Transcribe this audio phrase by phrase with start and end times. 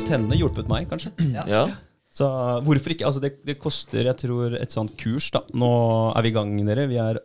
[0.00, 1.12] hjulpet henne, hjulpet meg, kanskje.
[1.50, 1.68] Ja.
[2.10, 2.26] Så
[2.64, 3.06] hvorfor ikke?
[3.06, 5.44] Altså, det, det koster, jeg tror, et sånt kurs, da.
[5.52, 5.70] Nå
[6.16, 6.86] er vi i gang, dere.
[6.90, 7.20] Vi er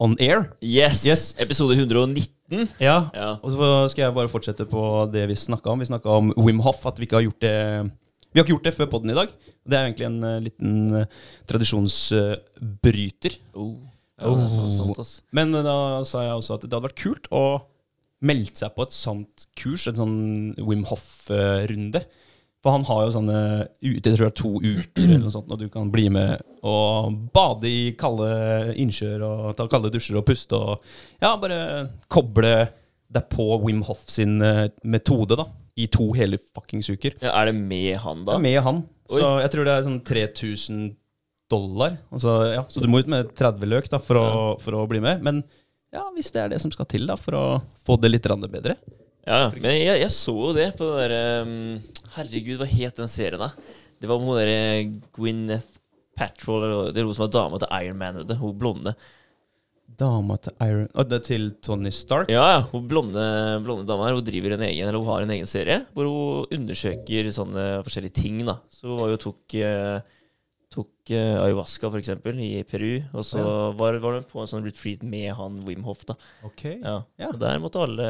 [0.00, 0.46] on air.
[0.62, 1.04] Yes.
[1.06, 1.34] Yes.
[1.42, 2.70] Episode 119.
[2.80, 3.10] Ja.
[3.12, 3.34] Ja.
[3.42, 4.82] Og så skal jeg bare fortsette på
[5.12, 5.82] det vi snakka om.
[5.82, 7.58] Vi snakka om Wim Hof, at vi ikke har gjort det
[8.30, 9.34] Vi har ikke gjort det før podden i dag.
[9.66, 11.06] Det er egentlig en uh, liten uh,
[11.50, 13.40] tradisjonsbryter.
[13.56, 13.76] Oh.
[14.16, 15.16] Ja, er sant.
[15.36, 17.42] Men eh, da sa jeg også at det hadde vært kult å
[18.24, 20.16] melde seg på et sånt kurs, en sånn
[20.62, 22.04] Wim Hof-runde.
[22.64, 23.40] For han har jo sånne
[23.84, 27.12] jeg tror det er to uker eller noe sånt, og du kan bli med og
[27.36, 30.80] bade i kalde innsjøer og ta kalde dusjer og puste og
[31.22, 31.60] ja, bare
[32.10, 32.54] koble
[33.12, 35.46] deg på Wim Hof sin eh, metode, da.
[35.78, 37.14] I to hele fuckings uker.
[37.20, 38.38] Ja, er det med han, Det da?
[38.40, 38.80] er med han.
[39.12, 39.20] Oi.
[39.20, 40.80] Så jeg tror det er sånn 3000
[41.52, 42.00] dollar.
[42.10, 44.98] Altså, ja, så du må ut med 30 løk da, for, å, for å bli
[45.04, 45.22] med.
[45.22, 45.44] Men
[45.96, 47.44] ja, hvis det er det som skal til da, for å
[47.86, 48.76] få det litt bedre.
[49.26, 51.54] Ja, men jeg, jeg så jo det på den derre um,
[52.14, 53.50] Herregud, hva het den serien, da?
[53.98, 54.84] Det var hun derre
[55.16, 55.80] Gwyneth
[56.16, 58.36] Patrol, eller det er hun som var dama til Iron Man, vet du.
[58.40, 58.94] Hun blonde.
[59.96, 62.30] Dama til Iron Og det er til Tony Stark?
[62.32, 62.62] Ja, ja.
[62.70, 63.26] Hun blonde,
[63.64, 66.56] blonde dama her, hun driver en egen Eller hun har en egen serie hvor hun
[66.56, 68.58] undersøker sånne forskjellige ting, da.
[68.72, 70.15] Så hun var jo tok eh,
[71.06, 72.98] Tok eh, ayahuasca, for eksempel, i Peru.
[73.14, 73.42] Og så
[73.78, 76.16] var, var hun på en sånn retreat med han Wim Hof, da.
[76.46, 76.64] Ok.
[76.82, 76.96] Ja.
[77.20, 77.30] Ja.
[77.30, 78.08] Og der måtte alle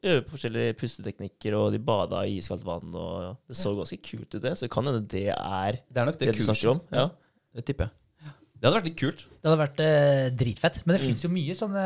[0.00, 4.28] øve på forskjellige pusteteknikker, og de bada i iskaldt vann, og det så ganske kult
[4.32, 4.54] ut, det.
[4.56, 6.84] Så det kan hende det er Det er nok det, det du snakker om.
[6.94, 7.10] Ja.
[7.58, 7.96] Det tipper jeg.
[8.58, 9.20] Det hadde vært litt kult.
[9.38, 10.80] Det hadde vært eh, dritfett.
[10.84, 11.06] Men det Mm.
[11.08, 11.82] finnes jo mye sånne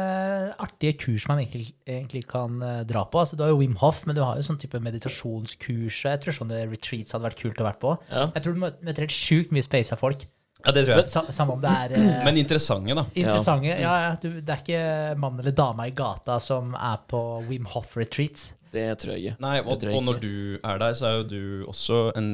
[0.65, 3.21] artige kurs man egentlig, egentlig kan eh, dra på.
[3.21, 5.99] Altså, du har jo Wim Hof, men du har jo sånn type meditasjonskurs.
[6.09, 7.93] Jeg tror sånne retreats hadde vært kult å være på.
[8.11, 8.25] Ja.
[8.35, 10.25] Jeg tror du møter helt sjukt mye space av folk.
[10.65, 11.09] Ja, det tror jeg.
[11.11, 13.05] Sa, samme om det er eh, Men interessante, da.
[13.19, 13.67] interessante.
[13.83, 14.83] Ja, ja, du, det er ikke
[15.19, 18.53] mann eller dame i gata som er på Wim Hof-retreats.
[18.73, 19.41] Det tror jeg ikke.
[19.45, 20.23] Nei, og, og når ikke.
[20.23, 22.31] du er der, så er jo du også en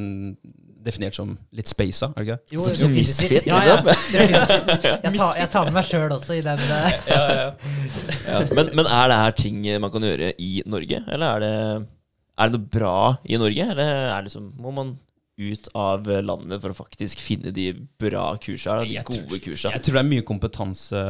[0.85, 2.55] definert som litt spasa, er det ikke det?
[2.55, 2.95] Jo, definitivt.
[2.95, 5.03] misfit, Ja, ja, liksom?
[5.03, 6.59] Jeg tar, jeg tar med meg sjøl også i den.
[6.59, 7.51] eh,
[8.29, 8.41] Ja.
[8.55, 11.53] Men, men er det her ting man kan gjøre i Norge, eller er det,
[12.39, 12.95] er det noe bra
[13.27, 13.69] i Norge?
[13.75, 14.97] Eller er det liksom, må man
[15.39, 17.69] ut av landet for å faktisk finne de
[18.03, 19.71] bra kursa, de Jeg gode tror- kursa?
[19.77, 21.03] Jeg tror det er mye kompetanse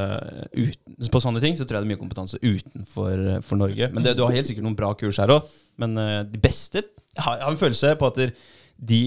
[0.52, 3.88] uten, På sånne ting så tror jeg det er mye kompetanse utenfor for Norge.
[3.92, 5.48] Men det, du har helt sikkert noen bra kurs her òg.
[5.80, 6.82] Men eh, de beste
[7.16, 8.20] Jeg har, jeg har en følelse på at
[8.78, 9.00] de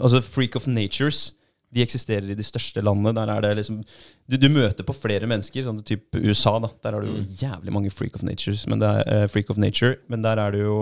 [0.00, 1.32] Altså Freak of Natures
[1.74, 3.10] de eksisterer i de største landene.
[3.16, 3.80] Der er det liksom
[4.30, 6.58] Du, du møter på flere mennesker, sånn type USA.
[6.62, 7.26] da Der har du jo Mm.
[7.40, 9.96] jævlig mange Freak of Natures Men det er, uh, Freak of Nature.
[10.08, 10.76] Men der er det jo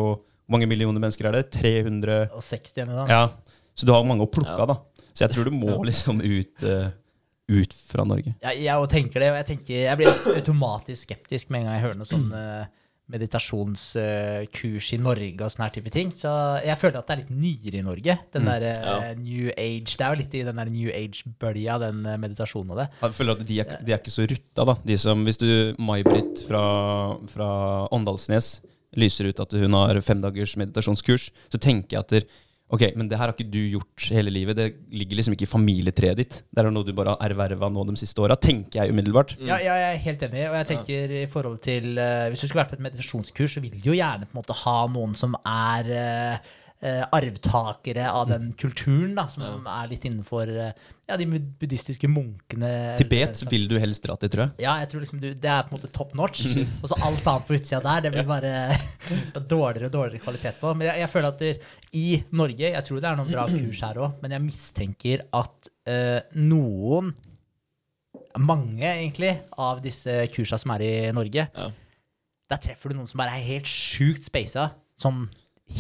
[0.49, 1.51] Hvor mange millioner mennesker er det?
[1.51, 3.07] 300 og 60 eller noe.
[3.09, 3.29] Ja.
[3.75, 4.63] Så du har mange å plukke Ja.
[4.63, 4.75] av, da.
[5.15, 6.91] Så jeg tror du må liksom ut, uh,
[7.49, 8.35] ut fra Norge.
[8.43, 11.85] Jeg, jeg tenker det, og jeg, tenker, jeg blir automatisk skeptisk med en gang jeg
[11.87, 12.67] hører noe sånn eh,
[13.13, 16.11] meditasjonskurs i Norge og sånne her type ting.
[16.17, 16.31] Så
[16.65, 18.17] jeg føler at det er litt nyere i Norge.
[18.35, 18.97] Den der eh, Ja.
[19.19, 22.83] New Age Det er jo litt i den der New Age-bølja, den eh, meditasjonen og
[22.83, 22.89] det.
[23.03, 24.77] Jeg føler at de er, de er ikke så rutta, da.
[24.93, 25.49] De som, hvis du
[25.83, 26.63] May-Britt fra,
[27.33, 27.51] fra
[27.95, 28.55] Åndalsnes
[28.99, 32.27] lyser ut at hun har femdagers meditasjonskurs, så tenker jeg at der,
[32.73, 34.57] Ok, men det her har ikke du gjort hele livet.
[34.57, 34.67] Det
[34.97, 36.39] ligger liksom ikke i familietreet ditt.
[36.49, 39.35] Det er noe du bare har erverva nå de siste åra, tenker jeg umiddelbart.
[39.45, 40.47] Ja, ja, jeg er helt enig.
[40.49, 43.65] Og jeg tenker i forhold til uh, Hvis du skulle vært på et meditasjonskurs, så
[43.65, 48.49] vil du jo gjerne på en måte ha noen som er eh, arvtakere av den
[48.59, 50.73] kulturen, da, som er litt innenfor eh,
[51.07, 52.71] ja, de buddhistiske munkene.
[52.99, 54.65] Tibet vil du helst dra til, tror jeg.
[54.65, 56.43] Ja, jeg tror liksom du, det er på en måte top notch.
[56.83, 58.55] Og så alt annet på utsida der, det blir bare
[59.55, 60.73] dårligere og dårligere kvalitet på.
[60.75, 63.83] Men jeg, jeg føler at der, i Norge Jeg tror det er noen bra kurs
[63.87, 67.13] her òg, men jeg mistenker at eh, noen
[68.41, 69.31] Mange, egentlig,
[69.61, 71.67] av disse kursa som er i Norge, Ja.
[72.49, 74.71] der treffer du noen som bare er helt sjukt speisa.
[75.01, 75.27] Sånn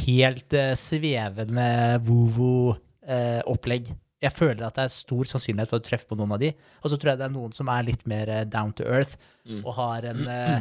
[0.07, 1.67] helt eh, svevende
[2.07, 3.91] vovo-opplegg.
[4.23, 6.53] jeg føler at det er stor sannsynlighet for å treffe på noen av de.
[6.85, 9.17] Og så tror jeg det er noen som er litt mer eh, down to earth
[9.43, 9.65] Mm.
[9.67, 10.61] og har en, eh,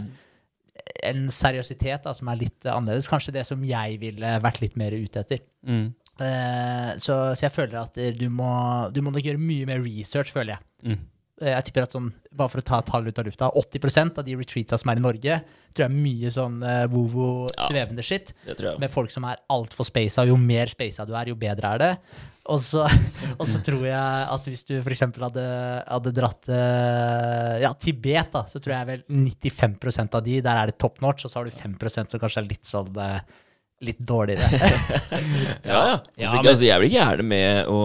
[1.06, 3.06] en seriøsitet da, som er litt eh, annerledes.
[3.12, 5.44] Kanskje det som jeg ville vært litt mer ute etter.
[5.68, 5.94] Mm.
[6.18, 8.50] Eh, så, så jeg føler at eh, du må,
[8.90, 10.66] du må nok gjøre mye mer research, føler jeg.
[10.90, 11.04] Mm.
[11.42, 14.26] Eh, Jeg tipper at sånn, bare for å ta tall ut av lufta, 80% av
[14.28, 15.38] de retreatsa som er i Norge,
[15.74, 17.68] tror jeg er mye sånn uh, vovo, Ja.
[17.70, 18.34] svevende shit.
[18.80, 20.26] Med folk som er altfor spasa.
[20.28, 21.92] Jo mer spasa du er, jo bedre er det.
[22.52, 22.84] Og så,
[23.40, 25.04] og så tror jeg at hvis du f.eks.
[25.22, 25.46] Hadde,
[25.88, 26.50] hadde dratt
[27.62, 31.26] ja, Tibet, da, så tror jeg vel 95% av de, der er det top notch,
[31.26, 33.20] og så har du 5% som kanskje er litt sånn eh,
[33.86, 34.48] litt dårligere.
[35.66, 35.96] Ja, ja.
[36.18, 37.80] Ja, men- altså, jeg blir gjerne med å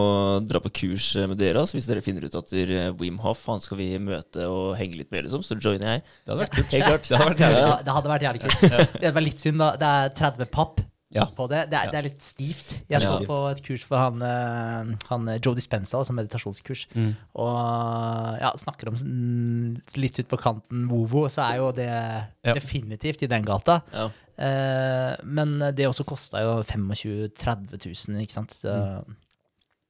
[0.46, 1.60] dra på kurs eh, med dere.
[1.62, 2.52] Altså, hvis dere finner ut at
[3.00, 6.04] Wim Hoff han skal vi møte og henge litt med, liksom, så joiner jeg.
[6.25, 6.75] Det hadde vært kult.
[6.75, 7.08] Helt klart.
[7.08, 7.87] Det hadde vært jævlig Ja, kult.
[7.87, 9.00] det hadde vært jævlig kult.
[9.06, 9.70] Det var litt synd, da.
[9.81, 10.81] Det er 30 papp
[11.14, 11.25] Ja.
[11.37, 11.70] på det.
[11.70, 12.73] Det er, det er litt stivt.
[12.91, 17.12] Jeg så på et kurs for han, eh, han eh, Joe Dispenza, som meditasjonskurs, Mm.
[17.38, 22.55] og ja, snakker om mm, litt ut på kanten Vovo, så er jo det Ja.
[22.55, 23.82] definitivt i den gata.
[23.94, 24.08] Ja.
[24.37, 28.50] Eh, men det også kosta jo 25 000-30 000, ikke sant.
[28.53, 28.75] Så,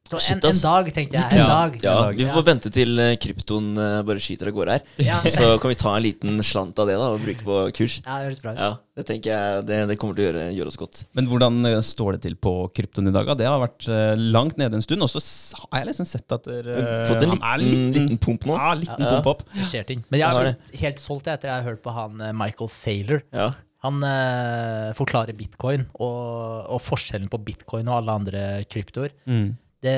[0.06, 1.26] så en, en dag, tenkte jeg.
[1.32, 1.46] En Ja.
[1.50, 1.76] dag.
[1.82, 4.82] Ja, vi får bare vente til eh, kryptoen eh, bare skyter av gårde her.
[5.02, 5.18] Ja.
[5.36, 7.98] Så kan vi ta en liten slant av det da og bruke på kurs.
[8.06, 8.60] Ja, det høres bra ut.
[8.62, 11.02] Ja, Det tenker jeg det, det kommer til å gjøre, gjøre oss godt.
[11.18, 13.32] Men hvordan eh, står det til på kryptoen i dag?
[13.36, 15.02] Det har vært langt nede en stund.
[15.02, 15.20] Og så
[15.66, 16.78] har jeg liksom sett at dere,
[17.10, 18.56] Fått en er liten, liten, liten pump nå.
[18.56, 19.14] ja, liten Ja.
[19.18, 19.44] pump opp.
[19.52, 20.04] Det skjer ting.
[20.10, 23.22] Men jeg har blitt helt solgt etter jeg har hørt på han Michael Saylor.
[23.34, 23.50] Ja.
[23.84, 28.42] Han eh, forklarer bitcoin og, og forskjellen på bitcoin og alle andre
[28.72, 29.12] kryptoer.
[29.30, 29.52] Mm.
[29.82, 29.93] Det,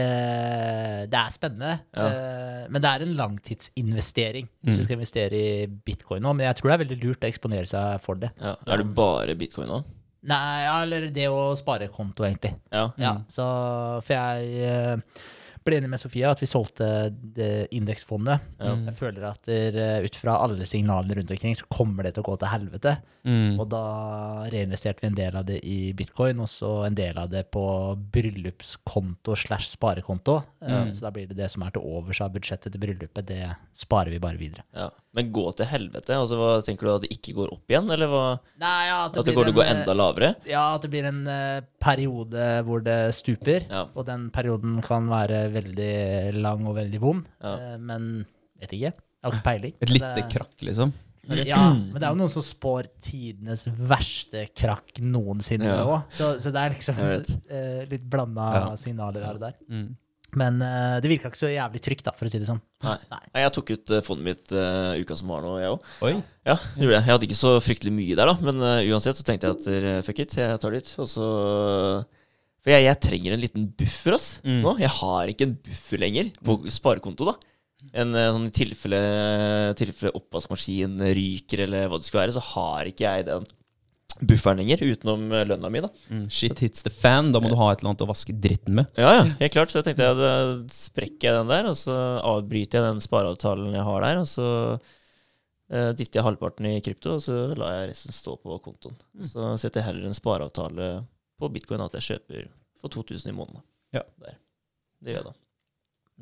[1.08, 2.06] det er spennende, Ja.
[2.08, 4.78] uh, men det er en langtidsinvestering hvis Mm.
[4.78, 6.32] du skal investere i bitcoin nå.
[6.36, 8.30] Men jeg tror det er veldig lurt å eksponere seg for det.
[8.42, 8.56] Ja.
[8.66, 9.84] Er det bare bitcoin nå?
[10.28, 12.56] Nei, ja, eller det å spare konto, egentlig.
[12.72, 12.88] Ja.
[12.98, 14.96] Ja, så For jeg eh,
[15.64, 16.86] ble enig med Sofia at vi solgte
[17.74, 18.40] indeksfondet.
[18.60, 18.74] Ja.
[18.88, 22.22] Jeg føler at der, eh, ut fra alle signalene rundt omkring, så kommer det til
[22.24, 22.96] å gå til helvete.
[23.28, 23.58] Mm.
[23.60, 23.82] Og da
[24.52, 27.64] reinvesterte vi en del av det i bitcoin, og så en del av det på
[28.12, 30.42] bryllupskonto slash sparekonto.
[30.62, 30.94] Eh, Mm.
[30.94, 34.10] Så da blir det det som er til overs av budsjettet til bryllupet, det sparer
[34.10, 34.62] vi bare videre.
[34.74, 34.88] ja.
[35.14, 36.14] Men gå til helvete?
[36.14, 38.38] Altså, hva Tenker du at det ikke går opp igjen, eller hva?
[38.60, 40.28] Nei, ja, At det går en, å gå enda lavere?
[40.46, 43.64] Ja, at det blir en uh, periode hvor det stuper.
[43.96, 45.92] Og den perioden kan være veldig
[46.38, 47.28] lang og veldig vond.
[47.42, 47.54] Ja.
[47.74, 48.08] Eh, men
[48.58, 48.94] vet ikke.
[48.94, 49.76] Jeg har ikke peiling.
[49.82, 50.94] Et lite Det- krakk, liksom.
[51.28, 55.98] Ja, men det er jo noen som spår tidenes verste krakk noensinne Ja.
[56.08, 58.76] Så, så det er liksom eh, litt blanda Ja.
[58.80, 59.58] signaler her og der.
[59.68, 59.96] Mm.
[60.36, 62.60] Men uh, det virka ikke så jævlig trygt, da, for å si det sånn.
[62.84, 62.98] Nei.
[63.10, 63.20] Nei.
[63.40, 65.86] Jeg tok ut uh, fondet mitt uh, uka som var nå, jeg òg.
[66.44, 66.98] Ja, jeg gjorde.
[66.98, 68.34] Jeg hadde ikke så fryktelig mye der, da.
[68.44, 68.60] Men
[68.92, 70.90] uansett så tenkte jeg at fuck it, jeg tar det ut.
[71.00, 71.28] Og så
[72.64, 74.30] For jeg, jeg trenger en liten buffer, ass.
[74.44, 74.62] Mm.
[74.64, 74.74] Nå.
[74.82, 77.36] Jeg har ikke en buffer lenger på sparekonto, da.
[77.94, 78.98] En eh, sånn i tilfelle,
[79.78, 83.46] tilfelle oppvaskmaskin ryker, eller hva det skulle være, så har ikke jeg den
[84.26, 85.90] bufferen lenger, utenom eh, lønna mi, da.
[86.10, 86.24] Mm.
[86.34, 87.30] Shit hits the fan.
[87.34, 88.88] Da må du ha et eller annet å vaske dritten med.
[88.98, 89.72] Ja, ja, helt klart.
[89.72, 90.32] Så jeg tenkte jeg, da
[90.74, 94.48] sprekker jeg den der, og så avbryter jeg den spareavtalen jeg har der, og så
[95.70, 98.98] eh, dytter jeg halvparten i krypto, og så lar jeg resten stå på kontoen.
[99.30, 100.90] Så setter jeg heller en spareavtale
[101.38, 102.48] på bitcoin at jeg kjøper
[102.78, 103.64] for 2000 i måneden.
[103.94, 104.04] Ja.
[104.22, 104.38] Der.
[105.02, 105.36] Det gjør jeg da.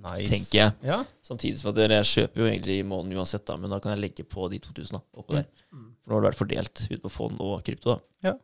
[0.07, 0.29] Nice.
[0.29, 0.73] Tenker jeg.
[0.85, 0.99] Ja.
[1.25, 4.03] Samtidig som at jeg kjøper jo egentlig i måneden uansett, da, men da kan jeg
[4.03, 5.47] legge på de 2000 da, oppå der.
[5.73, 5.87] Mm.
[6.03, 7.97] For nå har det vært fordelt ut på fond og krypto.
[7.97, 8.31] da.
[8.31, 8.35] Ja.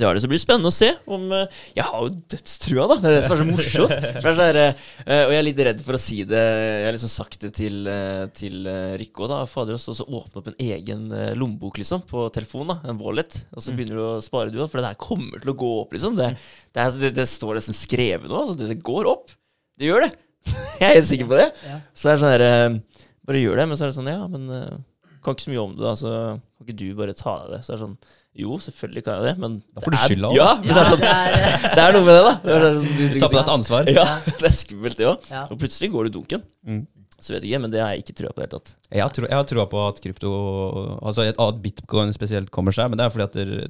[0.00, 2.94] Det var det, som blir spennende å se om eh, Jeg har jo dødstrua, da.
[3.02, 3.90] Det er det som er så morsomt.
[4.22, 4.58] For det er så her,
[5.04, 6.40] eh, og jeg er litt redd for å si det.
[6.40, 8.68] Jeg har liksom sagt det til, eh, til
[9.02, 9.40] Rikke òg, da.
[9.50, 11.02] Fader, og så åpne opp en egen
[11.36, 12.78] lommebok, liksom, på telefon, da.
[12.88, 13.42] En wallet.
[13.52, 13.76] Og så Mm.
[13.80, 14.70] begynner du å spare, du òg.
[14.72, 16.16] For det her kommer til å gå opp, liksom.
[16.16, 16.30] Det,
[16.72, 18.40] det, det, det står nesten skrevet nå.
[18.40, 19.34] Altså, det, det går opp.
[19.76, 20.12] Det gjør det.
[20.80, 21.50] jeg er helt sikker på det.
[21.92, 22.80] Så det er sånn her
[23.28, 23.68] Bare gjør det.
[23.68, 24.48] Men så er det sånn, ja, men
[25.20, 25.92] kan ikke så mye om det, da.
[26.00, 26.14] Så
[26.56, 27.62] kan ikke du bare ta deg det?
[27.66, 27.98] Så er det sånn
[28.38, 30.36] Jo, selvfølgelig kan jeg det, men Da får du skylda òg.
[30.38, 31.02] Ja, men det er sånn
[31.74, 32.34] det er, noe med det, da.
[32.44, 33.90] Det er sånn, du, du, Ta på deg et ansvar.
[33.90, 35.28] Ja, det er skummelt, det òg.
[35.32, 35.44] ja.
[35.50, 36.44] Og plutselig går du dunken.
[36.62, 36.84] Mm.
[37.20, 38.70] Så vet du ikke, men det har jeg ikke trua på i det hele tatt.
[38.88, 40.30] Jeg har, tro, jeg har troa på at krypto
[41.04, 43.66] Altså at bitcoin spesielt kommer seg, men det er fordi at det,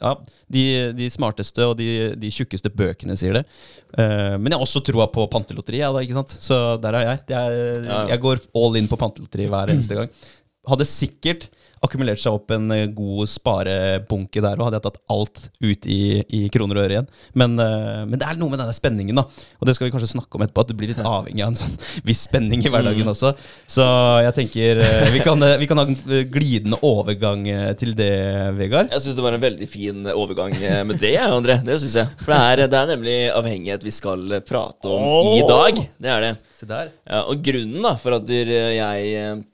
[0.00, 0.12] ja,
[0.56, 0.64] de,
[0.96, 3.44] de smarteste og de, de tjukkeste bøkene sier det.
[3.92, 6.32] Uh, men jeg har også trua på pantelotteri, ja, da, ikke sant?
[6.46, 7.20] så der er jeg.
[7.34, 7.76] jeg.
[8.14, 10.16] Jeg går all in på pantelotteri hver eneste gang.
[10.64, 11.50] Hadde sikkert
[11.84, 15.98] akkumulert seg opp en eh, god sparebunke der, og hadde jeg tatt alt ut i,
[16.38, 17.08] i kroner og øre igjen.
[17.38, 19.24] Men, eh, men det er noe med denne spenningen, da.
[19.60, 21.58] Og det skal vi kanskje snakke om etterpå, at du blir litt avhengig av en
[21.60, 21.76] sånn
[22.08, 23.10] viss spenning i hverdagen Mm.
[23.12, 23.34] også.
[23.68, 23.84] Så
[24.24, 27.44] jeg tenker eh, vi kan, vi kan ha en glidende overgang
[27.80, 28.10] til det,
[28.58, 28.90] Vegard.
[28.94, 30.54] Jeg syns det var en veldig fin overgang
[30.88, 31.58] med det, André.
[31.66, 32.12] Det syns jeg.
[32.22, 35.80] For det er, det er nemlig avhengighet vi skal prate om i dag.
[36.00, 36.32] Det er det.
[36.54, 36.92] Se der.
[37.10, 39.44] Ja, og grunnen da for at jeg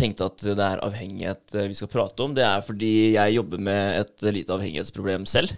[0.00, 3.60] tenkte at det er avhengighet eh, vi skal prate om, det er fordi jeg jobber
[3.70, 5.52] med et lite avhengighetsproblem selv.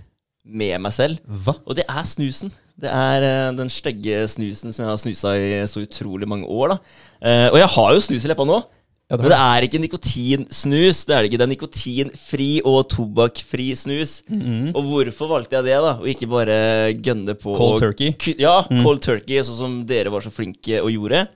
[0.44, 1.20] Med meg selv.
[1.46, 1.54] Hva?
[1.70, 2.50] Og det er snusen.
[2.82, 6.75] Det er eh, den stygge snusen som jeg har snusa i så utrolig mange år.
[6.75, 6.78] da.
[7.22, 8.56] Eh, og jeg har jo snus i leppa nå.
[9.12, 11.02] Ja, Men det er ikke nikotinsnus.
[11.04, 11.38] Det er det ikke.
[11.42, 14.22] Det er nikotinfri og tobakkfri snus.
[14.30, 14.70] Mhm.
[14.75, 15.92] Og hvorfor valgte jeg det, da?
[16.00, 16.56] Og ikke bare
[16.96, 18.14] gønne på Cold og, turkey.
[18.40, 18.82] Ja, Mm.
[18.82, 21.26] cold turkey, sånn som dere var så flinke og gjorde.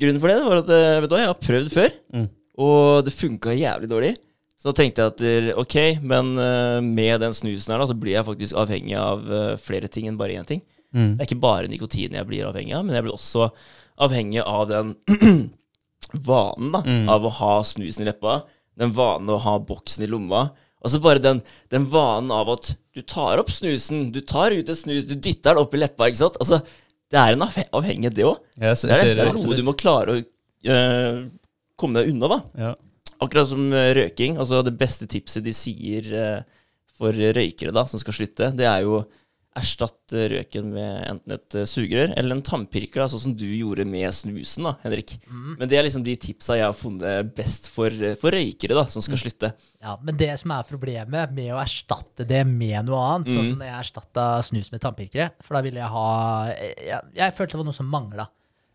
[0.00, 2.26] Grunnen for det var at eh, vet du hva, jeg har prøvd før, Mm.
[2.60, 4.12] og det funka jævlig dårlig.
[4.60, 7.96] Så da tenkte jeg at eh, ok, men eh, med den snusen her da, så
[7.96, 9.22] blir jeg faktisk avhengig av
[9.62, 10.60] flere ting enn bare én ting.
[10.92, 11.14] Mm.
[11.16, 13.50] Det er ikke bare nikotin jeg blir avhengig av, men jeg blir også
[14.00, 14.94] avhengig av den
[16.26, 17.08] vanen da, Mm.
[17.08, 18.40] av å ha snusen i leppa,
[18.80, 23.02] den vanen å ha boksen i lomma, Altså bare den, den vanen av at du
[23.04, 26.22] tar opp snusen, du tar ut en snus, du dytter den opp i leppa, ikke
[26.22, 26.38] sant?
[26.40, 26.62] Altså,
[27.10, 28.38] det er en avhengighet, det òg.
[28.60, 31.20] Ja, Det det er noe du må klare å øh,
[31.80, 32.40] komme deg unna, da.
[32.66, 32.74] ja.
[33.20, 34.38] Akkurat som øh, røyking.
[34.40, 36.60] Altså det beste tipset de sier øh,
[36.96, 39.02] for røykere da, som skal slutte, det er jo
[39.58, 43.86] erstatt øh, røyken med enten et øh, sugerør eller en tannpirker, sånn som du gjorde
[43.88, 45.16] med snusen, da, Henrik.
[45.30, 48.84] Men det er liksom de tipsa jeg har funnet best for, øh, for røykere da,
[48.92, 49.52] som skal slutte.
[49.82, 53.62] Ja, Men det som er problemet med å erstatte det med noe annet, sånn som
[53.62, 56.08] når jeg erstatta snus med tannpirkere, for da ville jeg ha
[56.50, 58.28] Jeg, jeg følte det var noe som mangla.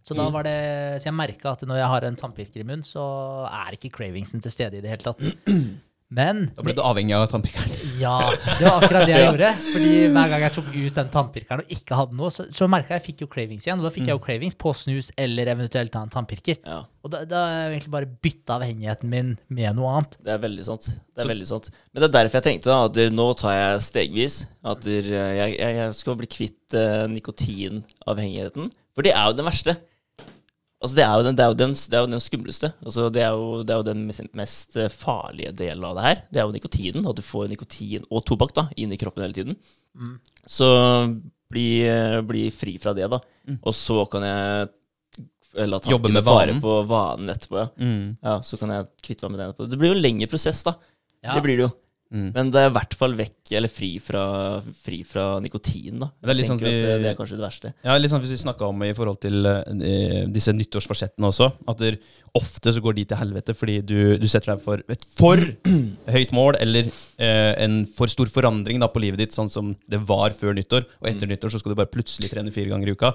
[0.05, 0.58] Så da var det,
[1.01, 3.01] så jeg merka at når jeg har en tannpirker i munnen, så
[3.50, 5.24] er ikke cravingsen til stede i det hele tatt.
[6.13, 7.71] Men Da ble du avhengig av tannpirkeren.
[8.03, 9.47] ja, det var akkurat det jeg gjorde.
[9.71, 12.93] Fordi hver gang jeg tok ut den tannpirkeren og ikke hadde noe, så, så merka
[12.93, 13.81] jeg jeg fikk jo cravings igjen.
[13.81, 16.59] Og da fikk jeg jo cravings på snus eller eventuelt en tannpirker.
[16.62, 20.15] Ja, Og da, da har jeg egentlig bare bytta avhengigheten min med noe annet.
[20.21, 20.91] det er veldig sant.
[21.15, 21.71] Det er veldig sant.
[21.91, 24.38] Men det er derfor jeg tenkte da, at nå tar jeg stegvis.
[24.65, 28.71] At jeg, jeg, jeg skal bli kvitt uh, nikotinavhengigheten.
[28.95, 29.77] For det er jo den verste.
[30.84, 32.70] Altså, det er jo den, det er den, det er jo den skumleste.
[32.84, 34.03] Altså, det, er jo, det er jo den
[34.38, 36.24] mest, eh, farlige delen av det her.
[36.29, 37.08] Det er jo nikotinen.
[37.10, 39.58] At du får nikotin og tobakk da, inn i kroppen hele tiden.
[39.96, 40.17] Mm.
[40.58, 40.67] Så
[41.51, 43.22] bli, eh, bli fri fra det, da.
[43.62, 44.67] Og så kan jeg
[45.55, 47.62] la Jobbe med tankene vare på vanen etterpå.
[47.62, 47.70] Ja.
[47.79, 48.17] Mm.
[48.22, 49.70] ja, Så kan jeg kvitte meg med den etterpå.
[49.72, 50.75] Det blir jo en lengre prosess, da.
[51.24, 51.38] Ja.
[51.38, 51.72] Det blir det jo.
[52.15, 52.29] Mm.
[52.31, 54.22] Men det er i hvert fall vekk, eller fri fra,
[54.86, 56.07] fri fra nikotin, da.
[56.24, 57.72] Det er litt Jeg sånn vi- at det, er kanskje det verste.
[57.84, 59.63] Ja, litt sånn hvis vi snakka om i forhold til uh,
[60.31, 61.98] disse nyttårsforsettene også, at der,
[62.36, 65.39] ofte så går de til helvete fordi du, du setter deg for et for
[66.15, 70.00] høyt mål, eller uh, en for stor forandring da, på livet ditt, sånn som det
[70.07, 72.95] var før nyttår, og etter nyttår så skal du bare plutselig trene fire ganger i
[72.95, 73.12] uka.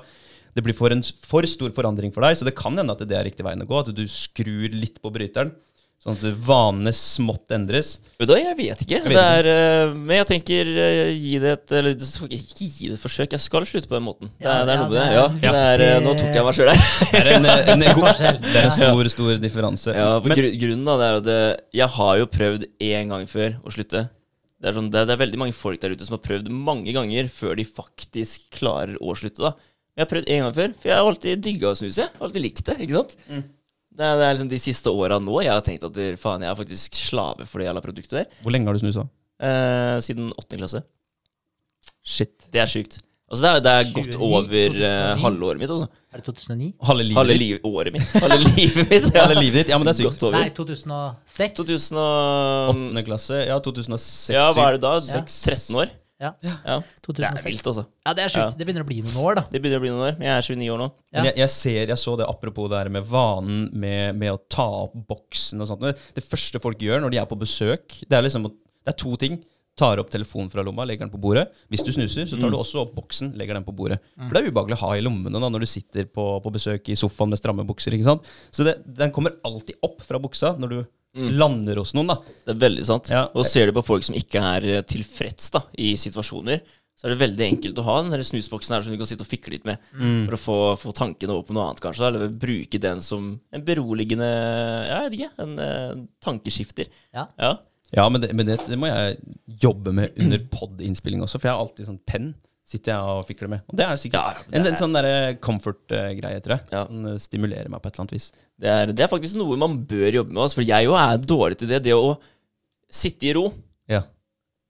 [0.50, 3.16] Det blir for en for stor forandring for deg, så det kan hende at det
[3.16, 5.52] er riktig veien å gå, at du skrur litt på bryteren,
[6.00, 7.98] sånn at vanene smått endres.
[8.20, 9.00] Da, jeg vet ikke.
[9.04, 12.94] vet det er, eh, men jeg tenker eh, gi det et Eller ikke gi det
[12.96, 13.32] et forsøk.
[13.36, 14.30] Jeg skal slutte på den måten.
[14.40, 15.08] Det, er- det er noe med det.
[15.08, 16.80] det Ja, det er, eh, nå tok jeg meg sjøl her.
[17.10, 19.92] Det er en, en, en, det er en stor, stor differanse.
[19.96, 23.28] Ja, for Men- gru- grunnen da, det er at jeg har jo prøvd én gang
[23.28, 24.06] før å slutte.
[24.60, 26.48] Det er, sånn, det, er, det er veldig mange folk der ute som har prøvd
[26.52, 29.40] mange ganger før de faktisk klarer å slutte.
[29.40, 29.54] da
[29.96, 32.02] Jeg har prøvd én gang før, for jeg har alltid digga å snuse.
[32.04, 32.76] Jeg har alltid likt det.
[32.84, 33.16] ikke sant?
[34.00, 36.48] Det, er, det er liksom de siste åra nå jeg har tenkt at faen, jeg
[36.48, 38.30] er faktisk slave for det jævla produktet der.
[38.40, 39.04] Hvor lenge har du snusa?
[39.40, 40.80] Eh, siden åttende klasse.
[42.00, 42.32] Shit.
[42.52, 43.00] Det er sjukt.
[43.30, 45.20] Altså, det er, det er godt over uh, 2009.
[45.22, 45.70] halvåret mitt.
[45.70, 46.72] altså Er det 2009?
[46.82, 48.14] Halve livet Halve liv, året mitt.
[48.24, 49.06] Halve livet mitt.
[49.14, 49.20] ja.
[49.24, 49.68] Halve livet ditt?
[49.70, 50.08] Ja, men det er sykt.
[50.08, 50.38] Godt over.
[50.40, 51.54] Nei, 2006.
[51.60, 54.96] 2000 Åttende klasse, ja, 2006 Ja, hva er det da?
[55.12, 55.22] Ja.
[55.22, 55.94] 13 år?
[56.20, 56.54] Ja, Ja.
[56.60, 57.44] Det er 2006.
[57.48, 57.84] vilt, altså.
[58.06, 58.50] Ja, det er sjukt.
[58.52, 58.58] Ja.
[58.60, 59.44] Det begynner å bli noen år, da.
[59.50, 60.18] Det begynner å bli noen år.
[60.20, 60.88] Jeg er 29 år nå.
[61.12, 61.18] Ja.
[61.22, 64.40] Men jeg, jeg ser, jeg så det apropos det her med vanen med, med å
[64.52, 65.80] ta opp boksen og sånt.
[65.86, 69.00] Det, det første folk gjør når de er på besøk, det er liksom Det er
[69.00, 69.40] to ting.
[69.80, 71.46] Tar opp telefonen fra lomma, legger den på bordet.
[71.72, 74.00] Hvis du snuser, så tar du også opp boksen, legger den på bordet.
[74.18, 76.90] For det er ubehagelig å ha i lommene da, når du sitter på, på besøk
[76.92, 77.94] i sofaen med stramme bukser.
[77.96, 78.28] ikke sant?
[78.52, 80.78] Så det, den kommer alltid opp fra buksa når du
[81.14, 82.12] lander hos noen.
[82.12, 82.18] da.
[82.46, 83.08] Det er veldig sant.
[83.10, 83.24] Ja.
[83.34, 86.62] Og ser du på folk som ikke er eh, tilfreds da, i situasjoner,
[87.00, 89.30] så er det veldig enkelt å ha den snusboksen her som du kan sitte og
[89.30, 89.80] fikle litt med.
[90.28, 92.02] For å få, få tankene over på noe annet, kanskje.
[92.04, 95.30] da, Eller bruke den som en beroligende ja, Jeg vet ikke.
[95.46, 96.90] En eh, tankeskifter.
[97.16, 97.24] Ja.
[97.40, 97.54] Ja.
[97.96, 99.16] Ja, men det, men det, det må jeg
[99.64, 102.28] jobbe med under pod-innspilling også, for jeg har alltid sånn penn
[102.70, 103.64] sitter jeg og fikler med.
[103.66, 106.68] Og det er sikkert Ja, det en, er- en sånn derre comfort-greie, tror jeg.
[106.70, 106.84] Ja.
[106.86, 108.28] Som eh, stimulerer meg på et eller annet vis.
[108.60, 110.42] Det er, det er faktisk noe man bør jobbe med.
[110.44, 111.82] Altså, for jeg jo er dårlig til det.
[111.88, 112.14] Det å
[113.00, 113.48] sitte i ro.
[113.90, 114.04] Ja.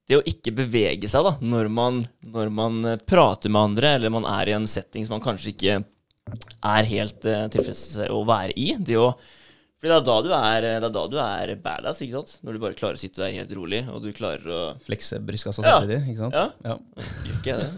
[0.09, 2.01] Det å ikke bevege seg da, når man,
[2.33, 5.53] når man eh, prater med andre, eller man er i en setting som man kanskje
[5.53, 8.67] ikke er helt uh, tilfreds å være i.
[8.77, 9.07] Det å,
[9.81, 12.35] fordi det er, da du er, det er da du er badass, ikke sant?
[12.45, 15.63] Når du bare klarer å sitte der helt rolig, og du klarer å Flekse brystkassa
[15.65, 15.79] Ja.
[15.79, 16.37] samtidig, ikke sant?
[16.37, 16.45] Ja.
[16.69, 16.75] Ja.
[17.25, 17.71] Gjør ikke jeg det?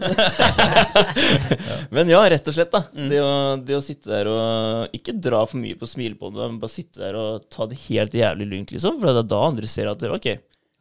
[1.96, 2.82] Men ja, rett og slett, da.
[2.92, 3.30] Det, å,
[3.64, 7.16] det å sitte der og ikke dra for mye på smilebåndet, men bare sitte der
[7.18, 8.98] og ta det helt jævlig lugnt, liksom.
[9.00, 10.28] For det er da andre ser at ok,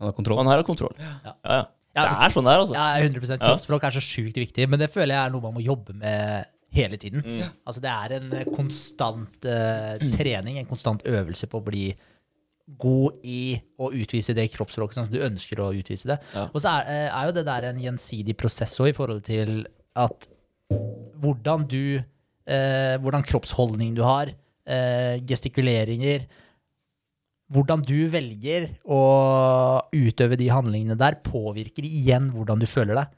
[0.04, 0.42] Han har kontroll.
[0.44, 0.94] han her har kontroll.
[1.00, 1.16] Ja,
[1.48, 1.64] ja.
[1.94, 2.74] Ja, Det er sånn det er, altså.
[2.74, 5.62] Ja, 100% Kroppsspråk er så sjukt viktig, men det føler jeg er noe man må
[5.62, 7.24] jobbe med hele tiden.
[7.26, 7.54] Mm.
[7.66, 11.88] Altså Det er en eh, konstant uh, trening, en konstant øvelse på å bli
[12.80, 16.20] god i å utvise det kroppsspråket som du ønsker å utvise det.
[16.36, 16.46] Ja.
[16.50, 19.66] Og så er, eh, er jo det der en gjensidig prosess òg, i forhold til
[19.96, 20.30] at
[21.24, 22.02] hvordan du
[22.44, 24.28] eh, Hvordan kroppsholdning du har,
[24.68, 26.26] eh, gestikuleringer
[27.54, 33.14] hvordan du velger å utøve de handlingene der, påvirker igjen hvordan du føler deg.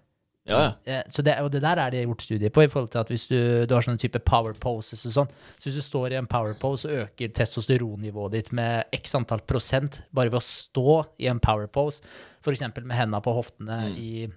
[0.46, 0.72] Ja, ja.
[0.86, 3.10] Eh, Så det, og det der er det gjort studier på, i forhold til at
[3.10, 6.20] hvis du, du har sånne type power poses og sånn, så hvis du står i
[6.20, 11.00] en power pose, så øker testosteronnivået ditt med x antall prosent bare ved å stå
[11.18, 12.04] i en power pose,
[12.46, 12.62] f.eks.
[12.78, 14.28] med hendene på hoftene i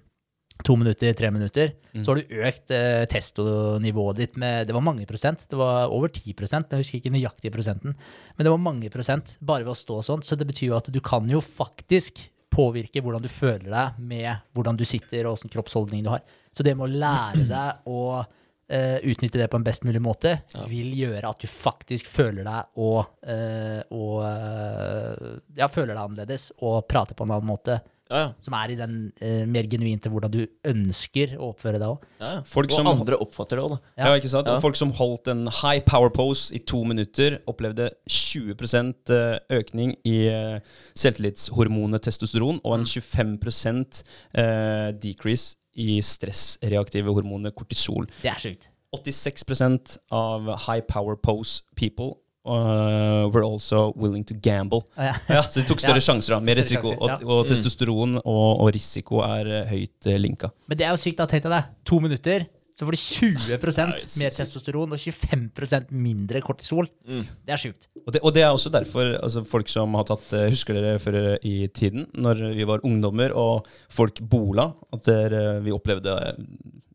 [0.65, 5.07] to minutter, tre minutter, så har du økt eh, testonivået ditt med Det var mange
[5.07, 5.45] prosent.
[5.51, 7.95] Det var over 10 men jeg husker ikke nøyaktig prosenten.
[8.37, 10.25] Men det var mange prosent bare ved å stå sånn.
[10.27, 14.51] Så det betyr jo at du kan jo faktisk påvirke hvordan du føler deg med
[14.57, 16.25] hvordan du sitter og åssen kroppsholdning du har.
[16.53, 20.39] Så det med å lære deg å uh, utnytte det på en best mulig måte,
[20.71, 26.51] vil gjøre at du faktisk føler deg og, uh, og eh, ja, føler deg annerledes
[26.59, 27.81] og prater på en annen måte.
[28.11, 28.33] Ja, ja.
[28.41, 32.05] Som er i den eh, mer genuinte hvordan du ønsker å oppføre deg òg.
[32.21, 32.41] ja, ja.
[32.41, 33.79] Og som- andre oppfatter det òg, da.
[33.99, 34.07] Ja.
[34.09, 34.47] Ja, ikke sant?
[34.49, 34.59] Ja.
[34.61, 39.13] Folk som holdt en high power pose i to minutter, opplevde 20%
[39.51, 40.61] økning i eh,
[40.97, 48.09] selvtillitshormonet testosteron og en 25 eh, decrease i stressreaktive hormonet kortisol.
[48.23, 48.69] Det er sjukt.
[48.97, 52.15] 86% av high power pose people
[52.49, 54.83] uh, were also willing to gamble.
[54.97, 55.15] Ah, ja.
[55.39, 56.41] Ja, så de tok større Ja, sjanser, da.
[56.45, 56.95] Mer risiko.
[56.95, 57.33] sjanser, Og, ja.
[57.37, 60.51] og testosteron og, og risiko er uh, høyt eh, linka.
[60.69, 61.27] Men det er jo sykt, da.
[61.31, 61.65] Tenk deg det.
[61.91, 62.47] To minutter,
[62.79, 66.87] så får du 20% mer testosteron og 25% mindre kortisol.
[67.09, 67.25] Mm.
[67.47, 67.89] Det er sjukt.
[68.05, 71.03] Og det, og det er også derfor altså folk som har tatt eh, Husker dere
[71.03, 76.17] før i tiden, når vi var ungdommer og folk bola, at dere, vi opplevde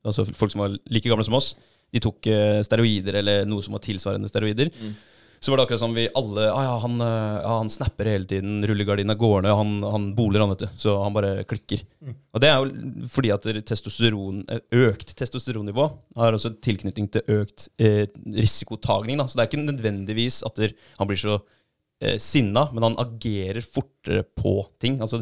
[0.03, 1.53] Altså folk som var like gamle som oss,
[1.93, 2.27] de tok
[2.67, 4.67] steroider eller noe som var tilsvarende steroider.
[4.73, 4.95] Mm.
[5.43, 8.23] Så var det akkurat som vi alle ah, ja, han, eh, ja, han snapper hele
[8.23, 10.77] tiden, rullegardina går ned, han, han boler, han, vet du.
[10.79, 11.81] Så han bare klikker.
[12.31, 15.89] Og det er jo fordi at testosteron, eh, økt testosteronnivå
[16.21, 19.19] har også tilknytning til økt eh, risikotagning.
[19.19, 19.27] Da.
[19.27, 21.41] Så det er ikke nødvendigvis at der, han blir så
[22.03, 24.99] eh, sinna, men han agerer fortere på ting.
[25.01, 25.21] Altså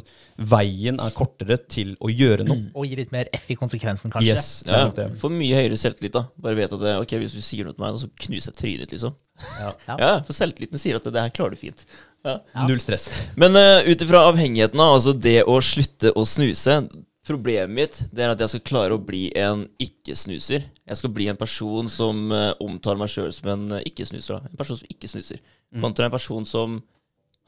[0.51, 2.71] veien er kortere til å gjøre noe.
[2.73, 4.33] Og gi litt mer F i konsekvensen, kanskje.
[4.33, 4.87] Yes, Ja.
[5.21, 6.25] Får mye høyere selvtillit, da.
[6.41, 8.83] Bare vet at det, ok, hvis du sier noe til meg, så knuser jeg trynet
[8.85, 9.15] ditt, liksom.
[9.59, 9.69] Ja.
[9.87, 9.95] Ja.
[10.01, 11.85] Ja, For selvtilliten sier at det her klarer du fint.
[12.25, 12.39] Ja.
[12.55, 12.65] Ja.
[12.67, 13.07] Null stress.
[13.39, 16.81] Men uh, ut ifra avhengigheten, altså det å slutte å snuse
[17.21, 20.63] Problemet mitt det er at jeg skal klare å bli en ikke-snuser.
[20.65, 24.39] Jeg skal bli en person som uh, omtaler meg sjøl som en uh, ikke-snuser.
[24.49, 25.41] En person som ikke snuser.
[25.83, 26.79] Kontra en person som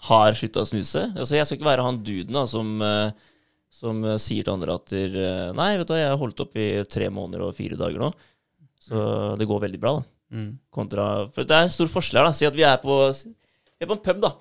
[0.05, 1.07] har slutta å snuse.
[1.15, 3.09] Altså, jeg skal ikke være han duden da, som, uh,
[3.73, 4.93] som sier til andre at
[5.57, 8.11] Nei, vet du jeg har holdt opp i tre måneder og fire dager nå.
[8.83, 8.99] Så
[9.39, 10.09] det går veldig bra, da.
[10.33, 10.49] Mm.
[10.73, 12.37] Kontra For det er en stor forskjell her, da.
[12.37, 14.35] Si at vi er på, vi er på en pub, da.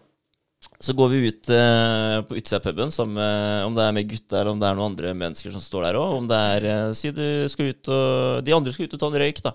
[0.83, 4.41] Så går vi ut eh, på utsida av puben, med, om det er med gutta
[4.41, 6.17] eller om det er noen andre mennesker som står der òg.
[6.19, 9.11] Om det er eh, Si du skal ut og De andre skal ut og ta
[9.11, 9.55] en røyk, da.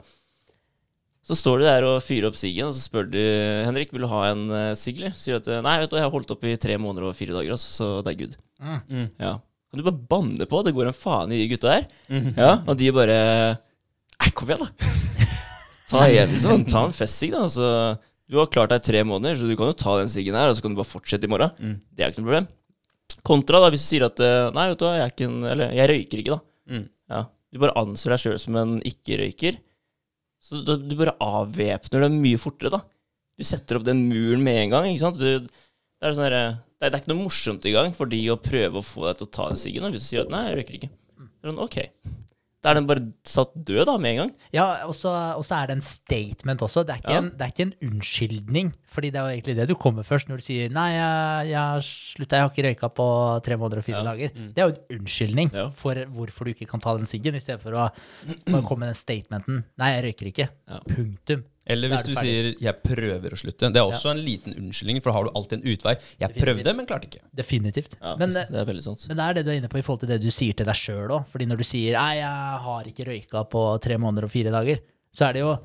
[1.28, 4.08] Så står du der og fyrer opp siggen, og så spør du Henrik, vil du
[4.08, 5.02] ha en uh, sigg.
[5.20, 7.36] Sier du at nei, vet du, jeg har holdt opp i tre måneder og fire
[7.36, 8.38] dager, altså, så det er good.
[8.64, 8.78] Mm.
[8.88, 9.10] Mm.
[9.20, 9.34] Ja.
[9.68, 11.90] Kan du bare banne på at det går en faen i de gutta der.
[12.08, 12.30] Mm.
[12.38, 13.18] Ja, og de bare
[14.18, 15.28] Nei, kom igjen, da.
[15.92, 17.44] Ta, igjen, liksom, ta en festsigg, da.
[17.50, 17.68] Altså,
[18.28, 20.58] du har klart deg tre måneder, så du kan jo ta den siggen her, og
[20.58, 21.54] så kan du bare fortsette i morgen.
[21.64, 21.76] Mm.
[21.96, 22.48] Det er ikke noe problem.
[23.28, 25.72] Kontra da, hvis du sier at eh, Nei, vet du hva, jeg ikke en Eller
[25.76, 26.76] jeg røyker ikke, da.
[26.76, 26.84] Mm.
[27.12, 27.22] Ja.
[27.52, 29.58] Du bare anser deg sjøl som en ikke-røyker.
[30.44, 32.82] Så da, du bare avvæpner deg mye fortere, da.
[33.38, 35.20] Du setter opp den muren med en gang, ikke sant.
[35.20, 38.20] Du, det, er sånn derre- det, er, det er ikke noe morsomt engang for de
[38.34, 39.88] å prøve å få deg til å ta den siggen.
[39.96, 40.92] Hvis du sier at nei, jeg røyker ikke.
[41.18, 41.80] Det er sånn, ok.
[42.68, 44.32] Da er den bare satt død, da, med en gang.
[44.52, 45.14] Ja, og så
[45.56, 46.84] er det en statement også.
[46.84, 47.22] Det er, ikke Ja.
[47.22, 48.74] en, det er ikke en unnskyldning.
[48.92, 51.84] Fordi det er jo egentlig det du kommer først når du sier 'nei, jeg, jeg
[51.88, 53.08] slutta, jeg har ikke røyka på
[53.46, 54.12] tre måneder og fire Ja.
[54.12, 54.34] dager'.
[54.54, 55.70] Det er jo en unnskyldning Ja.
[55.70, 57.90] for hvorfor du ikke kan ta den siggen, i stedet for å
[58.52, 60.50] bare komme med den statementen 'nei, jeg røyker ikke'.
[60.94, 61.44] Punktum.
[61.68, 63.72] Eller er hvis du sier 'jeg prøver å slutte'.
[63.74, 65.96] Det er også en liten unnskyldning, for da har du alltid en utvei.
[65.96, 66.44] 'Jeg Definitivt.
[66.46, 67.24] prøvde, men klarte ikke'.
[67.36, 67.96] Definitivt.
[68.02, 69.08] Ja, Men, det er veldig sant.
[69.08, 70.66] Men det er det du er inne på i forhold til det du sier til
[70.66, 71.28] deg sjøl òg.
[71.28, 74.80] Fordi når du sier 'nei, jeg har ikke røyka på tre måneder og fire dager',
[75.14, 75.58] så er det jo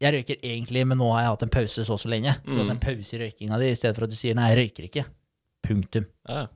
[0.00, 2.32] Jeg røyker egentlig, men nå har jeg hatt en pause så og så lenge.
[2.46, 4.54] Du har hatt en pause i røykinga di, i stedet for at du sier 'nei,
[4.54, 5.04] jeg røyker ikke'.
[5.62, 6.06] Punktum.
[6.26, 6.46] Ja,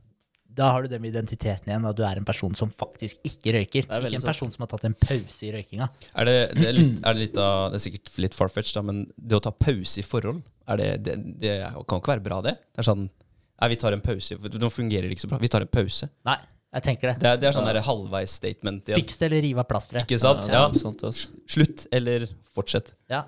[0.54, 3.88] Da har du den identiteten igjen, at du er en person som faktisk ikke røyker.
[3.88, 4.30] er Ikke en sant.
[4.30, 5.88] person som har tatt en pause i røykinga.
[6.14, 8.84] Er det, det, er litt, er det litt av Det er sikkert litt farfetch, da,
[8.86, 11.54] men det å ta pause i forhold, er det, det, det
[11.88, 12.56] kan ikke være bra, det?
[12.72, 13.06] Det er sånn
[13.54, 14.34] Nei, vi tar en pause.
[14.34, 15.38] Nå fungerer det ikke så bra.
[15.40, 16.08] Vi tar en pause.
[16.26, 16.34] Nei,
[16.74, 17.14] jeg tenker det.
[17.22, 17.82] Det er, det er sånn ja.
[17.86, 18.98] halvveis statement igjen.
[18.98, 20.08] Fiks det eller riv av plasteret.
[20.08, 20.48] Ikke sant?
[20.50, 20.64] Ja.
[20.74, 21.12] Ja.
[21.54, 22.90] Slutt eller fortsett.
[23.12, 23.22] Ja.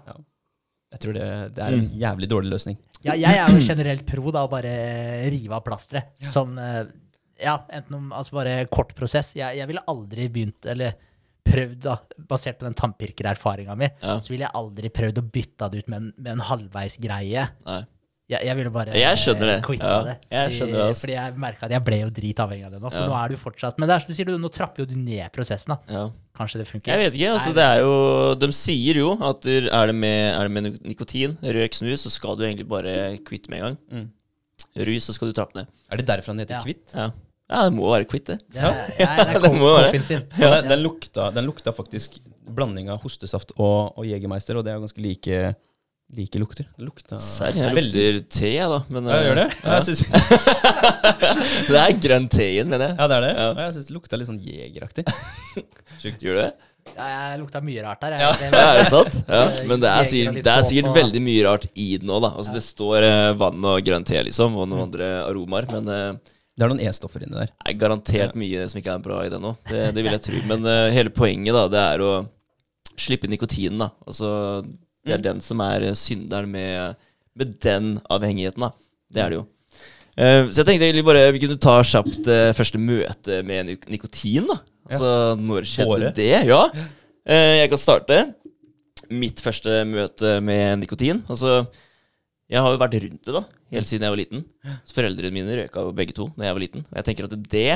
[0.96, 2.78] Jeg tror det, det er en jævlig dårlig løsning.
[3.06, 4.74] Ja, jeg er jo generelt pro da å bare
[5.30, 6.16] rive av plasteret.
[6.34, 6.82] Sånn eh,
[7.42, 9.34] Ja, enten om Altså bare kort prosess.
[9.36, 10.94] Jeg, jeg ville aldri begynt, eller
[11.46, 14.16] prøvd, da, basert på den tannpirkererfaringa mi, Ja.
[14.20, 17.44] så ville jeg aldri prøvd å bytte det ut med en, med en halvveis greie.
[17.66, 17.84] Nei.
[18.28, 19.62] Jeg, jeg ville bare Jeg skjønner det.
[19.62, 20.14] quitta Ja, det.
[20.32, 22.90] jeg skjønner det, Fordi- Fordi jeg merka at jeg ble jo dritavhengig av det nå.
[22.90, 23.06] For Ja.
[23.06, 24.96] nå er du fortsatt Men det er som du sier, du, nå trapper jo du
[24.96, 25.78] ned prosessen, da.
[25.94, 26.10] Ja.
[26.34, 26.90] Kanskje det funker.
[26.90, 27.30] Jeg vet ikke.
[27.36, 27.54] altså Nei.
[27.54, 31.70] det er jo De sier jo at er det med, er det med nikotin, røyk,
[31.78, 33.78] snus, så skal du egentlig bare kvitte med en gang.
[33.92, 34.10] Mm.
[34.88, 35.68] Rus, så skal du trappe ned.
[35.92, 36.60] Er det derfor han heter Ja.
[36.66, 36.94] Kvitt?
[36.96, 37.10] Ja,
[37.46, 38.38] ja det må være kvitt, det.
[38.56, 40.24] Ja, det er sin.
[40.38, 42.18] Ja, den, den, lukta, den lukta faktisk
[42.56, 45.40] blanding av hostesaft og, og Jegermeister, og det er ganske like,
[46.16, 46.68] like lukter.
[46.76, 48.80] Det lukta Serr, jeg veldig lukter te, jeg, da.
[48.92, 49.48] Men, Ja, gjør det?
[49.62, 49.78] Ja.
[49.78, 50.04] Jeg synes,
[51.70, 52.98] det er grønn te i den, mener jeg.
[53.00, 53.34] ja, det er det.
[53.34, 53.48] Ja.
[53.50, 55.06] Og Jeg syns det lukta litt sånn jegeraktig.
[56.02, 56.52] Sjukt, gjør du det?
[56.94, 58.14] Ja, jeg lukta mye rart der.
[58.22, 58.28] Ja.
[58.38, 59.16] Jeg, Ja, er det sant?
[59.26, 62.30] Ja, men det er sikkert, det er sikkert veldig mye rart i den òg, da.
[62.38, 65.66] Altså, det står eh, vann og grønn te, liksom, og noen andre aromaer.
[65.74, 67.50] Men eh, Det er noen E-stoffer inni der.
[67.52, 69.50] Nei, garantert garantert mye som ikke er bra i det nå.
[69.68, 70.38] Det, det vil jeg tro.
[70.48, 72.12] Men uh, hele poenget, da, det er å
[72.96, 73.90] slippe nikotinen, da.
[74.08, 74.30] Altså,
[75.04, 76.96] det er den som er eh, synderen med,
[77.36, 78.70] med den avhengigheten, da.
[79.12, 79.44] Det er det jo.
[80.16, 83.86] Uh, så jeg tenkte egentlig bare vi kunne ta kjapt uh, første møte med nik-
[83.92, 84.56] nikotin, da.
[84.88, 85.10] Altså,
[85.42, 86.12] når skjedde Våre.
[86.16, 86.30] det?
[86.48, 86.62] Ja.
[87.26, 88.20] Jeg kan starte.
[89.12, 91.20] Mitt første møte med nikotin.
[91.28, 91.64] Altså,
[92.48, 93.42] jeg har jo vært rundt det da,
[93.74, 94.44] helt siden jeg var liten.
[94.86, 96.84] Så Foreldrene mine røyka jo begge to da jeg var liten.
[96.90, 97.68] Og jeg tenker at det,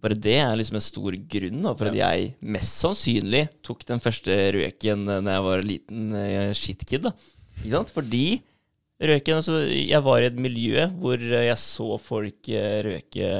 [0.00, 4.00] bare det er liksom en stor grunn da, for at jeg mest sannsynlig tok den
[4.02, 7.04] første røyken da jeg var liten eh, shitkid.
[7.08, 7.14] da.
[7.60, 7.92] Ikke sant?
[7.94, 8.24] Fordi
[9.00, 13.30] røyken altså, Jeg var i et miljø hvor jeg så folk eh, røyke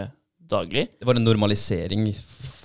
[0.51, 0.89] daglig.
[0.99, 2.09] Det var en normalisering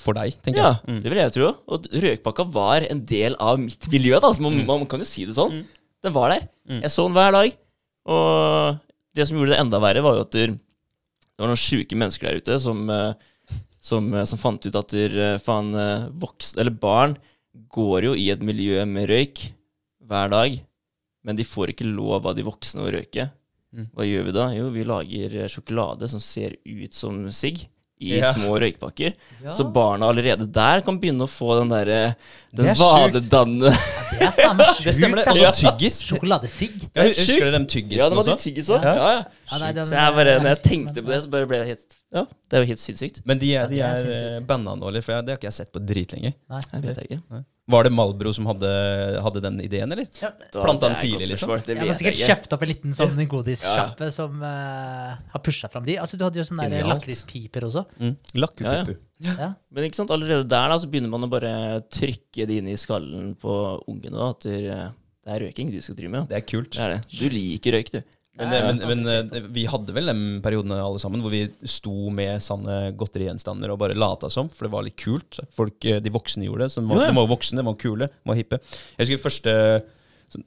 [0.05, 0.89] for deg, tenker Ja, jeg.
[0.91, 1.01] Mm.
[1.01, 1.47] det vil jeg tro.
[1.73, 4.19] Og røykpakka var en del av mitt miljø.
[4.21, 5.63] da, så man, man kan jo si det sånn.
[6.05, 6.43] Den var der.
[6.69, 6.81] Mm.
[6.83, 7.55] Jeg så den hver dag.
[8.05, 8.77] Og
[9.15, 12.30] det som gjorde det enda verre, var jo at der, det var noen sjuke mennesker
[12.30, 13.13] der ute som, eh,
[13.86, 17.17] som, eh, som fant ut at der, eh, faen, eh, voks, eller barn
[17.71, 19.51] går jo i et miljø med røyk
[20.06, 20.60] hver dag,
[21.23, 23.30] men de får ikke lov av de voksne å røyke.
[23.73, 23.88] Mm.
[23.93, 24.49] Hva gjør vi da?
[24.56, 27.65] Jo, vi lager sjokolade som ser ut som sigg.
[28.01, 28.34] I Ja.
[28.34, 29.13] små røykpakker.
[29.55, 32.15] Så barna allerede der kan begynne å få den derre
[32.53, 35.27] Den er ja, Det er faen meg Det stemmer, det.
[35.27, 35.53] Og Altså.
[35.53, 36.01] så tyggis.
[36.03, 36.75] Sjokoladesigg.
[36.95, 38.36] Ja, er husker du dem tyggisene Ja, de også?
[38.43, 38.84] tyggis også?
[38.84, 38.95] Ja.
[38.95, 39.23] Ja, ja.
[39.51, 41.67] Ja, nei, den- Så jeg bare, når jeg tenkte på det, så bare ble jeg
[41.67, 43.21] helt Ja, det er jo helt sinnssykt.
[43.25, 45.01] Men de er, de er er eh, banna nå, eller?
[45.01, 46.34] For det har ikke jeg sett på dritlenge.
[46.49, 46.62] Nei.
[46.73, 47.45] Jeg vet jeg ikke.
[47.65, 48.69] Var det Malbro som hadde,
[49.25, 50.06] hadde den ideen, eller?
[50.21, 51.49] Ja, Planta den tidlig, liksom?
[51.65, 55.88] Det jeg har sikkert kjøpt opp en liten sånn godissjappe som uh, har pusha fram
[55.88, 55.95] de.
[56.04, 57.88] Altså, du hadde jo sånne lakrispiper også.
[57.97, 58.13] Mm.
[58.38, 58.99] Lakkupupu.
[59.25, 59.49] Ja.
[59.73, 61.56] Men ikke sant, allerede der da, så begynner man å bare
[61.89, 63.58] trykke det inn i skallen på
[63.89, 64.13] ungene.
[64.13, 64.62] da, At det,
[65.25, 66.30] det er røyking du skal drive med.
[66.30, 66.69] Det er kult.
[66.75, 67.01] Det er det.
[67.17, 68.01] Du liker røyk, du.
[68.36, 72.10] Men, det, men, men eh, vi hadde vel den perioden alle sammen hvor vi sto
[72.12, 75.39] med sanne godterigjenstander og bare lata som, for det var litt kult.
[75.56, 76.74] Folk, eh, De voksne gjorde det.
[76.76, 78.60] Så de var, de var voksne, de var kule, de var hippe.
[78.98, 79.56] Jeg husker første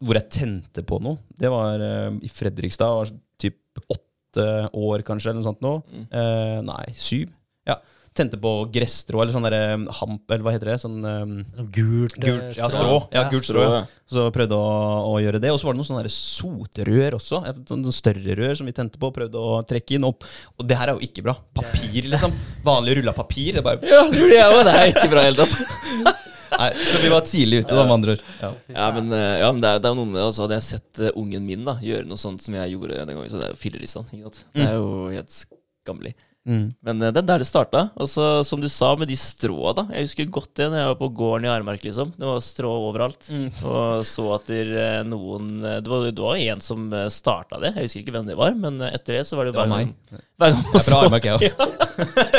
[0.02, 1.20] hvor jeg tente på noe.
[1.38, 2.92] Det var eh, i Fredrikstad.
[2.98, 5.74] Var typ åtte år, kanskje, eller noe sånt nå.
[5.88, 6.06] Mm.
[6.12, 7.32] Eh, nei, syv.
[7.68, 7.78] Ja.
[8.16, 10.76] Tente på gresstrå, eller sånn derre hamp, eller hva heter det?
[10.82, 11.34] Sånn um,
[11.74, 12.96] gult, eh, Gult, ja, strå.
[13.14, 13.62] Ja, gult strå.
[13.62, 13.80] Ja.
[14.08, 14.68] Så prøvde å,
[15.12, 15.52] å gjøre det.
[15.52, 17.42] Og så var det noen sånne sotrør også.
[17.50, 19.10] Et Sånn, større rør som vi tente på.
[19.14, 20.06] Prøvde å trekke inn.
[20.08, 20.24] opp.
[20.56, 21.36] og det her er jo ikke bra.
[21.54, 22.32] Papir, liksom.
[22.66, 23.58] Vanlig rulla papir.
[23.58, 24.64] Det er bare, Ja, det gjorde jeg òg.
[24.64, 26.16] Det er ikke bra i det hele tatt.
[26.58, 28.22] nei, så vi var tidlig ute, da, med andre ord.
[28.40, 28.50] Ja.
[28.72, 30.24] Ja, men, eh, ja, men det, er, det er noe med det.
[30.30, 32.96] Og så hadde jeg sett eh, ungen min da gjøre noe sånt som jeg gjorde
[32.96, 33.30] den gangen.
[33.30, 34.42] Så det er jo ikke sant?
[34.56, 36.16] Det er jo helt skammelig.
[36.48, 36.68] Mm.
[36.80, 37.84] Men eh, det er der det starta.
[38.00, 39.84] Og så, som du sa, med de stråa, da.
[39.92, 42.14] Jeg husker godt det når jeg var på gården i Armark, liksom.
[42.16, 43.28] Det var strå overalt.
[43.28, 43.48] Mm.
[43.68, 47.74] Og så at der, eh, noen eh, Det var, det var en som starta det.
[47.76, 49.92] Jeg husker ikke hvem det var, men etter det så var det, Det hver gang,
[50.40, 51.36] hver gang man så Armark, ja.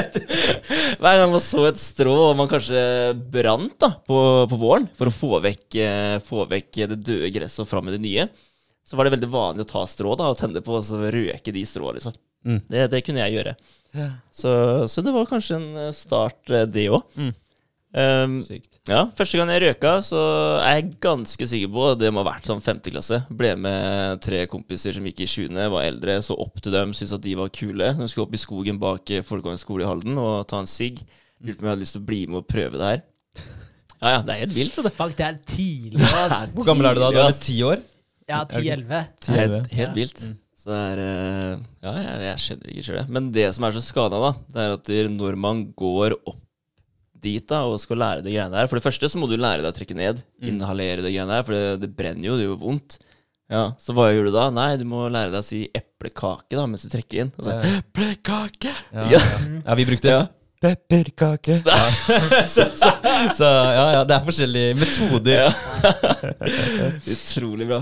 [1.04, 2.82] hver gang man så et strå og man kanskje
[3.32, 4.20] brant da, på,
[4.50, 5.80] på våren for å få vekk,
[6.26, 8.26] få vekk det døde gresset og fram med det nye,
[8.88, 11.54] så var det veldig vanlig å ta strå da, og tenne på og så røke
[11.54, 12.16] de stråa, Liksom.
[12.46, 12.62] Mm.
[12.72, 13.56] Det, det kunne jeg gjøre.
[14.32, 14.52] Så,
[14.88, 17.04] så det var kanskje en eh, start, eh, det òg.
[17.20, 17.32] Mm.
[17.90, 18.68] Um, Sykt.
[18.86, 20.20] ja, første gang jeg røka, så
[20.62, 23.18] er jeg ganske sikker på Det må ha vært sånn femte klasse.
[23.34, 27.16] Ble med tre kompiser som gikk i sjuende, var eldre, så opp til dem, syntes
[27.18, 27.90] at de var kule.
[27.98, 29.26] De skulle opp i skogen bak eh,
[29.58, 31.02] skole i Halden og ta en sigg.
[31.42, 33.02] Lurte på om jeg hadde lyst til å bli med og prøve det her.
[34.00, 34.92] Ja, ja, det er helt vilt, Det.
[34.96, 36.04] Fuck, det er tidlig.
[36.14, 36.46] ass.
[36.54, 37.10] Hvor gammel er du da?
[37.12, 37.82] Du er ti år?
[38.30, 39.08] Ja, 10-11.
[39.34, 39.94] Helt, helt Ja.
[39.98, 40.22] vilt.
[40.60, 43.84] Så det er eh, Ja, jeg, jeg skjønner ikke sjøl, Men det som er så
[43.86, 46.42] skada, da, det er at når man går opp
[47.20, 49.60] dit da og skal lære de greiene der For det første så må du lære
[49.64, 50.22] deg å trekke ned.
[50.48, 52.98] Inhalere de greiene der, for det, det brenner jo, det gjør vondt.
[53.52, 54.46] Ja, Så hva gjør du da?
[54.54, 57.32] Nei, du må lære deg å si eplekake da mens du trekker inn.
[57.40, 57.80] Og så, Ja.
[57.80, 58.72] eplekake!
[58.94, 59.22] Ja, Ja.
[59.66, 60.20] ja, vi brukte Ja.
[60.62, 61.60] pepperkake.
[61.68, 62.46] Ja.
[62.52, 62.92] så, så,
[63.36, 65.50] så ja, ja, det er forskjellige metoder.
[67.16, 67.82] Utrolig bra.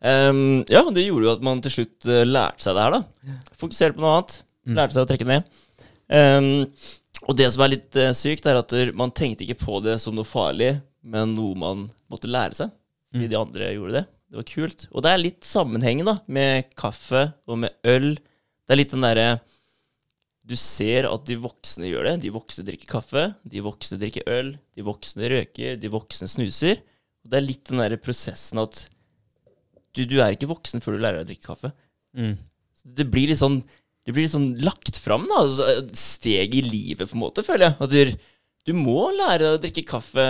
[0.00, 3.34] Ehm, ja, det gjorde jo at man til slutt uh, lærte seg det her, da.
[3.60, 4.36] Fokuserte på noe annet.
[4.68, 4.76] Mm.
[4.78, 5.58] Lærte seg å trekke ned.
[6.10, 6.48] Um,
[7.28, 10.16] og det som er litt uh, sykt, er at man tenkte ikke på det som
[10.16, 10.72] noe farlig,
[11.04, 12.72] men noe man måtte lære seg.
[13.12, 13.30] Fordi Mm.
[13.32, 14.04] de andre gjorde det.
[14.30, 14.82] Det var kult.
[14.94, 18.12] Og det er litt sammenheng da, med kaffe og med øl.
[18.14, 19.40] Det er litt den derre
[20.46, 22.12] Du ser at de voksne gjør det.
[22.22, 26.80] De voksne drikker kaffe, de voksne drikker øl, de voksne røker, de voksne snuser.
[27.24, 28.80] Og det er litt den derre prosessen at
[29.96, 31.72] du, du er ikke voksen før du lærer deg å drikke kaffe.
[32.18, 32.36] Mm.
[33.00, 33.60] Det blir litt sånn
[34.06, 35.42] Det blir litt sånn lagt fram, da.
[35.44, 37.90] Altså, steg i livet, på en måte, føler jeg.
[37.90, 38.30] Du,
[38.70, 40.28] du må lære deg å drikke kaffe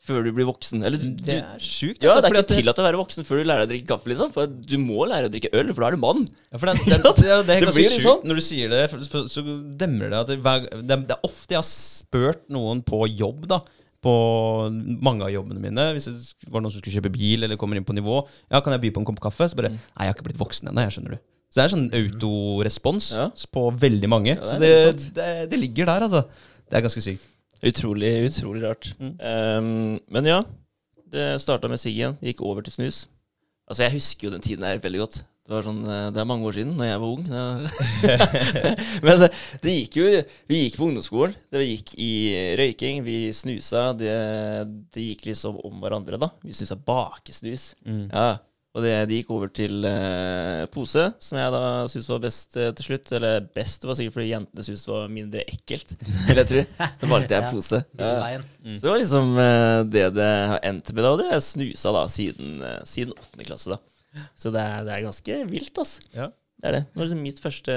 [0.00, 0.80] før du blir voksen.
[0.88, 2.00] Eller du, Det er sjukt.
[2.02, 3.72] ja, altså, det er ikke at tillatt å være voksen før du lærer deg å
[3.74, 4.30] drikke kaffe, liksom.
[4.34, 6.24] For du må lære å drikke øl, for da er du mann.
[6.48, 8.06] Ja, for det, den, det, det, det er blir sjukt.
[8.08, 8.24] sånn.
[8.30, 8.80] Når du sier det,
[9.36, 9.44] så
[9.84, 13.60] demrer det at det, det er ofte jeg har spurt noen på jobb, da.
[14.02, 14.12] På
[15.04, 15.84] mange av jobbene mine.
[15.92, 18.22] Hvis det var noen som skulle kjøpe bil eller kommer inn på nivå.
[18.50, 19.48] Ja, kan jeg by på en kopp kaffe?
[19.50, 19.60] Så Mm.
[19.60, 21.18] bare Nei, jeg har ikke blitt voksen ennå, jeg skjønner du.
[21.50, 23.28] Så det er sånn autorespons Ja.
[23.52, 24.36] på veldig mange.
[24.36, 26.24] Ja, det så det, det, det ligger der, altså.
[26.70, 27.26] Det er ganske sykt.
[27.62, 28.94] Utrolig, utrolig rart.
[28.98, 29.16] Mm.
[29.20, 30.42] Um, men ja,
[31.12, 33.06] det starta med siggen, gikk over til snus.
[33.68, 35.24] Altså, jeg husker jo den tiden her veldig godt.
[35.50, 37.24] Det var sånn, eh, det er mange år siden, da jeg var ung.
[39.06, 39.28] Men det,
[39.64, 40.04] det gikk jo
[40.46, 41.34] Vi gikk på ungdomsskolen.
[41.50, 42.12] Det gikk i
[42.60, 43.88] røyking, vi snusa.
[43.98, 44.12] Det,
[44.94, 46.30] det gikk liksom om hverandre, da.
[46.46, 47.72] Vi snusa bakesnus.
[47.82, 48.06] Mm.
[48.12, 48.28] Ja,
[48.70, 52.68] og det, det gikk over til uh, pose, som jeg da syntes var best uh,
[52.78, 53.10] til slutt.
[53.18, 55.94] Eller best det var sikkert fordi jentene syntes det var mindre ekkelt,
[56.28, 56.62] vil jeg tro.
[56.78, 57.80] Da valgte jeg pose.
[57.98, 58.12] Ja.
[58.62, 58.76] Mm.
[58.76, 61.10] Så det var liksom uh, det det har endt med, da.
[61.16, 63.82] Og det snusa da siden, eh, siden åttende klasse, da.
[64.34, 66.00] Så det er, det er ganske vilt, altså.
[66.16, 66.28] Ja.
[66.60, 66.80] Det er det.
[66.92, 67.74] Det var liksom mitt første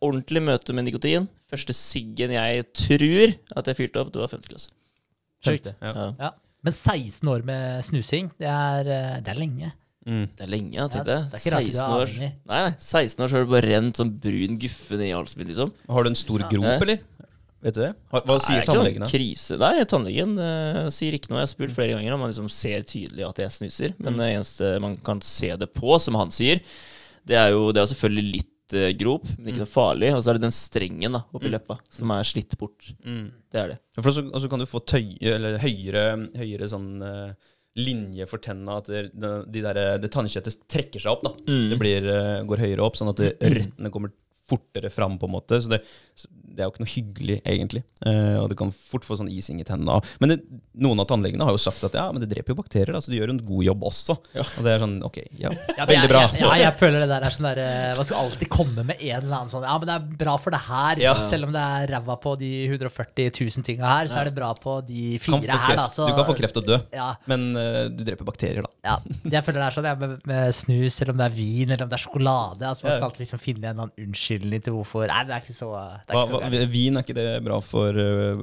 [0.00, 1.26] ordentlige møte med nikotin.
[1.52, 4.70] Første siggen jeg tror at jeg fyrte opp, det var femte klasse.
[5.44, 5.68] Sjukt.
[5.82, 5.90] Ja.
[5.92, 6.06] Ja.
[6.20, 6.30] Ja.
[6.66, 9.72] Men 16 år med snusing, det er, eh, det er lenge.
[10.06, 10.24] Mm.
[10.38, 11.24] Det er lenge, jeg Ja, tenkte jeg.
[11.30, 12.32] det er ikke rart du er 16 år.
[12.46, 15.38] Nei, nei, 16 år så har du bare rent sånn brun guffe ned i halsen
[15.42, 15.72] min, liksom.
[15.90, 16.78] Har du en stor grop, Ja.
[16.80, 16.98] eller?
[17.66, 17.92] Vet du det?
[18.14, 19.12] Hva sier sier det er ikke tannlegen, noen da?
[19.12, 19.56] Krise.
[19.58, 21.40] Nei, tannlegen uh, sier ikke noe.
[21.42, 23.96] Jeg har spurt flere ganger om han liksom ser tydelig at jeg snuser.
[23.98, 24.20] Men Mm.
[24.22, 26.60] det eneste man kan se det på, som han sier,
[27.26, 30.12] det er jo det er selvfølgelig litt uh, grop, men ikke noe farlig.
[30.14, 31.56] Og så er det den strengen da, oppi Mm.
[31.56, 32.92] leppa som er slitt bort.
[33.02, 33.24] Mm.
[33.50, 33.78] Det er det.
[33.98, 36.04] Så, og så kan du få tøye, eller høyere,
[36.38, 37.32] høyere sånn uh,
[37.76, 39.10] linje for tenna, at det,
[39.52, 41.26] de, der, det tannkjøttet trekker seg opp.
[41.26, 41.34] da.
[41.50, 41.66] Mm.
[41.74, 42.06] Det blir,
[42.48, 43.20] går høyere opp, sånn at
[43.58, 44.14] røttene kommer
[44.46, 45.58] fortere fram, på en måte.
[45.60, 45.80] Så det,
[46.56, 47.82] det er jo ikke noe hyggelig, egentlig.
[48.06, 49.98] Eh, og det kan fort få sånn ising i tennene.
[50.22, 50.38] Men det,
[50.80, 53.12] noen av tannlegene har jo sagt at ja, men det dreper jo bakterier, da, så
[53.12, 54.16] det gjør en god jobb også.
[54.36, 54.44] Ja.
[54.46, 56.22] Og det er sånn, ok, ja, Ja, veldig bra.
[56.32, 58.96] Jeg, ja, jeg føler det der er sånn der eh, Man skal alltid komme med
[59.00, 61.02] en eller annen sånn Ja, men det er bra for det her.
[61.28, 64.50] Selv om det er ræva på de 140 000 tinga her, så er det bra
[64.56, 65.86] på de fire her, da.
[65.92, 68.72] Så, Du kan få kreft og dø, Ja, men uh, du dreper bakterier, da.
[68.92, 68.96] ja.
[69.36, 71.92] Jeg føler det er sånn med, med snus, eller om det er vin, eller om
[71.92, 72.68] det er sjokolade.
[72.70, 75.44] Altså, man skal alltid liksom finne en eller annen unnskyldning til hvorfor Nei, det er
[75.44, 76.45] ikke så, det er ikke så hva.
[76.72, 78.42] Vin er ikke det bra for øh,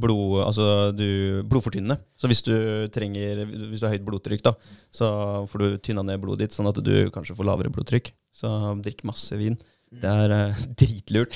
[0.00, 1.98] blod, altså du, blodfortynnende?
[2.16, 2.52] Så hvis du
[2.94, 4.54] trenger Hvis du har høyt blodtrykk, da,
[4.94, 5.10] så
[5.50, 8.12] får du tynna ned blodet ditt, sånn at du kanskje får lavere blodtrykk.
[8.32, 8.50] Så
[8.84, 9.58] drikk masse vin.
[9.90, 11.34] Det er øh, dritlurt.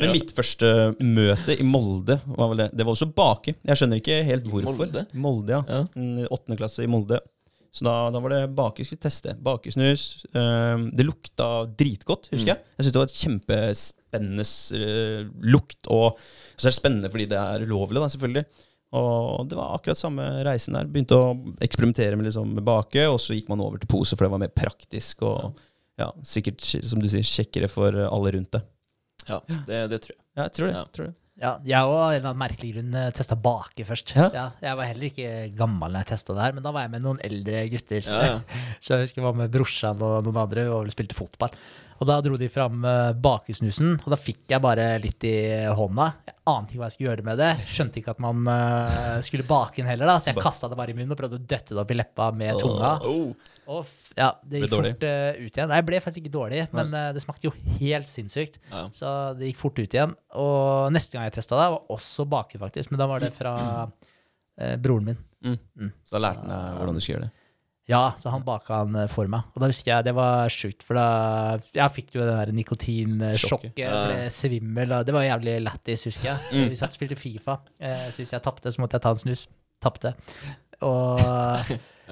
[0.00, 2.70] Men mitt første møte i Molde var vel det.
[2.72, 3.58] Det var også bake.
[3.60, 4.78] Jeg skjønner ikke helt hvorfor.
[4.86, 5.04] Molde?
[5.12, 5.62] Molde, ja.
[5.68, 5.82] Ja.
[5.92, 7.20] Mm, Åttende klasse i Molde.
[7.72, 9.32] Så da, da var det bake vi skulle teste.
[9.40, 10.02] Bakesnus.
[10.36, 11.46] Ehm, det lukta
[11.78, 12.60] dritgodt, husker jeg.
[12.76, 14.44] Jeg syntes det var et kjempespennende
[14.76, 15.88] eh, lukt.
[15.88, 16.20] Og
[16.52, 18.44] så er det spennende fordi det er ulovlig, da, selvfølgelig.
[19.00, 20.90] Og det var akkurat samme reisen der.
[20.92, 21.32] Begynte å
[21.64, 24.44] eksperimentere med, liksom, med bake, og så gikk man over til pose, for det var
[24.44, 25.24] mer praktisk.
[25.24, 25.56] Og
[26.00, 28.66] ja, sikkert, som du sier, kjekkere for alle rundt det.
[29.30, 30.22] Ja, det, det tror jeg.
[30.36, 30.76] Ja, jeg tror det.
[30.76, 30.84] Ja.
[30.92, 31.16] Tror det.
[31.42, 34.14] Ja, jeg òg av en eller annen merkelig grunn testa bake først.
[34.14, 34.28] Ja.
[34.30, 36.92] Ja, jeg var heller ikke gammel når jeg testa det her, men da var jeg
[36.94, 38.06] med noen eldre gutter.
[38.06, 38.36] Ja.
[38.82, 41.56] Så jeg husker jeg var med brorsan og noen andre og spilte fotball.
[42.02, 45.36] Og da dro de fram eh, bakesnusen, og da fikk jeg bare litt i
[45.70, 46.08] hånda.
[46.26, 47.50] Jeg ante ikke hva jeg skulle gjøre med det.
[47.70, 50.94] Skjønte ikke at man eh, skulle bake den heller, da, så jeg kasta det bare
[50.94, 52.96] i munnen og prøvde å døtte det opp i leppa med tunga.
[53.06, 53.51] Oh.
[53.70, 53.86] Og
[54.18, 55.68] ja, det gikk fort uh, ut igjen.
[55.70, 58.58] Nei, jeg ble faktisk ikke dårlig, men uh, det smakte jo helt sinnssykt.
[58.72, 58.86] Ja.
[58.94, 60.16] Så det gikk fort ut igjen.
[60.40, 62.90] Og neste gang jeg testa det, var også baket, faktisk.
[62.90, 63.54] Men da var det fra
[63.86, 65.22] uh, broren min.
[66.02, 67.32] Så da lærte han deg hvordan du skal gjøre det.
[67.90, 69.48] Ja, så han baka eh, for meg.
[69.52, 71.06] Og da husker jeg det var sjukt, for da
[71.74, 76.44] jeg fikk jo det der nikotinsjokket, ble svimmel, og det var jævlig lættis, husker jeg.
[76.52, 76.68] Mm.
[76.70, 79.48] Vi satt og spilte Fifa, så hvis jeg tapte, så måtte jeg ta en snus.
[79.82, 80.12] Tapte.
[80.82, 81.62] Og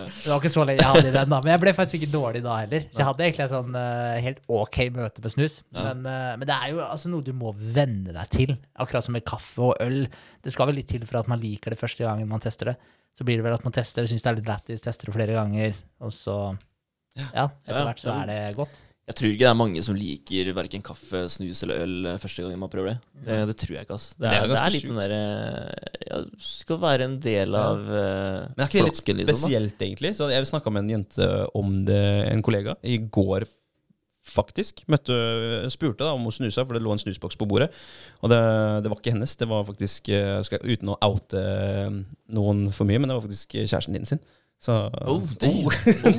[0.00, 1.38] det var ikke så lenge jeg hadde i den, da.
[1.42, 2.87] Men jeg ble faktisk ikke dårlig da heller.
[2.88, 5.56] Så jeg hadde egentlig et sånn uh, helt ok møte med snus.
[5.76, 8.54] Men, uh, men det er jo altså, noe du må venne deg til.
[8.80, 10.04] Akkurat som med kaffe og øl.
[10.44, 12.76] Det skal vel litt til for at man liker det første gangen man tester det.
[13.16, 15.16] Så blir det vel at man tester det, syns det er litt lættis, tester det
[15.16, 16.37] flere ganger, og så
[17.18, 18.78] Ja, etter hvert så er det godt.
[19.11, 22.44] Jeg tror ikke det er mange som liker verken kaffe, snus eller øl eh, første
[22.44, 22.99] gang man prøver det.
[23.27, 24.11] Det, det tror jeg ikke, ass.
[24.14, 25.23] Det Det er, er det er litt den derre
[26.07, 28.05] Ja, du skal være en del av ja.
[28.55, 29.35] Men er ikke det litt flokken, liksom.
[29.35, 29.40] Da.
[29.40, 30.12] spesielt, egentlig?
[30.18, 33.49] Så Jeg snakka med en jente om det, en kollega, i går
[34.31, 34.85] faktisk.
[34.92, 35.16] Møtte,
[35.75, 37.70] spurte da om hun snusa, for det lå en snusboks på bordet.
[38.23, 38.40] Og det,
[38.85, 41.42] det var ikke hennes, det var faktisk eh, skal, Uten å oute
[42.31, 44.23] noen for mye, men det var faktisk kjæresten din sin.
[44.61, 44.75] Så,
[45.09, 45.64] Oh, damn.
[45.64, 45.73] Oh.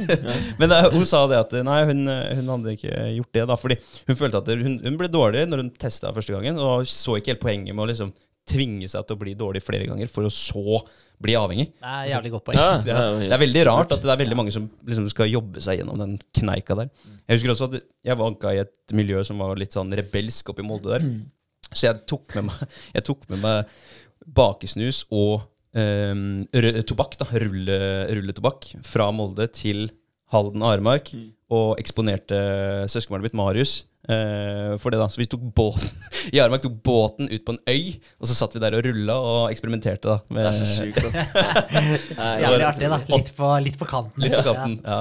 [0.62, 3.58] Men eh, hun sa det at nei, hun, hun hadde ikke gjort det, da.
[3.62, 3.78] Fordi
[4.08, 7.36] hun følte at hun, hun ble dårlig når hun testa første gangen, og så ikke
[7.36, 8.10] helt poenget med å liksom
[8.50, 10.80] tvinge seg til å bli dårlig flere ganger, for å så
[11.22, 11.68] bli avhengig.
[11.78, 12.58] Det er jævlig godt poeng.
[12.58, 15.30] Ja, Det er, det er veldig rart at det er veldig mange som liksom skal
[15.30, 16.90] jobbe seg gjennom den kneika der.
[17.30, 17.78] Jeg husker også at
[18.10, 21.06] jeg vanka i et miljø som var litt sånn rebelsk oppe i Molde der.
[21.70, 22.66] Så jeg tok med meg,
[22.98, 23.78] jeg tok med meg
[24.42, 25.46] bakesnus og
[25.78, 26.44] ehm,
[26.88, 27.80] tobakk, da, rulle,
[28.12, 29.90] rulletobakk, fra Molde til
[30.32, 31.12] Halden og Aremark,
[31.52, 32.38] og eksponerte
[32.92, 33.82] søskenbarnet mitt Marius.
[34.10, 35.90] Eh, for det da, Så vi tok båten
[36.34, 39.16] i Aremark tok båten ut på en øy, og så satt vi der og rulla
[39.20, 40.08] og eksperimenterte.
[40.10, 41.24] da med, Det er så sjukt, altså.
[42.42, 43.00] Jævlig det- artig, da.
[43.16, 44.24] Litt på, litt på kanten.
[44.26, 44.78] Litt på kanten.
[44.86, 45.00] Ja.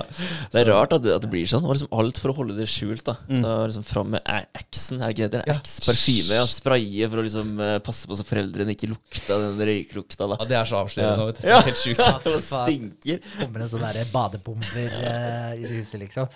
[0.52, 1.64] Det er rart at det, at det blir sånn.
[1.66, 3.04] Og liksom alt for å holde det skjult.
[3.06, 3.42] da Mm.
[3.44, 5.42] Da liksom Fram med Axe-en, er det ikke det?
[5.46, 5.54] Ja.
[5.60, 6.34] Axe parfyme.
[6.40, 10.26] Ja, spraye for å liksom eh, passe på så foreldrene ikke lukta den røyklukta.
[10.30, 11.20] da Ja, det er så avslørende.
[11.20, 11.26] Ja.
[11.30, 11.42] vet du.
[11.46, 12.00] Det er Helt sjukt.
[12.00, 13.20] Ja, det stinker.
[13.40, 16.28] Kommer en sånn derre badebomber uh, i huset, liksom.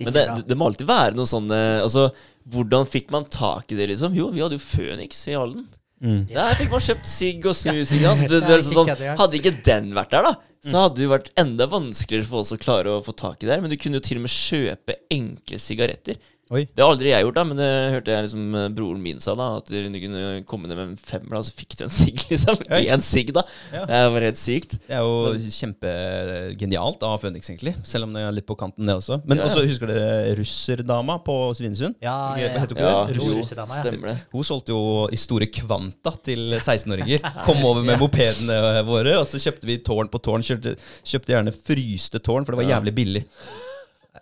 [0.00, 2.06] Men det, det, må alltid være noe sånn Altså,
[2.48, 4.14] hvordan fikk man tak i det, liksom?
[4.16, 5.66] Jo, vi hadde jo Føniks i Halden.
[6.00, 6.22] Mm.
[6.30, 7.90] Der fikk man kjøpt sigg og snus.
[7.94, 8.22] ikke sant?
[8.22, 11.06] Så det, det, Ja, liksom sånn, hadde ikke den vært der, da, så hadde det
[11.06, 13.64] jo vært enda vanskeligere for oss å klare å få tak i det her.
[13.64, 16.20] Men du kunne jo til og med kjøpe enkle sigaretter.
[16.50, 16.64] Oi.
[16.74, 19.36] Det har aldri jeg gjort, da, men det hørte jeg liksom eh, broren min sa.
[19.38, 22.24] da At du kunne komme ned med en femmer, da, så fikk du en sigg,
[22.32, 22.58] liksom.
[22.74, 23.44] Én sigg, da.
[23.70, 23.84] Ja.
[23.86, 24.74] Det var helt sykt.
[24.88, 27.74] Det er jo kjempegenialt av Phoenix, egentlig.
[27.86, 29.20] Selv om det er litt på kanten, det også.
[29.24, 29.50] Men Ja, ja.
[29.52, 31.94] også husker dere russerdama på Svinesund?
[32.02, 32.66] Ja, ja, ja.
[32.80, 33.16] Ja, det?
[33.20, 33.66] Russ- jo, ja.
[33.78, 34.16] stemmer det.
[34.34, 37.22] Hun solgte jo i store kvanta til 16-åringer.
[37.46, 38.58] Kom over med mopedene
[38.90, 40.42] våre, og så kjøpte vi tårn på tårn.
[40.46, 40.74] Kjøpte,
[41.06, 43.24] kjøpte gjerne fryste tårn, for det var jævlig billig.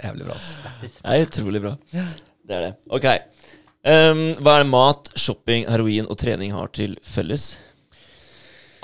[0.02, 0.50] Jævlig bra, ass.
[1.02, 1.76] Det er utrolig bra.
[1.90, 2.74] Det er det.
[2.94, 3.06] Ok.
[3.88, 7.56] Um, hva er det mat, shopping, heroin og trening har til felles?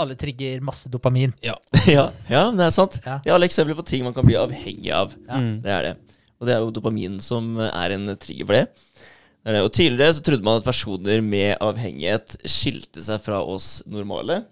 [0.00, 1.34] Alle trigger masse dopamin.
[1.44, 1.54] ja,
[1.86, 2.08] ja,
[2.50, 2.98] det er sant.
[3.04, 3.20] Ja.
[3.22, 5.14] Det er alle eksempler på ting man kan bli avhengig av.
[5.28, 5.38] Ja.
[5.38, 5.52] Mm.
[5.64, 5.94] Det er det.
[6.40, 8.64] Og det er jo dopamin som er en trigger for det.
[8.74, 9.62] det, er det.
[9.66, 14.42] Og tidligere så trodde man at personer med avhengighet skilte seg fra oss normale.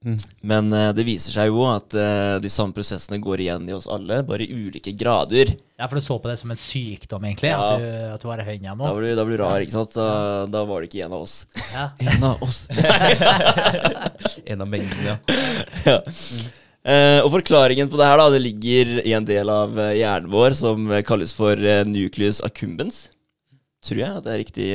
[0.00, 0.16] Mm.
[0.40, 3.88] Men uh, det viser seg jo at uh, de samme prosessene går igjen i oss
[3.90, 5.52] alle, bare i ulike grader.
[5.76, 7.50] Ja, for du så på det som en sykdom, egentlig.
[7.52, 7.58] Ja.
[7.60, 8.78] At, du, at du var avhengig nå?
[8.80, 9.12] Da noe.
[9.18, 9.92] da blir du rar, ikke sant?
[9.96, 11.36] Da, da var du ikke en av oss.
[11.74, 11.90] Ja.
[12.14, 12.62] En av oss.
[14.50, 15.18] En av mengdene, ja.
[15.90, 16.00] ja.
[16.80, 20.56] Uh, og forklaringen på det her da, det ligger i en del av hjernen vår
[20.56, 23.04] som kalles for nucleus accumbens.
[23.84, 24.70] Tror jeg at det er riktig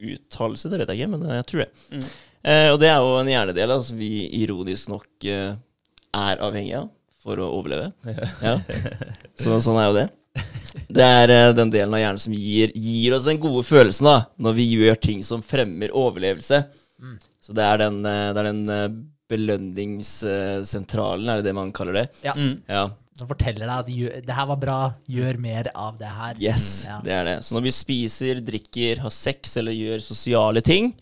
[0.00, 1.70] uttalelse, det vet jeg ikke, men jeg tror det.
[1.92, 2.10] Mm.
[2.44, 5.52] Eh, og det er jo en hjernedel altså, vi ironisk nok eh,
[6.16, 6.88] er avhengig av
[7.20, 7.90] for å overleve.
[8.40, 8.54] Ja.
[9.36, 10.06] Så sånn er jo det.
[10.88, 14.16] Det er eh, den delen av hjernen som gir, gir oss den gode følelsen da,
[14.40, 16.62] når vi gjør ting som fremmer overlevelse.
[17.02, 17.18] Mm.
[17.44, 18.88] Så det er den, eh, det er den eh,
[19.30, 22.06] belønningssentralen, er det det man kaller det?
[22.24, 22.34] Ja.
[22.38, 22.56] Mm.
[22.70, 22.86] Ja.
[23.20, 24.78] Som forteller deg at gjør, det her var bra,
[25.12, 26.38] gjør mer av det her.
[26.40, 27.00] Yes, Ja.
[27.04, 27.36] det er det.
[27.44, 30.94] Så når vi spiser, drikker, har sex eller gjør sosiale ting,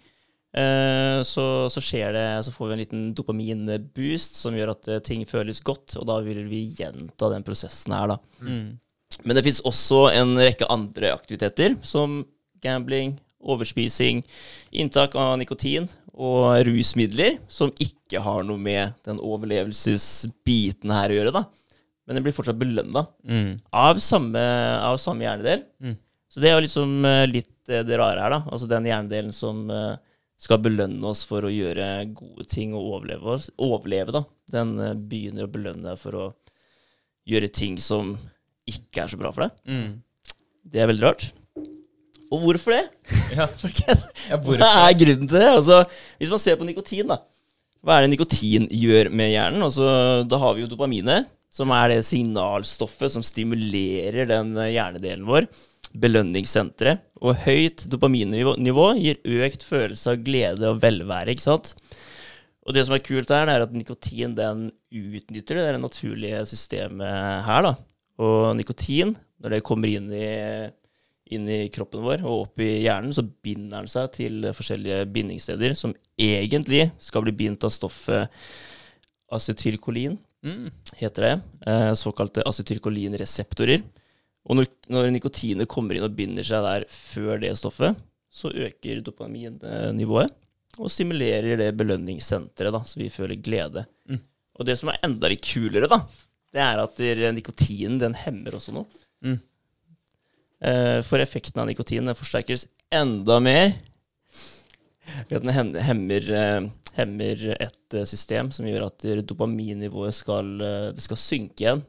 [1.28, 5.26] så, så skjer det Så får vi en liten dopaminboost som gjør at eh, ting
[5.28, 8.18] føles godt, og da vil vi gjenta den prosessen her, da.
[8.40, 8.78] Mm.
[9.24, 12.22] Men det fins også en rekke andre aktiviteter, som
[12.64, 14.24] gambling, overspising,
[14.72, 15.86] inntak av nikotin
[16.18, 21.44] og rusmidler, som ikke har noe med den overlevelsesbiten her å gjøre, da.
[22.08, 23.60] Men den blir fortsatt belønna Mm.
[23.72, 24.40] av samme,
[24.80, 25.64] av samme hjernedel.
[25.82, 25.96] Mm.
[26.28, 28.42] Så det er jo liksom eh, litt eh, det rare her, da.
[28.50, 29.96] Altså den hjernedelen som eh,
[30.38, 34.22] skal belønne oss for å gjøre gode ting og overleve, oss, overleve da.
[34.54, 36.26] Den eh, begynner å belønne deg for å
[37.28, 38.14] gjøre ting som
[38.68, 39.64] ikke er så bra for deg.
[39.66, 40.36] Mm.
[40.68, 41.26] Det er veldig rart.
[42.28, 42.84] Og hvorfor det?
[43.38, 43.46] Ja.
[44.28, 44.62] Ja, Hva hvorfor?
[44.68, 45.48] er grunnen til det?
[45.50, 45.82] Altså,
[46.20, 47.18] hvis man ser på nikotin, da.
[47.84, 49.62] Hva er det nikotin gjør med hjernen?
[49.64, 49.86] Altså,
[50.28, 55.46] da har vi jo dopaminet, som er det signalstoffet som stimulerer den eh, hjernedelen vår.
[55.96, 57.04] Belønningssenteret.
[57.18, 61.74] Og høyt dopaminnivå gir økt følelse av glede og velvære, ikke sant?
[62.68, 65.80] Og det som er kult her, det er at nikotin den utnytter det, det er
[65.80, 67.72] naturlige systemet her, da.
[68.20, 70.28] Og nikotin, når det kommer inn i
[71.28, 75.74] inn i kroppen vår og opp i hjernen, så binder den seg til forskjellige bindingssteder
[75.76, 78.32] som egentlig skal bli bindt av stoffet
[79.32, 80.70] acetylkolin, Mm.
[80.96, 81.42] heter det.
[81.66, 83.82] Eh, såkalte acetylkolinreseptorer.
[84.46, 89.02] Og når, når nikotinet kommer inn og binder seg der før det stoffet, så øker
[89.04, 90.34] dopaminnivået
[90.78, 93.82] og stimulerer det belønningssenteret, da, så vi føler glede.
[94.06, 94.20] Mm.
[94.58, 95.98] Og det som er enda litt kulere, da,
[96.54, 97.00] det er at
[97.34, 98.86] nikotinen den hemmer også noe.
[99.26, 99.38] Mm.
[100.58, 103.72] Eh, For effekten av nikotin forsterkes enda mer
[105.28, 106.68] ved at den hemmer, eh,
[106.98, 110.54] hemmer et eh, system som gjør at dopaminnivået skal,
[110.94, 111.84] det skal synke igjen.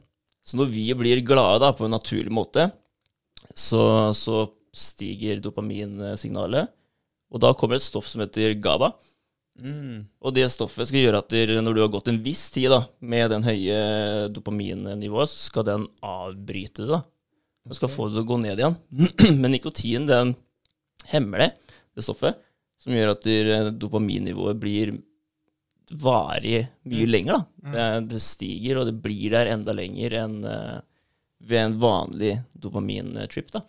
[0.50, 2.66] Så når vi blir glade da, på en naturlig måte,
[3.54, 6.72] så, så stiger dopaminsignalet.
[7.30, 8.90] Og da kommer et stoff som heter GABA.
[9.60, 10.08] Mm.
[10.24, 13.30] Og det stoffet skal gjøre at når du har gått en viss tid da, med
[13.30, 13.78] den høye
[14.34, 16.90] dopaminnivået, så skal den avbryte det.
[16.96, 17.02] da.
[17.68, 18.78] Og skal få det til å gå ned igjen.
[19.42, 20.34] Men nikotin den
[21.12, 21.50] hemmer det,
[21.94, 22.42] det stoffet,
[22.82, 23.30] som gjør at
[23.78, 24.96] dopaminnivået blir
[25.90, 27.40] varig mye lenger.
[27.40, 27.72] da.
[27.72, 30.80] Det, det stiger, og det blir der enda lenger enn uh,
[31.40, 33.52] ved en vanlig dopamintrip.
[33.52, 33.64] da.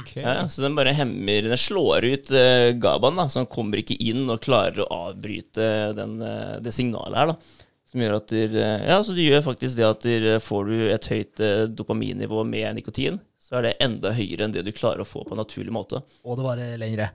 [0.00, 0.22] Okay.
[0.22, 3.82] Ja, ja, så den bare hemmer Den slår ut uh, GABAen, da, så den kommer
[3.82, 5.66] ikke inn og klarer å avbryte
[5.98, 7.32] den, uh, det signalet her.
[7.34, 10.70] da Som gjør at der, eh, Ja, så det gjør faktisk det at der, får
[10.70, 14.72] du et høyt uh, dopaminnivå med nikotin, så er det enda høyere enn det du
[14.72, 16.00] klarer å få på en naturlig måte.
[16.24, 17.10] Og det varer lengre.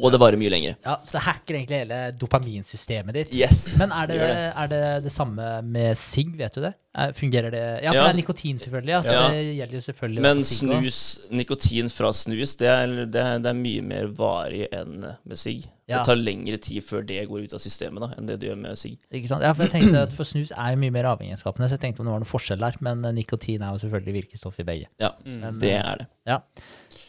[0.00, 0.76] Og det varer mye lenger.
[0.86, 3.34] Ja, Så det hacker egentlig hele dopaminsystemet ditt.
[3.36, 3.76] Yes.
[3.78, 4.52] Men er det, det.
[4.56, 6.72] er det det samme med sigg, vet du det?
[6.94, 8.06] Er- Fungerer det Ja, for Ja.
[8.08, 8.94] det er nikotin, selvfølgelig.
[8.98, 9.28] Altså, Ja.
[9.28, 10.80] det gjelder jo selvfølgelig Men for sigg også.
[10.80, 15.36] snus, nikotin fra snus, det er, det er, det er mye mer varig enn med
[15.38, 15.64] sigg.
[15.88, 15.98] Ja.
[15.98, 18.58] Det tar lengre tid før det går ut av systemet da, enn det det gjør
[18.60, 18.98] med sigg.
[19.12, 19.42] Ikke sant?
[19.42, 22.00] Ja, for jeg tenkte at for snus er jo mye mer avhengighetsskapende, så jeg tenkte
[22.00, 22.76] om det var noen forskjell der.
[22.80, 24.86] Men eh, nikotin er jo selvfølgelig virkestoff i begge.
[25.00, 26.06] Ja, det eh, er det.
[26.26, 26.38] Ja.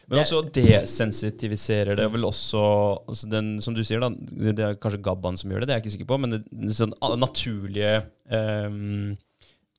[0.10, 2.62] Men også desensitiviserer det vel også
[3.08, 5.78] altså den, Som du sier, da, det er kanskje Gabban som gjør det, det er
[5.80, 6.42] jeg ikke sikker på, men det
[6.76, 7.94] sånn naturlige
[8.28, 9.12] um,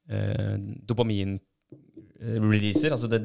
[0.09, 0.55] uh,
[0.89, 3.21] dopamin-releaser, altså det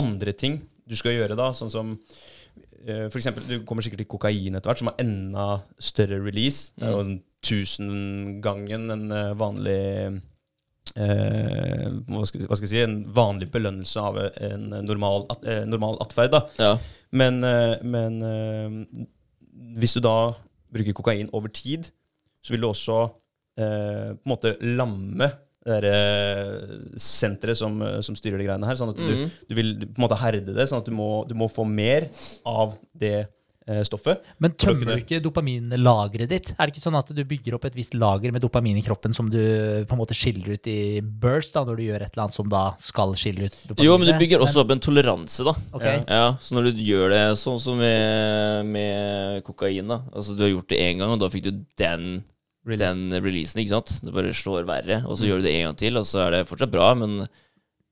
[0.00, 0.54] andre ting
[0.88, 4.68] du skal gjøre da, sånn som uh, for eksempel, du kommer sikkert til kokain etter
[4.70, 6.60] hvert, som har enda større release.
[6.76, 9.80] Det er jo en tusengangen en eh, vanlig
[10.96, 15.62] eh, hva, skal, hva skal jeg si, en vanlig belønnelse av en normal, at, eh,
[15.68, 16.36] normal atferd.
[16.60, 16.74] Ja.
[17.16, 19.04] Men, eh, men eh,
[19.80, 20.32] hvis du da
[20.70, 21.90] bruker kokain over tid,
[22.44, 22.98] så vil du også
[23.60, 25.30] eh, på en måte lamme
[25.60, 28.78] det derre senteret som, som styrer de greiene her.
[28.80, 29.26] Sånn at du, mm.
[29.50, 32.08] du vil på en måte herde det, sånn at du må, du må få mer
[32.48, 33.28] av det
[33.86, 34.20] stoffet.
[34.42, 36.50] Men tømmer du ikke dopaminlageret ditt?
[36.56, 39.14] Er det ikke sånn at du bygger opp et visst lager med dopamin i kroppen
[39.16, 39.38] som du
[39.86, 42.50] på en måte skiller ut i burst, da, når du gjør et eller annet som
[42.52, 43.86] da skal skille ut dopamin?
[43.86, 45.54] Jo, men du bygger også opp en toleranse, da.
[45.76, 45.86] Ok.
[45.86, 45.96] Ja.
[46.08, 50.00] Ja, Så når du gjør det sånn som med, med kokain, da.
[50.14, 52.22] Altså du har gjort det én gang, og da fikk du den,
[52.66, 52.82] Release.
[52.84, 53.96] den releasen, ikke sant.
[54.04, 55.00] Det bare slår verre.
[55.06, 57.22] Og så gjør du det en gang til, og så er det fortsatt bra, men
[57.24, 57.28] det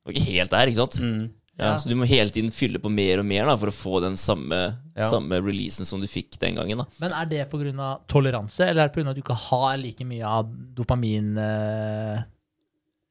[0.09, 0.99] var ikke helt der, ikke sant.
[1.05, 1.29] Mm.
[1.59, 1.77] Ja, Ja.
[1.79, 4.15] Så du må hele tiden fylle på mer og mer da, for å få den
[4.17, 5.11] samme, Ja.
[5.11, 6.79] samme releasen som du fikk den gangen.
[6.79, 6.85] da.
[7.01, 7.99] Men er det pga.
[8.07, 9.11] toleranse, eller er det pga.
[9.11, 12.23] at du ikke har like mye av dopamin eh,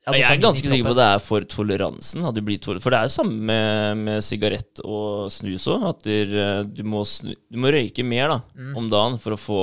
[0.08, 2.24] ja, Jeg er ganske sikker på at det er for toleransen.
[2.26, 5.84] At du blir tol for det er jo samme med, med sigarett og snus òg.
[5.90, 8.78] At der, du, må snu du må røyke mer da, Mm.
[8.78, 9.60] om dagen for å få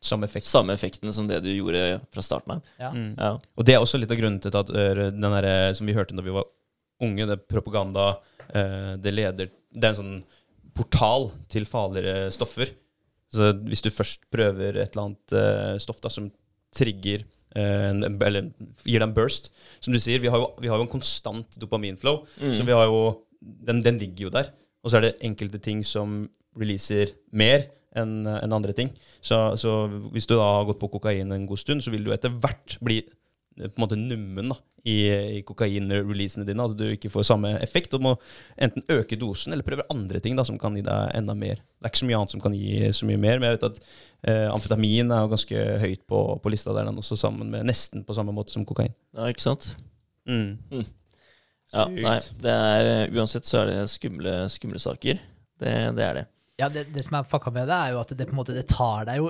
[0.00, 0.46] Samme effekt.
[0.46, 2.62] samme effekten som det du gjorde fra starten av.
[2.78, 2.92] Ja.
[2.94, 3.16] Mm.
[3.18, 3.32] Ja.
[3.58, 6.14] Og det er også litt av grunnen til at øh, den der, som vi hørte
[6.14, 6.44] da vi var
[7.02, 8.18] unge, det propaganda,
[8.48, 10.20] det leder Det er en sånn
[10.78, 12.70] portal til farligere stoffer.
[13.34, 16.30] Så hvis du først prøver et eller annet øh, stoff da, som
[16.74, 17.24] trigger
[17.56, 18.50] øh, en, eller
[18.84, 21.58] gir deg en burst Som du sier, vi har jo, vi har jo en konstant
[21.60, 22.22] dopaminflow.
[22.40, 22.54] Mm.
[22.56, 23.02] Så vi har jo
[23.40, 24.52] den, den ligger jo der.
[24.82, 26.22] Og så er det enkelte ting som
[26.58, 27.68] releaser mer
[27.98, 28.90] enn en andre ting.
[29.20, 32.12] Så, så hvis du da har gått på kokain en god stund, så vil du
[32.14, 34.96] etter hvert bli eh, på en måte nummen da, i,
[35.38, 36.66] i kokain-releasene dine.
[36.66, 37.94] At du ikke får samme effekt.
[37.94, 38.14] Du må
[38.60, 41.62] enten øke dosen eller prøve andre ting da, som kan gi deg enda mer.
[41.78, 43.66] Det er ikke så mye annet som kan gi så mye mer, men jeg vet
[43.70, 43.80] at
[44.28, 48.06] eh, amfetamin er jo ganske høyt på, på lista der, den også sammen med nesten
[48.06, 48.94] på samme måte som kokain.
[49.16, 49.72] ja, ikke sant?
[50.28, 50.58] Mm.
[51.72, 55.20] Ja, nei, det er, uansett så er det skumle, skumle saker.
[55.58, 56.24] Det, det er det.
[56.58, 58.56] Ja, det, det som er fucka med det, er jo at det på en måte
[58.56, 59.28] det tar deg jo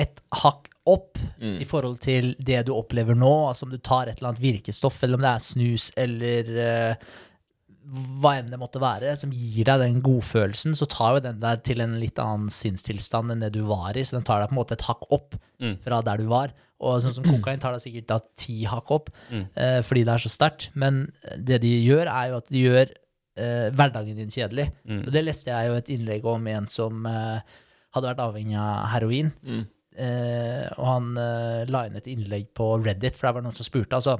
[0.00, 1.58] et hakk opp Mm.
[1.62, 3.30] i forhold til det du opplever nå.
[3.50, 7.10] Altså om du tar et eller annet virkestoff, eller om det er snus, eller uh,
[8.20, 11.62] hva enn det måtte være, som gir deg den godfølelsen, så tar jo den deg
[11.66, 14.04] til en litt annen sinnstilstand enn det du var i.
[14.06, 15.76] Så den tar deg på en måte et hakk opp Mm.
[15.84, 16.52] fra der du var.
[16.80, 19.46] Og sånn som kokain tar deg sikkert da ti hakk opp, Mm.
[19.56, 20.68] uh, fordi det er så sterkt.
[20.74, 22.86] Men det de gjør, er jo at de gjør
[23.40, 24.70] uh, hverdagen din kjedelig.
[24.88, 25.02] Mm.
[25.06, 27.40] Og det leste jeg jo et innlegg om en som uh,
[27.94, 29.32] hadde vært avhengig av heroin.
[29.90, 30.02] Mm.
[30.04, 33.66] Eh, og han eh, la inn et innlegg på Reddit, for det var noen som
[33.66, 33.98] spurte.
[33.98, 34.14] Altså,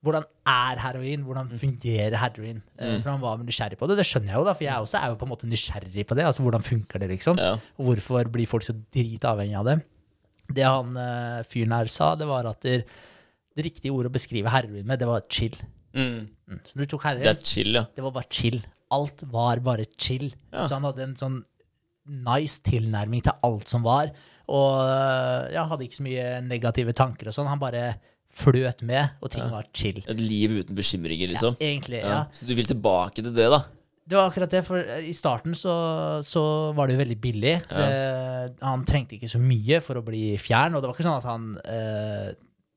[0.00, 1.24] hvordan er heroin?
[1.26, 2.62] Hvordan fungerer heroin?
[2.78, 3.02] Eh, Mm.
[3.04, 3.98] For han var nysgjerrig på det.
[4.00, 6.16] Det skjønner jeg jo, da, for jeg også er jo på en måte nysgjerrig på
[6.16, 6.24] det.
[6.24, 7.38] Altså hvordan funker det, liksom?
[7.38, 7.52] Ja.
[7.76, 9.76] Og hvorfor blir folk så dritavhengig av det?
[10.50, 10.96] Det han
[11.46, 12.80] fyren her sa, det var at det,
[13.54, 15.54] det riktige ordet å beskrive heroin med, det var chill.
[15.94, 16.24] Mm.
[16.48, 16.58] Mm.
[16.66, 17.84] Så du tok heroin, Det er chill, ja.
[17.94, 18.58] det var bare chill.
[18.90, 20.32] Alt var bare chill.
[20.50, 20.64] Ja.
[20.66, 21.38] Så han hadde en sånn
[22.10, 24.10] nice tilnærming til alt som var.
[24.50, 27.48] Og øh, ja, hadde ikke så mye negative tanker og sånn.
[27.50, 27.92] Han bare
[28.30, 29.50] fløt med, og ting Ja.
[29.50, 30.00] var chill.
[30.06, 31.56] Et liv uten bekymringer, liksom.
[31.60, 32.08] Ja, egentlig, ja.
[32.14, 32.20] Ja.
[32.34, 33.62] Så du vil tilbake til det, da?
[34.10, 35.72] Det var akkurat det, for eh, i starten så,
[36.26, 36.42] så
[36.74, 37.56] var det jo veldig billig.
[37.70, 37.90] Det,
[38.62, 41.28] han trengte ikke så mye for å bli fjern, og det var ikke sånn at
[41.30, 42.30] han eh,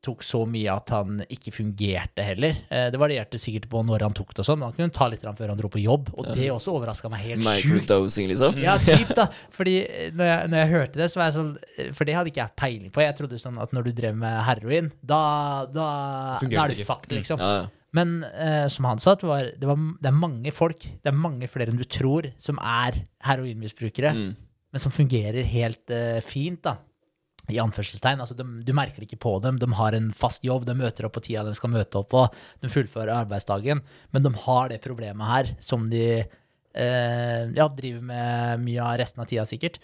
[0.04, 2.58] tok så mye at han ikke fungerte heller.
[2.68, 5.08] Eh, det varierte sikkert på når han tok det og sånn, men han kunne ta
[5.10, 7.90] litt før han dro på jobb, og det også overraska meg helt sjukt.
[8.30, 8.58] Liksom?
[8.62, 9.28] Ja, typ da.
[9.56, 12.18] Fordi eh, når jeg, når jeg hørte det, så var jeg sånn eh, For det
[12.18, 13.02] hadde ikke jeg peiling på.
[13.04, 15.22] Jeg trodde sånn at når du drev med heroin, da,
[15.72, 15.88] da,
[16.42, 17.40] da er du fucked, liksom.
[17.42, 17.64] Ja, ja.
[17.94, 21.14] Men eh, som han sa, det, var, det, var, det er mange folk, det er
[21.14, 24.32] mange flere enn du tror, som er heroinmisbrukere, Mm.
[24.74, 26.76] men som fungerer helt eh, fint, da.
[27.52, 28.22] I anførselstegn.
[28.24, 29.58] Altså, de, du merker det ikke på dem.
[29.60, 32.24] De har en fast jobb, de møter opp på tida de skal møte opp på,
[32.62, 33.82] de fullfører arbeidsdagen,
[34.14, 39.24] men de har det problemet her som de eh, ja, driver med mye av resten
[39.24, 39.80] av tida, sikkert.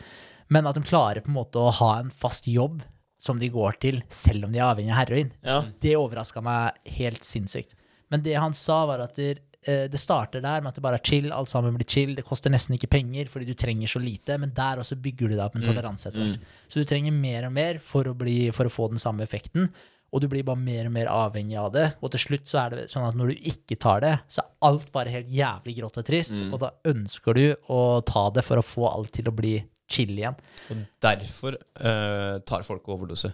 [0.50, 2.80] Men at de klarer på en måte å ha en fast jobb
[3.20, 5.34] som de går til, selv om de er avhengig av heroin.
[5.44, 5.60] ja.
[5.82, 7.76] Det overraska meg helt sinnssykt.
[8.10, 11.04] Men det han sa, var at eh, det starter der med at det bare er
[11.04, 12.14] chill, alt sammen blir chill.
[12.16, 15.34] Det koster nesten ikke penger fordi du trenger så lite, men der også bygger du
[15.36, 16.50] deg opp en toleranse etter hvert.
[16.72, 19.68] Så du trenger mer og mer for å, bli, for å få den samme effekten.
[20.10, 21.84] Og du blir bare mer og mer avhengig av det.
[22.02, 24.48] Og til slutt så er det sånn at når du ikke tar det, så er
[24.70, 26.32] alt bare helt jævlig grått og trist.
[26.48, 29.58] Og da ønsker du å ta det for å få alt til å bli
[29.90, 30.34] chill igjen.
[30.70, 33.30] Og derfor uh, tar folk overdose.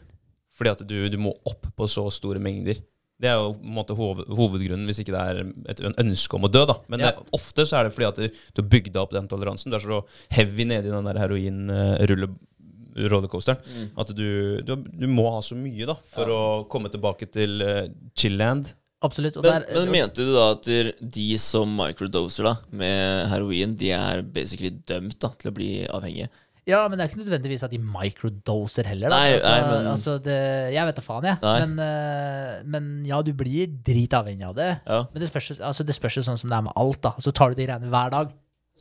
[0.57, 2.81] Fordi at du, du må opp på så store mengder.
[3.21, 5.37] Det er jo på en måte hovedgrunnen, hvis ikke det er
[5.73, 6.67] et ønske om å dø.
[6.69, 6.75] da.
[6.93, 7.11] Men Ja.
[7.13, 8.27] det, ofte så er det fordi at du,
[8.63, 9.71] har bygd opp den toleransen.
[9.73, 10.03] Du er så
[10.37, 13.89] heavy nede i den der heroin-rollercoasteren Mm.
[13.99, 17.89] at du, du, du må ha så mye da, for å komme tilbake til uh,
[18.17, 18.75] chill-land.
[19.05, 19.37] Absolutt.
[19.37, 20.65] Og Men, der, men mente du da at
[21.01, 26.29] de som microdoser da, med heroin, de er basically dømt da, til å bli avhengige?
[26.67, 29.13] Ja, men det er ikke nødvendigvis at de microdoser heller.
[29.13, 29.19] Da.
[29.23, 30.39] Nei, altså, nei, men- altså det,
[30.75, 31.39] jeg vet da faen, jeg.
[31.43, 31.59] Nei.
[31.67, 34.71] Men, eh, men ja, du blir dritavhengig av det.
[34.87, 35.05] Ja.
[35.13, 37.01] Men det spørs, altså, det spørs jo sånn som det er med alt.
[37.07, 37.13] da.
[37.23, 38.33] Så tar du de greiene hver dag.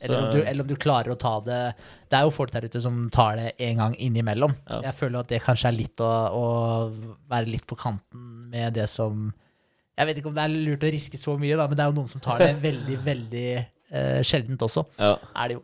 [0.02, 1.74] Eller om, du, eller om du klarer å ta det
[2.10, 4.52] Det er jo folk der ute som tar det en gang innimellom.
[4.68, 4.82] Ja.
[4.90, 6.44] Jeg føler at det kanskje er litt å, å
[7.30, 9.32] være litt på kanten med det som
[9.96, 11.88] Jeg vet ikke om det er lurt å riske så mye, da, men det er
[11.88, 14.84] jo noen som tar det veldig, veldig eh, sjeldent også.
[15.00, 15.14] Ja.
[15.34, 15.62] Er det jo.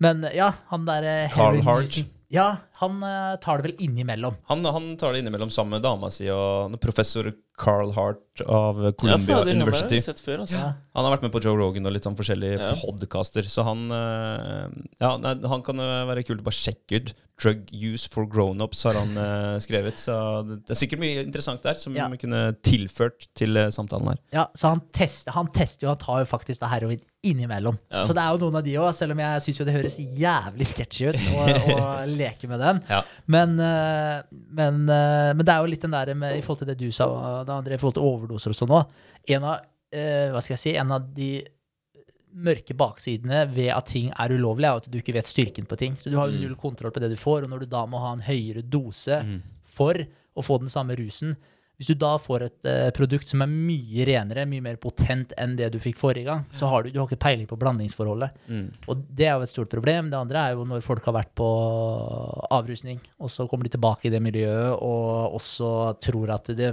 [0.00, 1.98] Men ja, han der eh, Carl Hart.
[2.32, 4.36] Ja, han eh, tar det vel innimellom.
[4.48, 7.28] Han, han tar det innimellom sammen med dama si og professor
[7.60, 9.98] Carl Hart av Columbia ja, har University.
[9.98, 10.56] jeg sett før, altså.
[10.62, 10.70] Ja.
[10.96, 12.70] Han har vært med på Joe Rogan og litt sånn forskjellige Ja.
[12.80, 17.12] podcaster, så han eh, Ja, nei, han kan eh, være kult å bare sjekke ut.
[17.40, 19.96] Drug use for grownups har han uh, skrevet.
[19.96, 20.12] Så
[20.44, 22.04] det det er sikkert mye interessant der som Ja.
[22.12, 24.18] vi kunne tilført til uh, samtalen her.
[24.36, 27.78] Ja, så han tester, han tester jo, han tar jo faktisk da heroin innimellom.
[27.88, 28.04] Ja.
[28.08, 29.96] Så det er jo noen av de òg, selv om jeg syns jo det høres
[30.20, 31.80] jævlig sketchy ut å, å
[32.12, 32.82] leke med den.
[32.88, 33.00] Ja.
[33.30, 36.72] Men, eh, men, eh, men det er jo litt den der med, i forhold til
[36.72, 37.08] det du sa,
[37.46, 39.00] da, André, i forhold til overdoser og sånn òg.
[39.36, 41.32] En eh, si, en av de
[42.30, 45.96] mørke baksidene ved at ting er ulovlig, er at du ikke vet styrken på ting.
[45.98, 48.02] Så du har jo null kontroll på det du får, og når du da må
[48.02, 49.18] ha en høyere dose
[49.66, 51.34] for å få den samme rusen
[51.80, 55.54] Hvis du da får et uh, produkt som er mye renere, mye mer potent enn
[55.56, 58.36] det du fikk forrige gang, så har du, du har ikke peiling på blandingsforholdet.
[58.52, 58.66] Mm.
[58.92, 60.10] Og det er jo et stort problem.
[60.12, 61.48] Det andre er jo når folk har vært på
[62.52, 65.70] avrusning, og så kommer de tilbake i det miljøet og også
[66.04, 66.68] tror at de,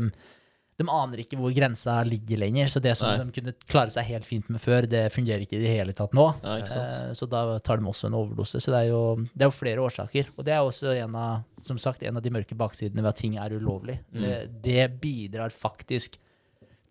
[0.78, 2.68] de aner ikke hvor grensa ligger lenger.
[2.70, 3.24] Så det som Nei.
[3.26, 6.14] de kunne klare seg helt fint med før, det fungerer ikke i det hele tatt
[6.18, 6.28] nå.
[6.70, 6.76] Sant.
[6.78, 8.62] Eh, Så da tar de også en overdose.
[8.62, 9.02] Så det er jo,
[9.34, 10.30] det er jo flere årsaker.
[10.38, 13.22] Og det er også en av, som sagt, en av de mørke baksidene ved at
[13.24, 13.98] ting er ulovlig.
[14.14, 14.22] Mm.
[14.22, 14.38] Det,
[14.70, 16.20] det bidrar faktisk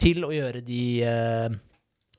[0.02, 1.48] til å gjøre de eh,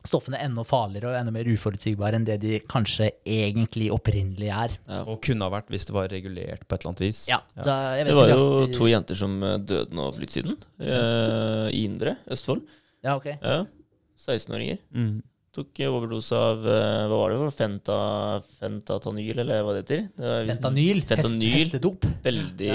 [0.08, 4.78] stoffene enda farligere og enda mer uforutsigbare enn det de kanskje egentlig opprinnelig er.
[4.88, 5.04] Ja.
[5.06, 7.24] Og kunne ha vært hvis det var regulert på et eller annet vis.
[7.30, 10.20] Ja, så jeg vet Det var jo de- to jenter som eh, døde nå for
[10.24, 10.58] litt siden.
[10.80, 12.64] eh, I Indre, Østfold.
[13.04, 13.28] Ja, ok.
[13.42, 13.66] Ja.
[14.18, 14.80] 16-åringer.
[14.96, 15.18] Mm.
[15.58, 17.96] Tok overdose av eh, Hva var det for Fenta,
[18.60, 20.04] Fentatanyl, eller hva det heter?
[20.18, 21.56] Det Fentanyl, hest, Fentanyl.
[21.62, 22.06] hestedop.
[22.26, 22.74] Veldig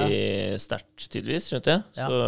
[0.62, 1.84] sterkt, tydeligvis, skjønte jeg.
[1.98, 2.08] Ja.
[2.08, 2.22] Så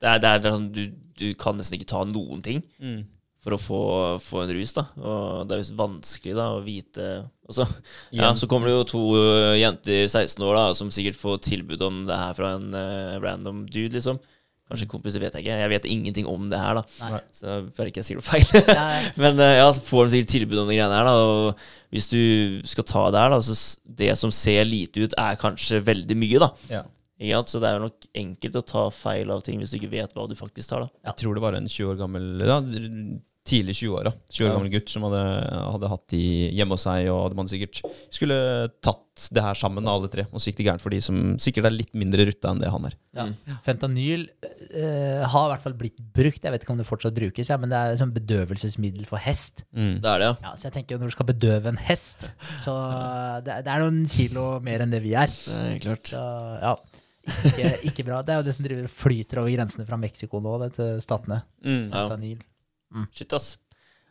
[0.00, 0.82] det er, det er, det er sånn du,
[1.20, 3.02] du kan nesten ikke ta noen ting Mm.
[3.44, 3.80] For å få,
[4.24, 4.86] få en rus, da.
[4.96, 7.08] Og det er visst vanskelig da å vite
[7.44, 7.66] og så,
[8.14, 11.82] ja, så kommer det jo to øh, jenter, 16 år, da, som sikkert får tilbud
[11.84, 14.20] om det her fra en uh, random dude, liksom.
[14.64, 15.58] Kanskje kompiser, vet jeg ikke.
[15.60, 16.84] Jeg vet ingenting om det her, da.
[17.02, 17.20] Nei.
[17.36, 18.48] Så føler ikke jeg sier noe feil.
[19.20, 21.28] Men uh, ja, så får de sikkert tilbud om de greiene her, da.
[21.28, 23.58] Og hvis du skal ta det her, da, så
[24.00, 26.52] det som ser lite ut, er kanskje veldig mye, da.
[26.72, 26.82] Ja.
[27.20, 27.44] Ja.
[27.46, 30.16] Så det er jo nok enkelt å ta feil av ting hvis du ikke vet
[30.16, 30.92] hva du faktisk tar, da.
[31.10, 32.58] Jeg tror det var en 20 år gammel ja,
[33.44, 34.10] Tidlig 20-åra.
[34.32, 35.22] 20 år gammel gutt som hadde,
[35.74, 36.20] hadde hatt de
[36.56, 38.38] hjemme hos seg, og man sikkert skulle
[38.80, 40.24] tatt det her sammen, alle tre.
[40.30, 42.70] Og så gikk det gærent for de som sikkert er litt mindre rutta enn det
[42.72, 42.96] han er.
[43.12, 43.26] Ja.
[43.28, 43.58] Mm.
[43.66, 47.50] Fentanyl uh, har i hvert fall blitt brukt, jeg vet ikke om det fortsatt brukes,
[47.52, 49.66] ja, men det er sånn bedøvelsesmiddel for hest.
[49.76, 49.98] Mm.
[50.00, 50.38] Det er det, ja.
[50.48, 52.30] Ja, så jeg tenker når du skal bedøve en hest,
[52.64, 52.78] så
[53.44, 55.28] det, det er noen kilo mer enn det vi er.
[55.44, 56.14] Det er klart.
[56.14, 56.24] Så
[56.64, 56.74] ja,
[57.52, 58.24] ikke, ikke bra.
[58.24, 61.42] Det er jo det som driver og flyter over grensene fra Mexico nå, til statene.
[61.60, 61.86] Mm.
[61.92, 62.08] Ja.
[62.94, 63.12] Fentanyl.
[63.14, 63.54] Shit, ass.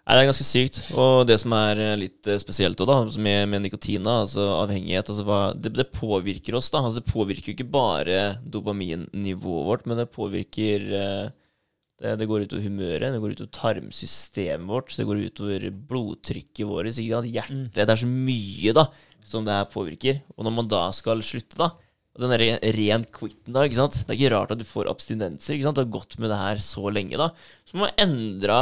[0.03, 0.79] Nei, det er ganske sykt.
[0.99, 5.23] Og det som er eh, litt eh, spesielt da, med, med nikotina, altså avhengighet altså
[5.27, 6.67] hva, det, det påvirker oss.
[6.73, 11.31] da, altså Det påvirker ikke bare dopaminnivået vårt, men det påvirker eh,
[12.03, 16.91] det, det går utover humøret, det går utover tarmsystemet vårt, det går utover blodtrykket vårt,
[16.99, 18.89] hjertet Det er så mye da
[19.23, 20.19] som det her påvirker.
[20.35, 21.71] Og når man da skal slutte, da
[22.13, 23.95] og den der ren quitten, da, ikke sant?
[24.05, 25.55] Det er ikke rart at du får abstinenser.
[25.55, 25.79] ikke sant?
[25.79, 27.31] Du har gått med det her så lenge, da.
[27.65, 28.57] Så må man endre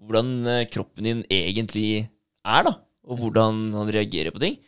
[0.00, 2.10] hvordan eh, kroppen din egentlig
[2.44, 2.74] er, da.
[3.08, 4.58] Og hvordan han reagerer på ting.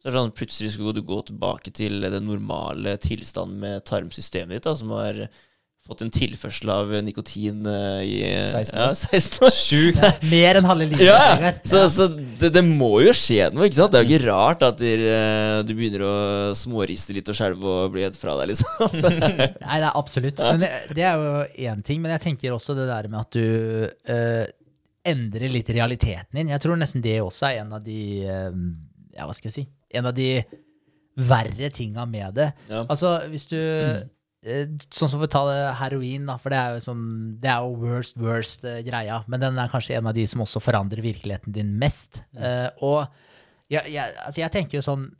[0.00, 4.66] Så er sånn, Plutselig skal du gå tilbake til den normale tilstanden med tarmsystemet ditt,
[4.66, 5.20] da, som har
[5.82, 8.82] fått en tilførsel av nikotin eh, i 16 år.
[8.84, 8.98] ja, år.
[9.18, 9.54] 16 år.
[9.56, 10.04] Sjukt!
[10.32, 11.02] Mer enn halve livet.
[11.08, 11.52] Ja, ja.
[11.66, 13.94] Så, så det, det må jo skje noe, ikke sant?
[13.94, 16.14] Det er jo ikke rart at der, eh, du begynner å
[16.58, 18.96] småriste litt og skjelve og bli helt fra deg, liksom.
[19.02, 20.42] Nei, det er absolutt.
[20.46, 21.36] Men det, det er jo
[21.72, 22.02] én ting.
[22.04, 24.46] Men jeg tenker også det der med at du uh,
[25.08, 26.54] endrer litt realiteten din.
[26.54, 28.50] Jeg tror nesten det også er en av de uh,
[29.16, 29.70] Ja, hva skal jeg si?
[29.98, 30.30] En av de
[31.18, 32.48] verre tinga med det.
[32.70, 32.86] Ja.
[32.88, 34.04] Altså, hvis du eh,
[34.42, 37.02] Sånn som for å ta det heroin, da, for det er jo sånn
[37.38, 39.20] Det er jo worst, worst uh, greia.
[39.30, 42.24] Men den er kanskje en av de som også forandrer virkeligheten din mest.
[42.34, 43.04] Uh, og
[43.70, 45.10] jeg, jeg, altså, jeg tenker jo sånn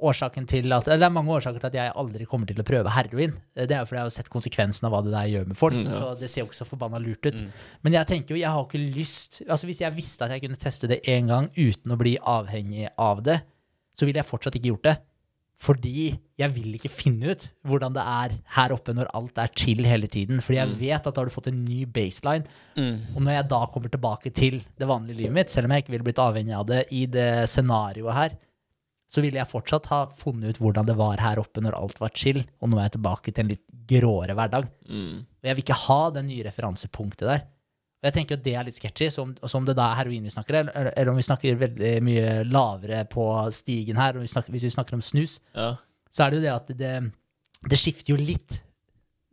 [0.00, 2.92] årsaken til at, Det er mange årsaker til at jeg aldri kommer til å prøve
[2.94, 3.34] heroin.
[3.54, 5.58] Eh, Det er jo fordi jeg har sett konsekvensen av hva det der gjør med
[5.60, 5.76] folk.
[5.76, 5.98] Mm, ja.
[5.98, 7.42] Så det ser jo ikke så forbanna lurt ut.
[7.84, 10.60] Men jeg tenker jo, jeg har ikke lyst altså Hvis jeg visste at jeg kunne
[10.60, 13.42] teste det én gang uten å bli avhengig av det,
[13.92, 14.96] så ville jeg fortsatt ikke gjort det.
[15.60, 19.84] Fordi jeg vil ikke finne ut hvordan det er her oppe når alt er chill
[19.84, 20.40] hele tiden.
[20.40, 22.48] Fordi jeg vet at da har du fått en ny baseline.
[23.12, 25.92] Og når jeg da kommer tilbake til det vanlige livet mitt, selv om jeg ikke
[25.96, 28.38] ville blitt avhengig av det i det scenarioet her,
[29.10, 32.12] så ville jeg fortsatt ha funnet ut hvordan det var her oppe når alt var
[32.14, 34.68] chill, og nå er jeg tilbake til en litt gråere hverdag.
[34.86, 35.16] Mm.
[35.26, 37.42] Og jeg vil ikke ha det nye referansepunktet der.
[38.00, 40.30] Og jeg tenker at det er litt sketchy, som, om, det da er heroin vi
[40.32, 44.64] snakker, eller, eller om vi snakker veldig mye lavere på stigen her, vi snakker, hvis
[44.64, 45.74] vi snakker om snus, Ja.
[46.10, 46.94] så er det jo det at det,
[47.68, 48.62] det skifter jo litt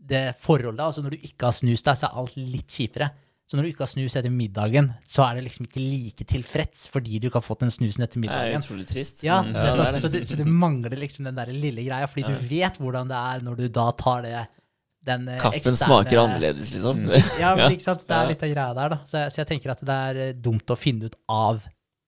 [0.07, 0.83] det forholdet.
[0.83, 3.09] Altså når du ikke har snus der, så er alt litt kjipere.
[3.47, 6.89] Så når du ikke har snus etter middagen, så er det liksom ikke like tilfreds
[6.91, 8.51] fordi du ikke har fått den snusen etter middagen.
[8.51, 9.23] Det er utrolig trist.
[9.23, 9.53] Ja, Mm.
[9.55, 9.77] nettopp.
[9.79, 10.01] det er det.
[10.03, 13.15] Så, det, så det mangler liksom den der lille greia, fordi du vet hvordan det
[13.15, 14.35] er når du da tar det
[15.05, 17.03] den eh, Kaffen eksterne- smaker annerledes, liksom.
[17.41, 18.05] Ja, men ikke sant?
[18.07, 18.99] Det er litt av greia der, da.
[19.07, 21.61] Så jeg, så jeg tenker at det er eh, dumt å finne ut av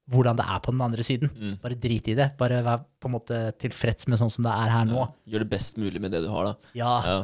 [0.10, 1.30] hvordan det er på den andre siden.
[1.38, 1.58] Mm.
[1.62, 2.32] Bare drit i det.
[2.40, 5.04] Bare vær på en måte tilfreds med sånn som det er her nå.
[5.30, 6.72] Gjør det best mulig med det du har, da.
[6.74, 7.20] Ja, Ja.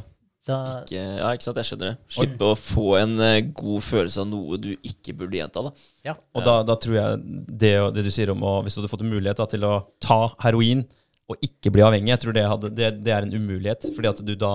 [0.46, 1.96] så Ikke, ja, ikke sant, jeg skjønner det.
[2.14, 5.72] Slippe å få en eh, god følelse av noe du ikke burde gjenta, da.
[6.06, 6.14] ja.
[6.38, 9.02] Og da, da tror jeg det, det du sier om å, hvis du hadde fått
[9.08, 9.74] en mulighet da, til å
[10.06, 10.86] ta heroin
[11.26, 13.90] og ikke bli avhengig, jeg tror det, hadde, det, det er en umulighet.
[13.98, 14.54] Fordi at du da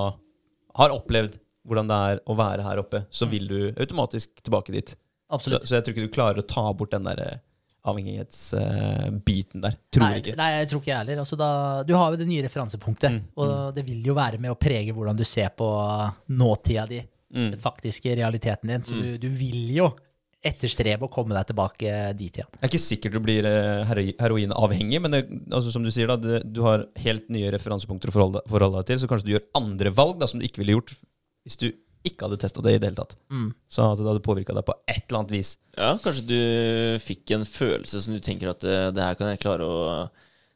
[0.78, 4.94] har opplevd hvordan det er å være her oppe, så vil du automatisk tilbake dit.
[5.30, 5.62] Absolutt.
[5.68, 7.36] så jeg tror ikke du klarer å ta bort den der eh,
[7.86, 9.76] avhengighetsbiten der.
[9.92, 10.34] Tror nei, ikke.
[10.38, 11.20] nei, jeg tror ikke jeg heller.
[11.22, 11.48] Altså, da,
[11.86, 14.92] du har jo det nye referansepunktet, Mm, og det vil jo være med å prege
[14.94, 15.68] hvordan du ser på
[16.28, 17.00] nåtida di,
[17.30, 17.52] Mm.
[17.52, 18.82] den faktiske realiteten din.
[18.82, 19.84] Så du, du vil jo
[20.40, 22.48] etterstrebe å komme deg tilbake dit igjen.
[22.54, 25.20] Det er ikke sikkert du blir eh, heroinavhengig, men det,
[25.50, 28.92] altså, som du sier, da, det, du har helt nye referansepunkter å forholde, forholde deg
[28.92, 30.94] til, så kanskje du gjør andre valg da, som du ikke ville gjort
[31.44, 31.68] hvis du
[32.08, 33.18] ikke hadde testa det i det hele tatt.
[33.28, 33.50] Mm.
[33.68, 35.52] Så at det hadde påvirka deg på et eller annet vis.
[35.76, 36.40] Ja, kanskje du
[37.04, 39.84] fikk en følelse som du tenker at eh, det her kan jeg klare å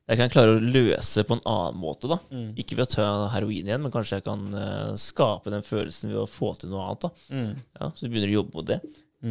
[0.05, 2.18] jeg kan klare å løse på en annen måte, da.
[2.28, 2.51] Mm.
[2.61, 6.18] Ikke ved å ta heroin igjen, men kanskje jeg kan uh, skape den følelsen ved
[6.20, 7.07] å få til noe annet.
[7.07, 7.11] da.
[7.32, 7.62] Mm.
[7.78, 8.76] Ja, Så du begynner å jobbe mot det.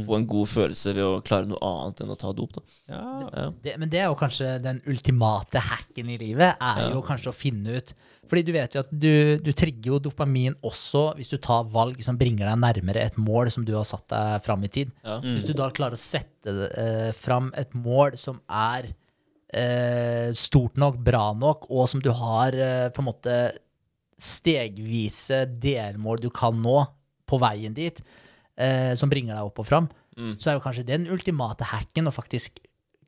[0.07, 2.53] Få en god følelse ved å klare noe annet enn å ta dop.
[2.55, 2.61] da.
[2.89, 3.01] Ja.
[3.29, 3.43] Ja.
[3.61, 6.89] Det, men det er jo kanskje den ultimate hacken i livet, er Ja.
[6.95, 7.93] jo kanskje å finne ut
[8.25, 11.99] Fordi du vet jo at du, du trigger jo dopamin også hvis du tar valg
[12.01, 14.91] som bringer deg nærmere et mål som du har satt deg fram i tid.
[15.03, 15.17] Ja.
[15.19, 18.87] Så Hvis du da klarer å sette eh, fram et mål som er
[19.53, 23.35] eh, stort nok, bra nok, og som du har eh, på en måte
[24.17, 26.79] stegvise delmål du kan nå
[27.29, 27.99] på veien dit,
[28.57, 30.35] eh, som bringer deg opp og fram, Mm.
[30.37, 32.59] så er jo kanskje den ultimate hacken å faktisk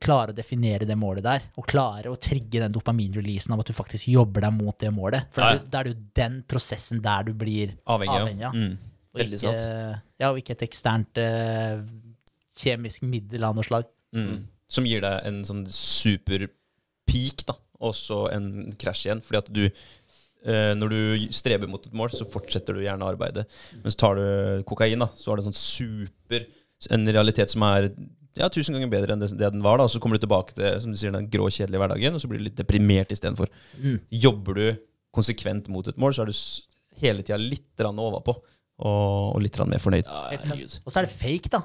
[0.02, 3.74] klare å definere det målet der, og klare å trigge den dopaminreleasen av at du
[3.74, 5.28] faktisk jobber deg mot det målet.
[5.32, 8.52] For Ja, da er det- jo den prosessen der du blir Avhengig, Avhengig, ja.
[8.52, 8.52] ja.
[8.52, 8.78] Mm.
[9.14, 10.02] og Veldig ikke, sant.
[10.20, 11.82] Ja, og ikke et eksternt eh,
[12.56, 13.86] kjemisk middel av noe slag.
[14.16, 14.48] Mm.
[14.68, 16.48] Som gir deg en sånn super
[17.06, 19.22] peak, da, og så en krasj igjen.
[19.22, 19.70] Fordi at du
[20.46, 21.00] Når du
[21.34, 23.48] streber mot et mål, så fortsetter du gjerne arbeidet.
[23.82, 26.46] Mens tar du kokain, da, så er det sånn super
[26.94, 27.88] En realitet som er
[28.36, 29.80] ja, tusen ganger bedre enn det, det den var.
[29.80, 32.30] da Så kommer du tilbake til som du sier, den grå, kjedelige hverdagen, og så
[32.30, 33.50] blir du litt deprimert istedenfor.
[33.80, 34.02] Mm.
[34.26, 34.66] Jobber du
[35.16, 36.36] konsekvent mot et mål, så er du
[37.02, 38.36] hele tida litt overpå.
[38.76, 40.10] Og, og litt mer fornøyd.
[40.84, 41.62] Og så er det fake, da.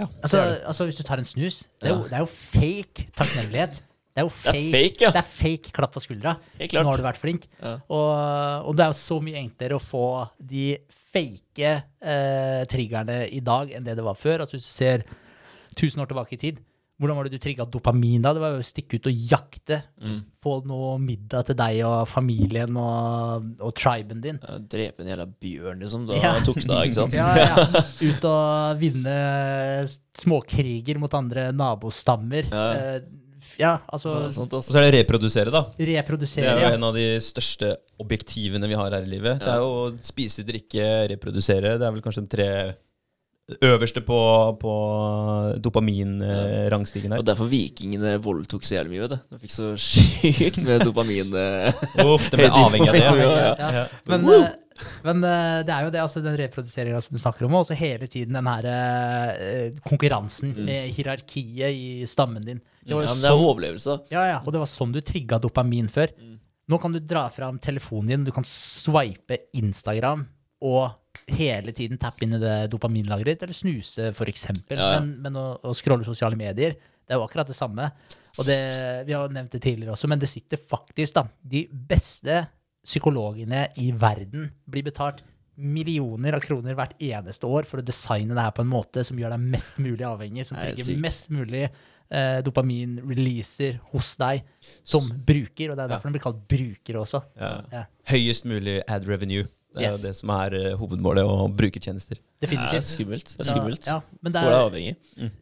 [0.00, 0.62] Ja, Altså, det det.
[0.66, 3.82] altså hvis du tar en snus, det er jo, det er jo fake takknemlighet.
[4.20, 5.10] Det er jo Det er fake, fake, ja.
[5.16, 6.36] det er fake klapp på skuldra.
[6.60, 7.48] Nå har du vært flink.
[7.62, 7.74] Ja.
[7.88, 10.04] Og, og det er jo så mye enklere å få
[10.38, 10.66] de
[11.10, 14.44] fake eh, triggerne i dag enn det det var før.
[14.44, 15.06] Altså Hvis du ser
[15.76, 16.60] 1000 år tilbake i tid,
[17.00, 18.34] hvordan var det du trigga dopamin da?
[18.36, 19.78] Det var jo å stikke ut og jakte.
[20.04, 20.18] Mm.
[20.44, 24.36] Få noe middag til deg og familien og, og triben din.
[24.44, 26.04] Ja, Drepe en jævla bjørn, liksom.
[26.10, 26.34] Da Ja.
[26.44, 27.16] tok det av, ikke sant?
[27.16, 27.64] Ja, ja.
[28.10, 29.16] Ut og vinne
[30.20, 32.52] småkriger mot andre nabostammer.
[32.52, 32.68] Ja.
[32.76, 33.00] Eh,
[33.58, 35.64] ja, altså Ja, sant, Og så er det reprodusere, da.
[35.78, 36.74] Reprodusere, Det er jo Ja.
[36.74, 39.40] en av de største objektivene vi har her i livet.
[39.40, 41.78] Det er jo å spise, drikke, reprodusere.
[41.78, 42.50] Det er vel kanskje de tre
[43.66, 44.18] øverste på,
[44.62, 44.72] på
[45.58, 47.26] dopaminrangstigen Og her.
[47.32, 49.18] derfor vikingene voldtok så jævlig mye, vet du.
[49.34, 51.34] De fikk så sykt med dopamin.
[51.34, 51.72] eh.
[52.04, 53.04] Uff, de ble avhengig av det.
[53.04, 53.54] Ja, Ja.
[53.58, 53.70] ja.
[53.80, 53.84] Ja.
[54.06, 54.50] Men, eh,
[55.06, 57.78] men uh, det er jo det, altså den reproduseringa som du snakker om, og også
[57.78, 62.60] hele tiden den her uh, konkurransen med hierarkiet i stammen din.
[62.80, 64.94] Det var Ja, men det er sånn, jo overlevelse, ja, ja, og det var sånn
[64.96, 66.14] du trigga dopamin før.
[66.70, 70.22] Nå kan du dra fram telefonen din, du kan swipe Instagram
[70.66, 70.92] og
[71.30, 74.78] hele tiden tappe inn i det dopaminlageret ditt, eller snuse, eksempel.
[74.78, 75.00] Ja, ja.
[75.00, 77.88] Men, men å, å scrolle sosiale medier, det er jo akkurat det samme.
[78.38, 78.60] Og det,
[79.08, 81.26] vi har nevnt det tidligere også, men det sitter faktisk, da.
[81.42, 82.44] De beste
[82.86, 85.22] psykologene i verden blir betalt
[85.60, 89.18] millioner av kroner hvert eneste år for å designe det her på en måte som
[89.20, 94.44] gjør deg mest mulig avhengig, som trigger mest mulig eh, dopamin-releaser hos deg
[94.88, 97.22] som bruker, og det er derfor den blir kalt bruker også.
[97.40, 97.54] Ja.
[97.74, 97.84] Ja.
[98.10, 99.48] Høyest mulig ad revenue.
[99.70, 100.00] Det er Yes.
[100.02, 102.18] det som er eh, hovedmålet, å bruke tjenester.
[102.42, 103.36] Det er skummelt.
[103.36, 103.86] Det er skummelt.
[103.86, 104.96] Ja, men det er, er avhengig.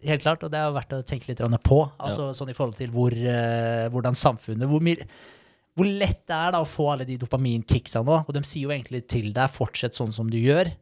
[0.04, 1.78] helt klart, og det er verdt å tenke litt på.
[1.96, 5.06] Altså sånn i forhold til hvor, eh, hvordan samfunnet hvor, mye,
[5.78, 8.20] hvor lett det er da å få alle de dopaminkicksa nå.
[8.26, 10.74] Og de sier jo egentlig til deg 'fortsett sånn som du gjør'.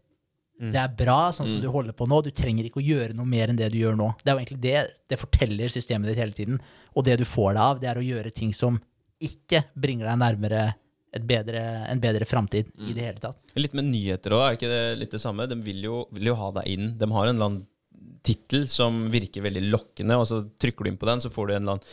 [0.57, 2.23] Det er bra sånn som du holder på nå.
[2.25, 4.09] Du trenger ikke å gjøre noe mer enn det du gjør nå.
[4.23, 4.79] Det er jo egentlig det
[5.13, 6.61] det forteller systemet ditt hele tiden.
[6.97, 8.81] Og det du får deg av, det er å gjøre ting som
[9.21, 10.63] ikke bringer deg nærmere
[11.25, 13.39] bedre, en bedre framtid i det hele tatt.
[13.57, 15.47] Litt med nyheter òg, er ikke det litt det samme?
[15.49, 16.91] De vil jo, vil jo ha deg inn.
[16.99, 17.67] De har en eller annen
[18.27, 21.57] tittel som virker veldig lokkende, og så trykker du inn på den, så får du
[21.57, 21.93] en eller annen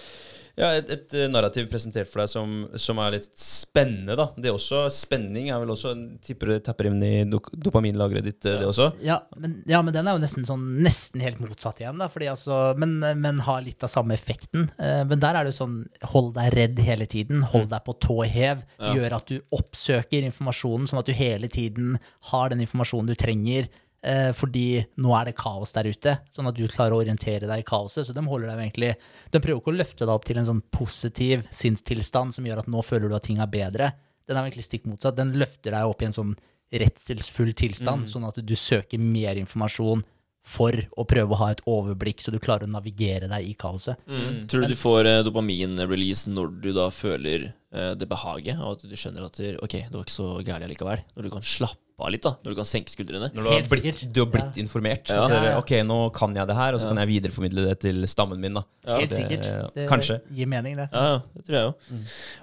[0.54, 4.28] ja, et, et eh, narrativ presentert for deg som, som er litt spennende, da.
[4.38, 8.46] Det er også Spenning er vel også tipper det tapper inn i do, dopaminlageret ditt,
[8.46, 8.92] eh, det også.
[9.02, 12.06] Ja men, ja, men den er jo nesten sånn Nesten helt motsatt igjen, da.
[12.12, 14.68] Fordi altså, men, men har litt av samme effekten.
[14.78, 15.80] Eh, men der er det jo sånn
[16.14, 17.42] hold deg redd hele tiden.
[17.50, 18.62] Hold deg på tå hev.
[18.94, 21.98] Gjør at du oppsøker informasjonen, sånn at du hele tiden
[22.30, 23.72] har den informasjonen du trenger.
[24.04, 27.62] Eh, fordi nå er det kaos der ute, sånn at du klarer å orientere deg
[27.62, 28.04] i kaoset.
[28.08, 28.95] Så de holder deg egentlig
[29.32, 32.72] De prøver ikke å løfte deg opp til en sånn positiv sinnstilstand som gjør at
[32.72, 33.93] nå føler du at ting er bedre.
[34.28, 35.16] Den er egentlig stikk motsatt.
[35.16, 36.34] Den løfter deg opp i en sånn
[36.74, 40.04] redselsfull tilstand, sånn at du søker mer informasjon
[40.43, 43.99] for å prøve å ha et overblikk, så du klarer å navigere deg i kaoset.
[44.10, 44.41] Mm.
[44.51, 48.84] Tror du du får eh, dopamin-release når du da føler eh, det behaget, og at
[48.89, 51.06] du skjønner at det, ok, det var ikke så gærent likevel?
[51.16, 52.32] Når du kan slappe av litt, da?
[52.44, 53.28] Når du kan senke skuldrene?
[53.36, 55.10] Når du har blitt, du har blitt informert.
[55.14, 55.28] Ja.
[55.28, 55.58] Eh, Ja, ja.
[55.62, 58.54] Ok, nå kan jeg det her, og så kan jeg videreformidle det til stammen min.
[58.58, 58.64] da.
[58.88, 59.74] Ja, Helt det- sikkert.
[59.76, 60.18] Det kanskje.
[60.34, 60.89] gir mening, det.
[60.91, 62.00] Ja, ja, det tror jeg jo.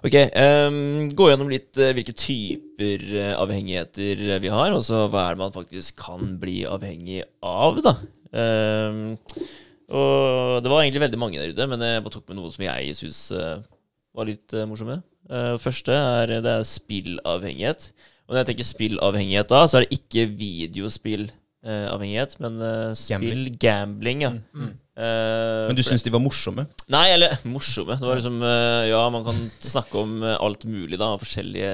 [0.06, 0.16] Ok,
[0.70, 5.26] um, gå gjennom litt uh, hvilke typer uh, avhengigheter eh, vi har, og så hva
[5.28, 7.96] er det man faktisk kan bli avhengig av, da.
[8.30, 9.16] Um,
[9.90, 12.62] og det var egentlig veldig mange der ute, men jeg bare tok med noe som
[12.64, 13.32] jeg syns
[14.14, 15.02] var litt uh, morsomme.
[15.30, 17.90] Uh, første er, det er spillavhengighet.
[18.30, 24.22] Og når jeg tenker spillavhengighet da, så er det ikke videospillavhengighet, men eh, spill gambling,
[24.22, 24.30] ja.
[25.00, 26.66] Eh, Men du syns de var morsomme?
[26.92, 27.96] Nei, eller morsomme.
[27.98, 31.12] Det var liksom eh, Ja, man kan snakke om eh, alt mulig, da.
[31.16, 31.72] og Forskjellige,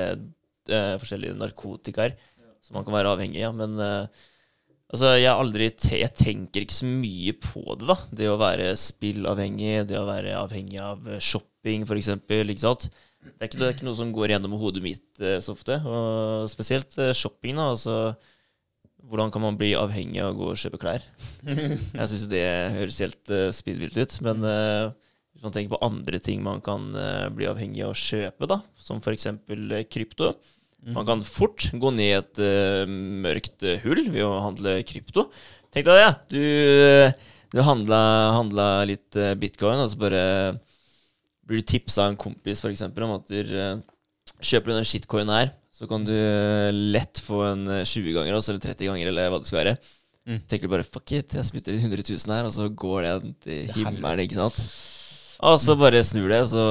[0.71, 2.17] eh, forskjellige narkotikaer
[2.67, 3.55] som man kan være avhengig av.
[3.59, 4.07] Men eh,
[4.95, 5.69] altså, jeg aldri
[6.01, 7.99] Jeg tenker ikke så mye på det, da.
[8.23, 12.89] Det å være spillavhengig, det å være avhengig av eh, shopping, for eksempel, ikke sant.
[13.27, 15.79] Det er, ikke, det er ikke noe som går gjennom hodet mitt eh, så ofte.
[15.85, 17.71] Og spesielt eh, shopping, da.
[17.75, 17.99] Altså
[19.07, 21.05] hvordan kan man bli avhengig av å gå og kjøpe klær?
[21.47, 24.17] Jeg syns det høres helt uh, speedvilt ut.
[24.27, 24.91] Men uh,
[25.35, 28.61] hvis man tenker på andre ting man kan uh, bli avhengig av å kjøpe, da,
[28.83, 29.31] som f.eks.
[29.47, 30.35] Uh, krypto
[30.87, 32.39] Man kan fort gå ned i et
[32.87, 35.25] mørkt hull ved å handle krypto.
[35.75, 36.11] Tenk deg det!
[36.31, 37.99] Du, du handla,
[38.37, 40.21] handla litt bitcoin, og så bare
[41.47, 43.55] blir du tipsa av en kompis for eksempel, om at du
[44.43, 46.15] kjøper du den shitcoinen her så kan du
[46.73, 49.75] lett få en 20 ganger også, eller 30 ganger, eller hva det skal være.
[50.27, 50.39] Mm.
[50.49, 53.33] Tenker du bare fuck it, jeg spytter inn 100 000 her, og så går det
[53.45, 54.57] til himmelen, ikke sant.
[55.45, 56.65] Og så bare snur det, så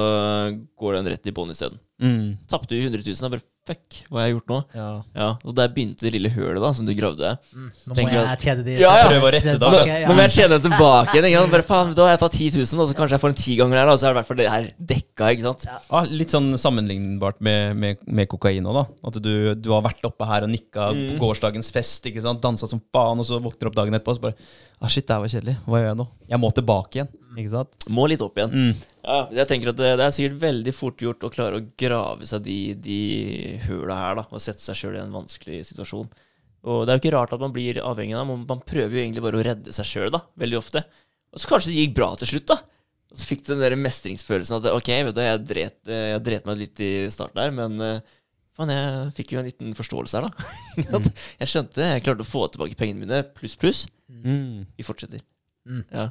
[0.74, 1.78] går den rett i bånn isteden.
[2.02, 2.34] Mm.
[2.50, 4.58] Tapte du 100 000, og bare Fuck, hva har jeg gjort nå?
[4.78, 4.88] Ja.
[5.18, 7.32] ja og der begynte det lille hølet da, som du gravde.
[7.50, 9.08] Mm, nå må jeg tjene de ja, ja.
[9.10, 9.70] Prøve å rette det.
[9.74, 11.48] Nå, nå må jeg tjene tilbake igjen.
[11.50, 13.80] Bare faen, Da har jeg tatt 10 000, og så kanskje jeg får en tiganger
[13.80, 15.32] der, og så er det i hvert fall det her dekka.
[15.34, 15.66] ikke sant?
[15.66, 16.04] Ja.
[16.22, 18.86] litt sånn sammenlignbart med, med, med kokain òg, da.
[19.10, 21.02] At du, du, har vært oppe her og nikka mm.
[21.16, 22.44] på gårsdagens fest, ikke sant.
[22.46, 24.38] Dansa som faen, og så våkner du opp dagen etterpå og så bare
[24.76, 25.54] Ah, shit, det her var kjedelig.
[25.64, 26.04] Hva gjør jeg nå?
[26.28, 27.08] Jeg må tilbake igjen.
[27.40, 27.86] ikke sant?
[27.88, 28.52] Må litt opp igjen.
[28.52, 28.82] Mm.
[29.06, 32.26] Ja, jeg tenker at det, det, er sikkert veldig fort gjort å klare å grave
[32.26, 33.00] seg de, de
[33.68, 36.08] høla her, da, og sette seg sjøl i en vanskelig situasjon.
[36.66, 38.26] Og det er jo ikke rart at man blir avhengig av.
[38.26, 40.82] Man prøver jo egentlig bare å redde seg sjøl, da, veldig ofte.
[41.30, 42.58] Og så kanskje det gikk bra til slutt, da.
[43.12, 46.48] Og så fikk du den der mestringsfølelsen at ok, vet du, jeg dret, jeg dret
[46.48, 48.14] meg litt i starten der, men uh,
[48.56, 50.52] Faen, jeg fikk jo en liten forståelse her, da.
[50.96, 51.08] Mm.
[51.40, 53.82] jeg skjønte jeg klarte å få tilbake pengene mine, pluss, pluss.
[54.08, 54.64] Mm.
[54.76, 55.22] Vi fortsetter.
[55.68, 55.82] Mm.
[55.92, 56.06] Ja.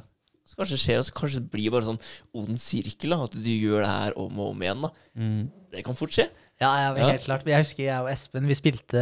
[0.46, 2.02] Så kanskje det skjer, og så kanskje det blir bare sånn
[2.38, 4.84] ond sirkel, da, at du gjør det her om og om igjen.
[4.86, 4.90] da.
[5.18, 5.40] Mm.
[5.74, 6.28] Det kan fort skje.
[6.62, 7.44] Ja, ja, helt klart.
[7.44, 9.00] Jeg husker jeg og Espen, vi spilte,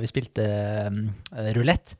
[0.00, 0.46] vi spilte
[0.88, 1.02] um,
[1.58, 1.98] rulett.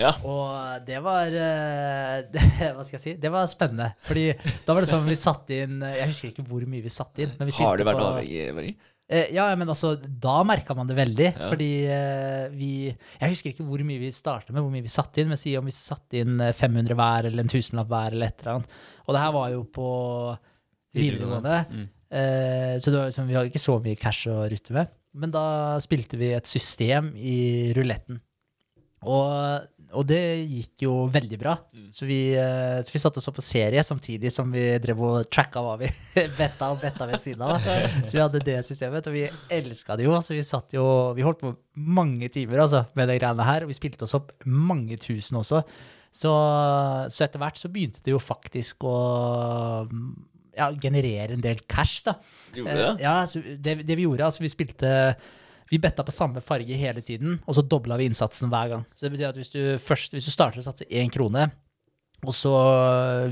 [0.00, 0.10] Ja.
[0.24, 2.42] Og det var uh, det,
[2.76, 3.14] Hva skal jeg si?
[3.20, 3.90] Det var spennende.
[4.06, 4.26] Fordi
[4.66, 7.34] da var det sånn vi satte inn Jeg husker ikke hvor mye vi satte inn.
[7.58, 8.90] Har du vært avhengig, Marie?
[9.10, 11.30] Eh, ja, men altså, da merka man det veldig.
[11.32, 11.48] Ja.
[11.50, 15.22] Fordi eh, vi Jeg husker ikke hvor mye vi starta med, hvor mye vi satte
[15.22, 15.32] inn.
[15.32, 18.44] Men si om vi satte inn 500 eh, hver eller en tusenlapp hver eller et
[18.44, 18.78] eller annet.
[19.06, 19.90] Og det her var jo på
[20.94, 21.58] videregående.
[21.70, 21.88] Mm.
[22.20, 24.94] Eh, så liksom, vi hadde ikke så mye cash å rutte med.
[25.18, 25.44] Men da
[25.82, 27.38] spilte vi et system i
[27.74, 28.20] ruletten.
[29.10, 29.66] Og
[29.96, 31.54] og det gikk jo veldig bra.
[31.74, 31.88] Mm.
[31.94, 35.30] Så, vi, uh, så vi satt og så på serie samtidig som vi drev og
[35.32, 35.90] tracka hva vi
[36.40, 37.68] betta og betta ved siden av.
[38.04, 39.26] Så vi hadde det systemet, og vi
[39.60, 40.16] elska det jo.
[40.24, 40.84] Så vi satt jo
[41.16, 44.32] Vi holdt på mange timer altså, med de greiene her, og vi spilte oss opp
[44.46, 45.64] mange tusen også.
[46.10, 46.30] Så,
[47.10, 48.96] så etter hvert så begynte det jo faktisk å
[50.56, 52.16] ja, generere en del cash, da.
[52.54, 52.88] Gjorde det?
[52.98, 53.18] Uh, ja,
[53.58, 54.94] det, det vi gjorde, altså vi spilte
[55.70, 58.86] vi betta på samme farge hele tiden, og så dobla vi innsatsen hver gang.
[58.94, 61.46] Så det betyr at hvis du først, hvis du starter å satse én krone,
[62.20, 62.52] og så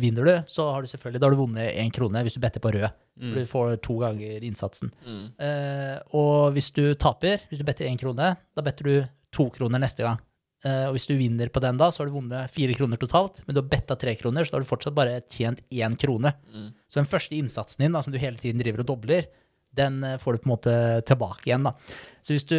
[0.01, 2.63] vinner du, så har du selvfølgelig da har du vunnet én krone hvis du better
[2.65, 2.89] på rød.
[3.21, 3.35] Mm.
[3.35, 4.93] Du får to ganger innsatsen.
[5.05, 5.27] Mm.
[5.45, 8.95] Eh, og hvis du taper, hvis du better én krone, da better du
[9.35, 10.23] to kroner neste gang.
[10.67, 13.45] Uh, og hvis du vinner på den, da, så har du vunnet fire kroner totalt.
[13.47, 16.33] Men du har betta tre kroner, så da har du fortsatt bare tjent én krone.
[16.51, 16.73] Mm.
[16.91, 19.29] Så den første innsatsen din, da, som du hele tiden driver og dobler,
[19.77, 20.77] den eh, får du på en måte
[21.09, 21.69] tilbake igjen.
[21.69, 21.75] da.
[22.23, 22.59] Så, du,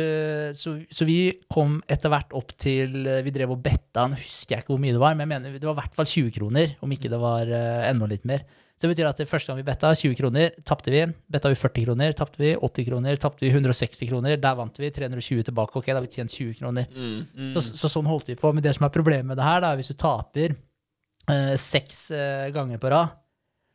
[0.58, 1.20] så, så, vi
[1.52, 4.82] kom etter hvert opp til eh, Vi drev og betta, nå husker jeg ikke hvor
[4.82, 7.12] mye det var, men jeg mener det var i hvert fall 20 kroner, om ikke
[7.12, 8.48] det var uh, enda litt mer.
[8.80, 11.02] Så det betyr at det første gang vi betta 20 kroner, tapte vi.
[11.28, 14.38] Betta vi 40 kroner, tapte vi 80 kroner, tapte vi 160 kroner.
[14.40, 15.76] Der vant vi 320 tilbake.
[15.76, 16.88] Ok, da har vi tjent 20 kroner.
[16.96, 17.50] Mm, mm.
[17.52, 18.54] Så, så, sånn holdt vi på.
[18.56, 22.48] Men det som er problemet med det her, da, hvis du taper uh, seks uh,
[22.56, 23.20] ganger på rad,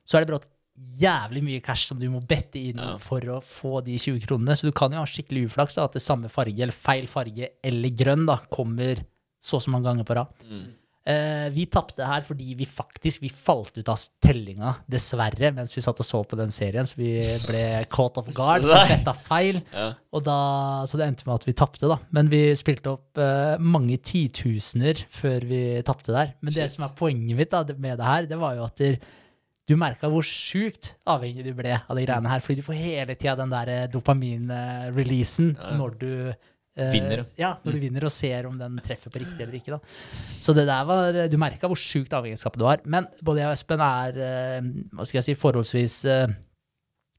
[0.09, 2.95] så er det brått jævlig mye cash som du må bette inn ja.
[3.03, 4.57] for å få de 20 kronene.
[4.59, 7.53] Så du kan jo ha skikkelig uflaks da, at det samme farge, eller feil farge,
[7.65, 9.05] eller grønn, da, kommer
[9.45, 10.49] så og så mange ganger på rad.
[10.49, 10.65] Mm.
[11.05, 15.83] Eh, vi tapte her fordi vi faktisk vi falt ut av tellinga, dessverre, mens vi
[15.85, 16.89] satt og så på den serien.
[16.89, 17.65] Så vi ble
[17.95, 19.61] caught off guard, så betta feil.
[19.75, 19.91] Ja.
[20.17, 20.39] Og da,
[20.89, 22.01] så det endte med at vi tapte, da.
[22.17, 26.33] Men vi spilte opp eh, mange titusener før vi tapte der.
[26.41, 26.63] Men Shit.
[26.63, 28.99] det som er poenget mitt da, med det her, det var jo at der,
[29.69, 32.43] du merka hvor sjukt avhengig du ble av de greiene her.
[32.45, 35.71] Fordi du får hele tida den der eh, dopamin-releasen ja.
[35.79, 37.25] når du eh, Vinner.
[37.41, 37.85] Ja, når du mm.
[37.87, 39.79] vinner og ser om den treffer på riktig eller ikke.
[39.79, 40.27] Da.
[40.43, 42.83] Så det der var, du merka hvor sjukt avhengighetsskapet du har.
[42.85, 46.35] Men både jeg og Espen er eh, hva skal jeg si, forholdsvis eh,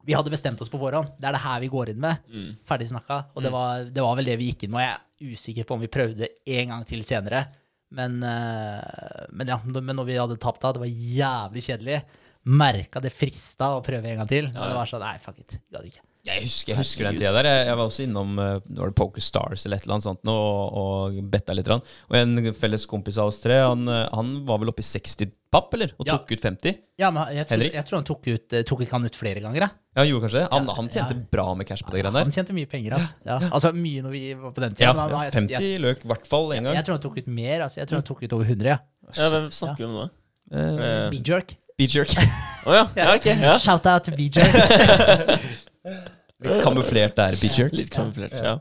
[0.05, 1.15] Vi hadde bestemt oss på forhånd.
[1.17, 2.27] Det er det her vi går inn med.
[2.29, 2.51] Mm.
[2.67, 3.23] Ferdig snakka.
[3.33, 3.57] Og det mm.
[3.57, 4.85] var, det var, vel det vi gikk inn med.
[4.85, 6.29] Jeg er usikker på om vi prøvde
[6.59, 7.47] en gang til senere.
[7.95, 12.03] Men, eh, men ja, men når vi hadde tapt da, det var jævlig kjedelig
[12.45, 14.49] merka det frista å prøve en gang til.
[14.51, 14.67] Ja, ja.
[14.73, 16.03] Det var sånn, nei, fuck it, gadd ikke.
[16.25, 17.45] Jeg husker, jeg husker den tida der.
[17.45, 20.23] Jeg, jeg var også innom eh, var det Poker Stars eller et eller annet sånt
[20.25, 20.77] nå, og,
[21.13, 21.67] og betta litt.
[21.69, 25.29] Og en felles kompis av oss tre, han, eh, han var vel oppe i 60
[25.53, 25.93] papp, eller?
[26.01, 26.15] Og Ja.
[26.17, 26.79] tok ut 50?
[26.97, 29.43] Ja, men jeg tror, jeg tror han tok, ut, eh, tok ikke han ut flere
[29.45, 29.67] ganger.
[29.67, 29.77] jeg.
[29.93, 30.47] Ja, han gjorde kanskje det?
[30.55, 31.25] Han, han tjente ja.
[31.37, 32.95] bra med cash på det greiene Han tjente mye penger.
[32.97, 33.37] Altså, ja.
[33.51, 34.87] altså mye når vi var på den tida.
[34.89, 36.75] Ja, men han- jeg, 50 jeg, løk i hvert fall en gang.
[36.79, 37.61] jeg tror han tok ut mer.
[37.67, 38.65] Altså, jeg tror han tok ut over 100.
[38.73, 38.79] Ja.
[39.13, 40.09] Ja, hvem snakker vi om nå?
[40.51, 41.53] Eh, Eh, B-jerk.
[41.79, 42.13] Beat jerk.
[42.67, 42.85] Å ja.
[42.97, 43.25] ja, ok.
[43.35, 43.57] Ja.
[43.61, 44.55] Shout-out til B-jerk.
[46.45, 47.59] Litt kamuflert der, beejerk.
[47.59, 47.75] jerk.
[47.77, 48.55] Litt kamuflert, ja.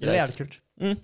[0.00, 0.58] Det var jævlig kult.
[0.80, 0.98] Mm.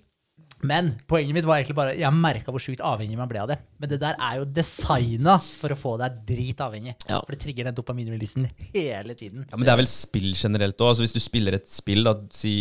[0.67, 3.59] Men poenget mitt var egentlig bare Jeg merka hvor sjukt avhengig man ble av det.
[3.81, 6.97] Men det der er jo designa for å få deg dritavhengig.
[7.07, 7.21] Ja.
[7.21, 9.45] For det trigger den dopaminreleasen hele tiden.
[9.47, 10.95] Ja, men det er vel spill generelt òg.
[10.95, 12.55] Altså, hvis du spiller et spill, da, si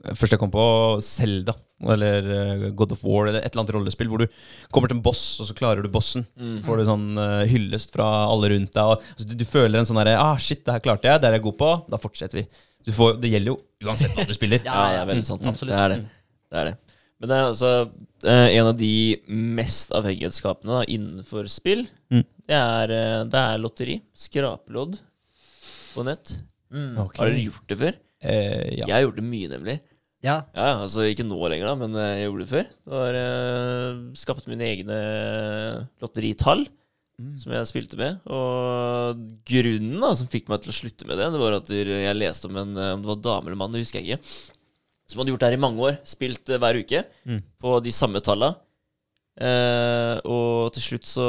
[0.00, 0.62] Først jeg kom på
[1.04, 1.52] Zelda
[1.92, 4.26] eller eh, God of War eller et eller annet rollespill hvor du
[4.72, 6.24] kommer til en boss, og så klarer du bossen.
[6.36, 8.94] Så får du sånn uh, hyllest fra alle rundt deg.
[8.94, 11.20] Og, altså, du, du føler en sånn herre ah, Shit, det her klarte jeg.
[11.20, 11.70] Det er jeg god på.
[11.92, 12.46] Da fortsetter vi.
[12.88, 14.64] Du får, det gjelder jo uansett hva du spiller.
[14.68, 15.44] Ja, Ja, veldig sant.
[15.48, 15.74] absolutt.
[15.76, 16.00] Det er det.
[16.48, 16.76] det, er det.
[17.20, 17.72] Men det er altså
[18.24, 18.92] eh, en av de
[19.60, 21.84] mest avhengighetsskapende da, innenfor spill.
[22.12, 22.24] Mm.
[22.24, 22.94] Det, er,
[23.28, 23.98] det er lotteri.
[24.16, 24.96] Skrapelodd
[25.92, 26.38] på nett.
[26.72, 26.94] Mm.
[27.04, 27.18] Ok.
[27.20, 28.00] Har dere gjort det før?
[28.20, 28.84] Eh, ja.
[28.86, 29.76] Jeg har gjort det mye, nemlig.
[30.22, 30.34] Ja.
[30.52, 32.66] Ja, altså Ikke nå lenger, da, men eh, jeg gjorde det før.
[32.90, 35.00] Da har jeg skapt mine egne
[36.02, 36.66] lotteritall
[37.20, 37.34] Mm.
[37.36, 38.14] som jeg spilte med.
[38.32, 42.16] Og grunnen da, som fikk meg til å slutte med det, det var at jeg
[42.16, 44.30] leste om en eh, Om det var dame eller mann, det husker jeg ikke.
[45.10, 45.98] Som hadde gjort det her i mange år.
[46.08, 47.42] Spilt eh, hver uke Mm.
[47.60, 48.54] på de samme talla.
[49.40, 51.26] Uh, og til slutt så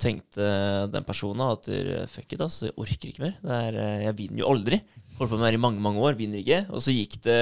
[0.00, 0.44] tenkte
[0.92, 3.34] den personen at eh, fuck it, ass, jeg orker ikke mer.
[3.42, 4.78] Det er, eh, jeg vinner jo aldri.
[5.18, 6.62] Holdt på med det her i mange mange år, vinner ikke.
[6.72, 7.40] Og så gikk det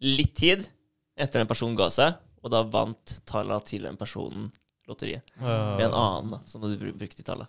[0.00, 0.66] litt tid
[1.18, 4.46] etter den personen ga seg, og da vant tallene til den personen
[4.88, 5.22] lotteriet.
[5.40, 7.48] Med en annen da, som du brukte i tallet.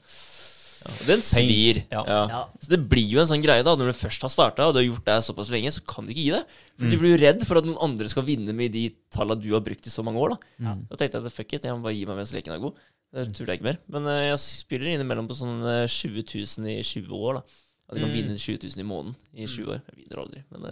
[0.80, 1.82] Ja, og den svir.
[1.92, 2.02] ja.
[2.08, 2.40] Ja.
[2.64, 3.74] Så det blir jo en sånn greie, da.
[3.76, 6.12] Når du først har starta, og du har gjort det såpass lenge, så kan du
[6.14, 6.44] ikke gi det.
[6.78, 6.92] For Mm.
[6.92, 9.60] du blir jo redd for at noen andre skal vinne med de talla du har
[9.62, 10.38] brukt i så mange år.
[10.38, 10.76] Da.
[10.90, 12.74] Da tenkte jeg at fuck it, jeg må bare gi meg mens leken er god.
[13.12, 13.78] Det tuller jeg ikke mer.
[13.90, 16.24] Men eh, jeg spiller innimellom på sånn eh, 20
[16.64, 17.44] 000 i 20 år, da.
[17.90, 18.18] At du kan Mm.
[18.20, 19.80] vinne 20 000 i måneden i 20 år.
[19.90, 20.44] Jeg vinner aldri.
[20.54, 20.72] Men det,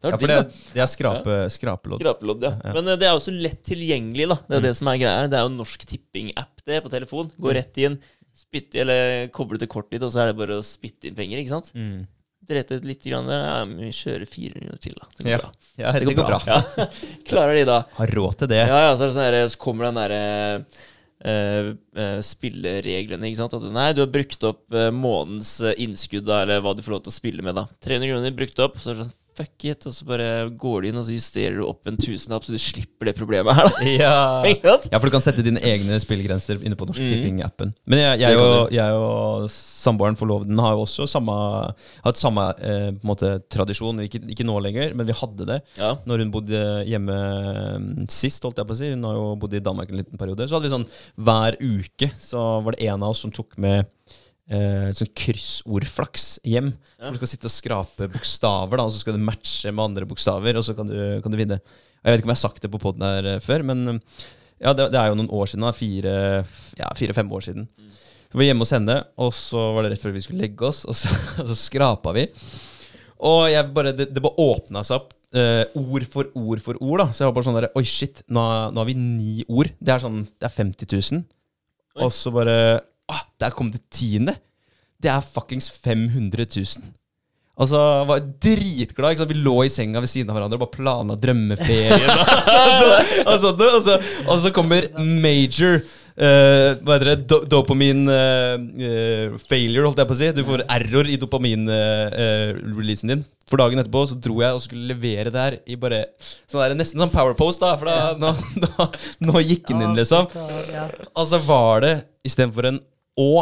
[0.00, 0.38] det Ja, for det,
[0.72, 2.00] det er skrape, skrapelodd.
[2.00, 2.52] Skrapelodd, ja.
[2.64, 2.72] Ja.
[2.78, 4.38] Men eh, det er også lett tilgjengelig, da.
[4.48, 5.28] Det er det som er greia her.
[5.28, 7.28] Det er jo Norsk Tipping-app det på telefon.
[7.36, 7.98] Gå rett inn,
[8.32, 11.44] spytte eller koble til kortet ditt, og så er det bare å spytte inn penger,
[11.44, 11.70] ikke sant.
[11.76, 12.06] Mm.
[12.46, 13.40] Drete ut litt, grann der.
[13.44, 15.06] Ja, vi kjører 400 til, da.
[15.18, 15.38] Det går Ja.
[15.44, 15.52] bra.
[15.76, 16.40] Ja, det går bra.
[16.46, 16.60] Ja.
[17.28, 17.78] Klarer de da.
[18.00, 18.60] Har råd til det.
[18.64, 20.84] Ja, ja, så, er det sånn her, så kommer den derre eh, eh,
[22.22, 23.56] spillereglene, ikke sant.
[23.58, 27.06] At nei, du har brukt opp eh, månedens eh, innskudd, eller hva du får lov
[27.06, 27.66] til å spille med, da.
[27.86, 30.88] 300 kroner brukt opp, så er det sånn fuck it, og så bare går du
[30.90, 33.86] inn, og så justerer du opp en tusenlapp, så du slipper det problemet her, da.
[33.96, 34.14] Ja.
[34.86, 37.08] Ja, for du kan sette dine egne spillgrenser inne på Norsk mm.
[37.10, 37.72] Tipping-appen.
[37.90, 41.34] Men jeg, jeg, og, jeg og samboeren forloveden har jo også samme,
[42.04, 44.00] hatt samme eh, på en måte, tradisjon.
[44.06, 45.94] Ikke, ikke nå lenger, men vi hadde det Ja.
[46.08, 48.44] når hun bodde hjemme mm, sist.
[48.46, 50.48] holdt jeg på å si Hun har jo bodd i Danmark en liten periode.
[50.48, 50.88] Så hadde vi sånn
[51.26, 53.86] hver uke så var det en av oss som tok med
[54.50, 56.70] eh, sånn kryssordflaks hjem.
[56.96, 57.08] Ja.
[57.08, 60.08] Hvor du skal sitte og skrape bokstaver, da og så skal det matche med andre
[60.08, 61.60] bokstaver, og så kan du, kan du vinne.
[62.02, 64.00] Jeg vet ikke om jeg har sagt det på poden her eh, før, men mm,
[64.62, 65.66] ja, det, det er jo noen år siden.
[65.76, 67.68] Fire-fem ja, fire-fem år siden.
[68.26, 70.66] Så vi var hjemme hos henne, og så var det rett før vi skulle legge
[70.66, 71.10] oss, og så,
[71.42, 72.26] og så skrapa vi.
[73.26, 75.12] Og bare, det, det bare åpna seg opp.
[75.36, 77.00] eh, ord for ord for ord.
[77.00, 78.42] da Så jeg var bare sånn der Oi, shit, nå,
[78.72, 79.72] nå har vi ni ord.
[79.80, 81.24] Det er sånn, det er 50 000.
[81.96, 82.04] Oi.
[82.04, 82.56] Og så bare
[83.12, 84.38] ah, Der kom det tiende!
[85.02, 86.94] Det er fuckings 500 000.
[87.56, 89.12] Altså, jeg var dritglad.
[89.12, 89.32] Ikke sant?
[89.32, 92.10] Vi lå i senga ved siden av hverandre og bare planla drømmeferien.
[93.28, 95.80] og, sånt, og, så, og så kommer major
[96.16, 97.26] Uh, Hva heter det?
[97.28, 100.30] Do dopamin eh, uh, failure, holdt jeg på å si.
[100.32, 103.24] Du får error i dopamin-releasen din.
[103.44, 106.06] For dagen etterpå så dro jeg og skulle levere det her i bare
[106.48, 107.74] sånn der, Nesten sånn powerpost, da.
[107.76, 108.32] For da, nå,
[108.64, 108.88] nå,
[109.28, 110.32] nå gikk den inn, liksom.
[110.32, 111.94] Altså, Og så var det
[112.24, 112.80] istedenfor en
[113.16, 113.32] Å,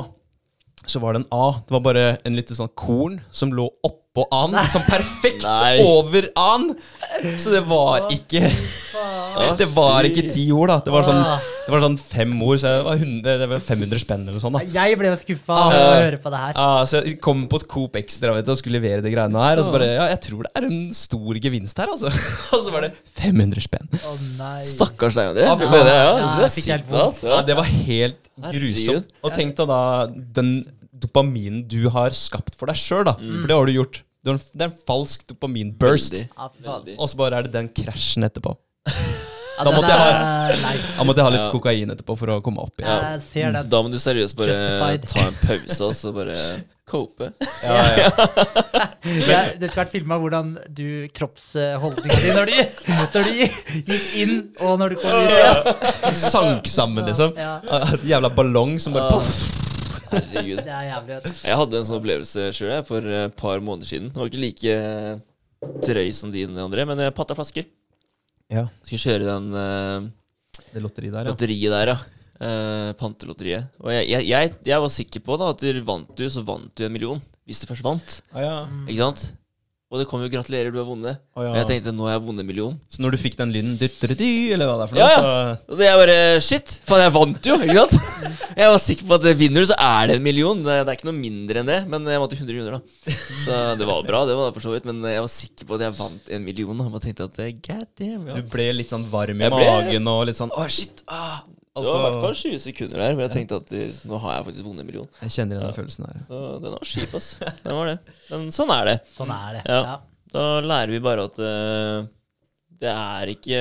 [0.86, 1.46] så var det en A.
[1.66, 4.52] Det var bare en liten sånn korn som lå oppå A-en.
[4.70, 5.80] Sånn perfekt Nei.
[5.82, 6.68] over A-en.
[7.40, 8.46] Så det var ikke
[9.58, 10.76] Det var ikke ti ord, da.
[10.86, 11.18] Det var sånn,
[11.64, 14.54] det var sånn fem ord, så det var, 100, det var 500 spenn eller sånn.
[14.54, 16.54] da Jeg ble jo skuffa av å høre på det her.
[16.54, 19.42] Ja, så jeg kom på et Coop Extra vet du, og skulle levere de greiene
[19.48, 19.58] her.
[19.58, 22.14] Og så bare Ja, jeg tror det er en stor gevinst her, altså.
[22.54, 23.90] Og så var det 500 spenn.
[23.98, 24.60] Å nei.
[24.70, 25.48] Stakkars deg, André.
[25.50, 26.30] Ja, Fy faen, ja, ja, ja.
[26.38, 27.20] Det jeg fikk helt vondt.
[27.34, 29.12] Ja, det var helt grusomt.
[29.26, 29.82] Og tenk deg da
[30.38, 30.54] den
[31.04, 33.16] dopaminen du har skapt for deg sjøl, da.
[33.20, 34.02] For det har du gjort.
[34.24, 36.14] Du har en, det er en falsk dopamin-burst.
[36.16, 36.28] Veldig.
[36.32, 36.50] Ja.
[36.70, 36.96] Veldig.
[36.98, 38.56] Og så bare er det den krasjen etterpå.
[39.54, 41.50] Da måtte jeg ha, Da måtte jeg ha litt Ja.
[41.52, 42.90] kokain etterpå for å komme opp igjen.
[42.90, 43.18] Ja.
[43.22, 43.54] ser.
[43.70, 45.04] Da må du seriøst bare Justified.
[45.12, 46.34] ta en pause og så bare
[46.90, 47.28] cope.
[47.62, 48.08] Ja, ja.
[49.30, 52.50] ja, det skulle vært filma hvordan du kroppsholdninga di når
[53.14, 56.18] når du gikk inn, og når du kom ut.
[56.18, 57.38] Sank sammen, liksom.
[57.38, 57.60] Ja,
[57.94, 59.30] Et jævla ballong som bare poff.
[60.14, 60.62] Herregud.
[60.62, 61.18] det er jævlig.
[61.18, 61.44] vet.
[61.44, 64.10] Jeg hadde en sånn opplevelse sjøl for et par måneder siden.
[64.12, 64.76] Det var ikke like
[65.84, 67.68] drøy som din, André, men jeg patta flasker.
[68.52, 70.10] Ja, Skulle kjøre den uh,
[70.74, 71.32] det lotteriet der, ja.
[71.32, 72.00] lotteriet der, ja.
[72.34, 73.70] Uh, pantelotteriet.
[73.80, 76.68] Og jeg, jeg, jeg, jeg var sikker på da at du vant du, så vant
[76.76, 77.22] du en million.
[77.48, 78.18] Hvis du først vant.
[78.32, 78.54] Ah, ja.
[78.88, 79.24] Ikke sant?
[79.94, 81.20] Og det kom jo 'gratulerer, du har vunnet'.
[81.38, 81.52] Oh, ja.
[81.52, 82.74] Og jeg tenkte nå har jeg vunnet en million.
[82.90, 85.20] Så når du fikk den lyden, eller hva det er for noe, ja.
[85.22, 85.76] ja.
[85.78, 87.58] så jeg bare Shit, faen, jeg vant jo!
[87.62, 88.10] Ikke sant?
[88.54, 90.60] Jeg var sikker på at vinner du, så er det en million.
[90.62, 91.78] Det, er ikke noe mindre enn det.
[91.90, 93.16] Men jeg vant jo 100 kroner, da.
[93.42, 94.86] Så det var bra, det var det for så vidt.
[94.86, 96.84] Men jeg var sikker på at jeg vant en million.
[96.84, 98.38] Jeg bare tenkte at eh, god damn, ja.
[98.38, 101.02] du ble litt sånn varm i Jeg ble- magen og litt sånn Å, shit!
[101.10, 101.42] Ah.
[101.74, 104.18] Det var i hvert fall Altså, 20 sekunder der hvor jeg tenkte at eh, nå
[104.22, 105.08] har jeg faktisk vunnet en million.
[105.24, 105.74] jeg kjenner den Ja.
[105.74, 106.20] følelsen her.
[106.28, 107.30] Så den var kjip, ass.
[107.64, 107.96] Den var det.
[108.30, 108.98] Men sånn er det.
[109.16, 109.62] Sånn er det.
[109.66, 109.80] Ja.
[109.88, 109.96] Ja.
[110.34, 112.06] Da lærer vi bare at uh,
[112.84, 113.58] det er ikke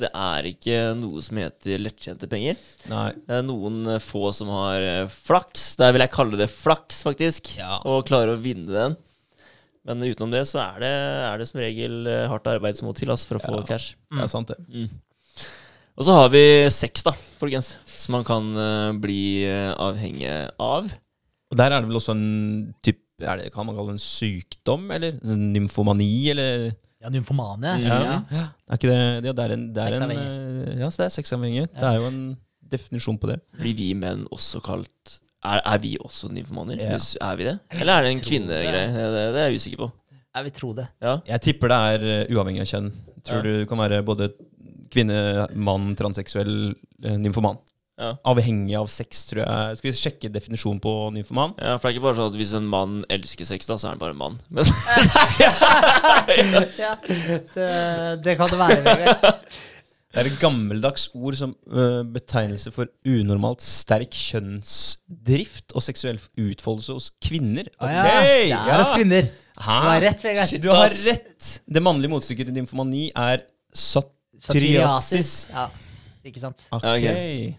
[0.00, 2.56] Det er ikke noe som heter lettjente penger.
[2.92, 3.04] Nei.
[3.28, 5.74] Det er noen få som har eh, flaks.
[5.80, 7.52] Der vil jeg kalle det flaks, faktisk.
[7.60, 7.76] Ja.
[7.84, 8.96] Og klarer å vinne den.
[9.84, 10.94] Men utenom det så er det,
[11.28, 13.94] er det som regel hardt arbeid som må til ass, for å få cash.
[14.12, 14.60] Det er sant, det.
[14.68, 14.90] Mm.
[16.00, 16.40] Og så har vi
[16.72, 17.74] sex, da, folkens.
[17.84, 20.86] Som man kan uh, bli uh, avhengig av.
[21.50, 24.00] Og der er det vel også en type er det, Kan man kalle det en
[24.00, 25.18] sykdom, eller?
[25.28, 26.70] En nymfomani, eller
[27.04, 27.74] Ja, nymfomane.
[27.84, 27.98] Ja.
[28.00, 28.14] Ja.
[28.32, 28.44] Ja.
[28.70, 31.14] Er ikke det Ja, det er en, det er en eh, Ja, så det er
[31.18, 31.66] sexavhengig.
[31.74, 32.22] Det er jo en
[32.72, 33.36] definisjon på det.
[33.60, 36.80] Blir vi menn også kalt Er, er vi også nymfomaner?
[36.80, 36.94] Ja.
[36.96, 37.58] Hvis- Er vi det?
[37.76, 38.86] Eller er det en kvinnegreie?
[38.88, 39.90] Det, det, det er jeg usikker på.
[40.36, 40.88] Jeg vil tro det.
[41.02, 41.18] Ja.
[41.28, 42.90] Jeg tipper det er uavhengig av kjønn.
[43.26, 43.58] Tror Ja.
[43.60, 44.30] du kan være både
[44.92, 46.74] kvinne, mann, transseksuell,
[47.04, 47.58] eh, nymfoman.
[48.00, 48.14] Ja.
[48.30, 49.76] Avhengig av sex, tror jeg.
[49.76, 51.52] Skal vi sjekke definisjonen på nymfoman?
[51.60, 53.90] ja, For det er ikke bare sånn at hvis en mann elsker sex, da, så
[53.90, 54.38] er han bare en mann.
[54.48, 54.64] Men
[56.80, 56.94] ja,
[57.52, 57.68] det,
[58.24, 59.34] det kan det være.
[60.10, 66.96] Det er et gammeldags ord som uh, betegnelse for unormalt sterk kjønnsdrift og seksuell utfoldelse
[66.96, 67.68] hos kvinner.
[67.78, 69.28] Ok, ja, det er hos kvinner.
[69.54, 70.50] Du har rett, Vegard.
[70.64, 71.52] Du har rett!
[71.62, 73.46] Det mannlige motstykket til nymfomani er
[74.40, 75.32] satyriasis.
[75.52, 75.68] Ja,
[76.24, 76.62] ikke sant?
[76.72, 76.84] Ok.
[76.84, 77.54] okay.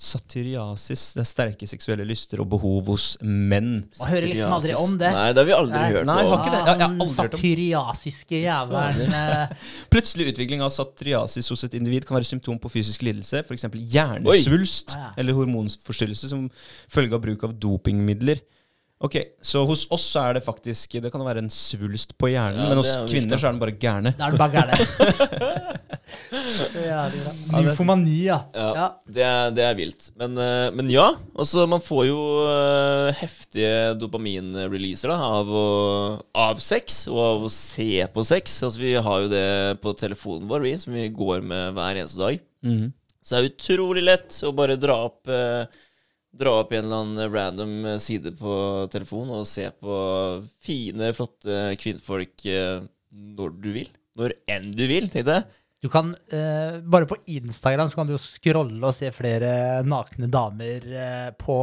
[0.00, 1.02] Satyriasis.
[1.12, 3.82] Det er sterke seksuelle lyster og behov hos menn.
[3.98, 5.10] Man hører liksom aldri om det.
[5.12, 5.90] Nei, det har vi aldri Nei.
[5.92, 6.60] hørt Nei, jeg har ikke det.
[6.60, 9.12] Jeg- jeg har aldri satyriasiske jævelen.
[9.12, 9.52] eh,
[9.92, 13.62] Plutselig utvikling av satyriasis hos et individ kan være symptom på fysisk lidelse, f.eks.
[13.92, 15.12] hjernesvulst Oi.
[15.18, 16.50] eller hormonforstyrrelse som
[16.88, 18.40] følge av bruk av dopingmidler.
[19.00, 22.68] Ok, Så hos oss er det faktisk Det kan være en svulst på hjernen, Ja,
[22.68, 23.38] men hos er kvinner viktig.
[23.40, 24.12] så er den bare gærne.
[24.18, 24.76] Da er du bare gærne.
[27.50, 28.38] Nymfomani, ja.
[28.54, 28.86] Ja, ja.
[29.08, 30.08] det er, det er vilt.
[30.20, 31.06] Men, eh, men ja,
[31.38, 32.20] altså man får jo
[32.50, 35.66] eh, heftige dopaminreleaser av, å,
[36.36, 38.58] av sex og av å se på sex.
[38.66, 39.46] Altså Vi har jo det
[39.84, 42.40] på telefonen vår, vi, som vi går med hver eneste dag.
[42.66, 42.90] Mhm.
[43.20, 45.66] Så det er utrolig lett å bare dra opp eh,
[46.30, 48.52] Dra opp en eller annen random eh, side på
[48.92, 49.96] telefonen og se på
[50.62, 53.90] fine, flotte kvinnfolk eh, når du vil.
[54.20, 55.48] Når enn du vil, tenkte jeg.
[55.80, 60.28] Du kan, eh, Bare på Instagram så kan du jo scrolle og se flere nakne
[60.30, 61.56] damer eh, på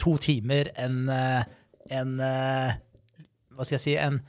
[0.00, 1.48] to timer enn eh,
[1.90, 2.76] en eh,
[3.54, 4.20] Hva skal jeg si En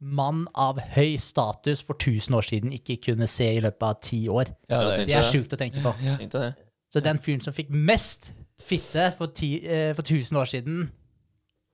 [0.00, 4.22] mann av høy status for 1000 år siden ikke kunne se i løpet av ti
[4.32, 4.48] år.
[4.70, 5.92] Ja, det Det er sjukt å tenke på.
[6.00, 6.14] Ja.
[6.16, 6.52] ja.
[6.88, 8.30] Så den fyren som fikk mest
[8.64, 10.82] fitte for, ti, eh, for 1000 år siden,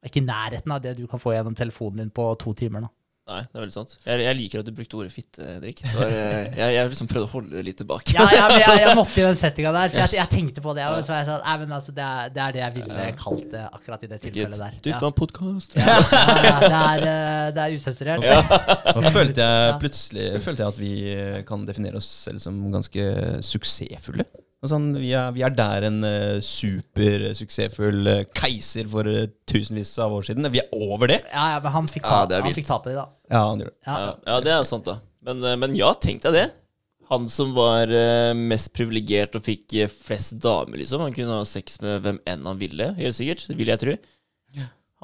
[0.02, 2.86] er ikke i nærheten av det du kan få gjennom telefonen din på to timer
[2.86, 2.92] nå.
[3.26, 3.92] Nei, det er veldig sant.
[4.06, 5.80] Jeg, jeg liker at du brukte ordet fitte, Henrik.
[5.82, 8.12] Det var, eh, jeg, jeg liksom prøvde å holde det litt tilbake.
[8.14, 9.90] Ja, ja, men jeg, jeg måtte i den settinga der.
[9.90, 10.84] For jeg, jeg tenkte på det.
[10.94, 13.08] Og så var jeg sånn, nei, men altså, det, er, det er det jeg ville
[13.18, 14.78] kalt det akkurat i det tilfellet der.
[14.78, 15.00] Du, Ja.
[15.02, 15.74] var en podkast.
[15.74, 15.98] Ja,
[16.62, 18.30] det er, eh, det er usensurert.
[18.94, 20.94] Nå følte jeg plutselig følte jeg at vi
[21.50, 23.10] kan definere oss selv som ganske
[23.42, 24.30] suksessfulle.
[24.64, 29.92] Og Sånn, vi, er, vi er der en uh, supersuksessfull uh, keiser for uh, tusenvis
[30.02, 30.48] av år siden.
[30.52, 31.20] Vi er over det.
[31.28, 33.04] Ja, ja, men han fikk, Ja, ta, det er han fikk ta på det, da.
[33.28, 33.82] Ja, han gjorde det.
[33.84, 33.96] Ja.
[34.00, 34.96] Ja, ja, det er jo sant, da.
[35.26, 36.46] Men, men ja, tenk deg det.
[37.10, 37.92] Han som var
[38.34, 41.04] mest privilegert og fikk flest damer, liksom.
[41.04, 43.44] Han kunne ha sex med hvem enn han ville, helt sikkert.
[43.46, 43.94] Det vil jeg tro.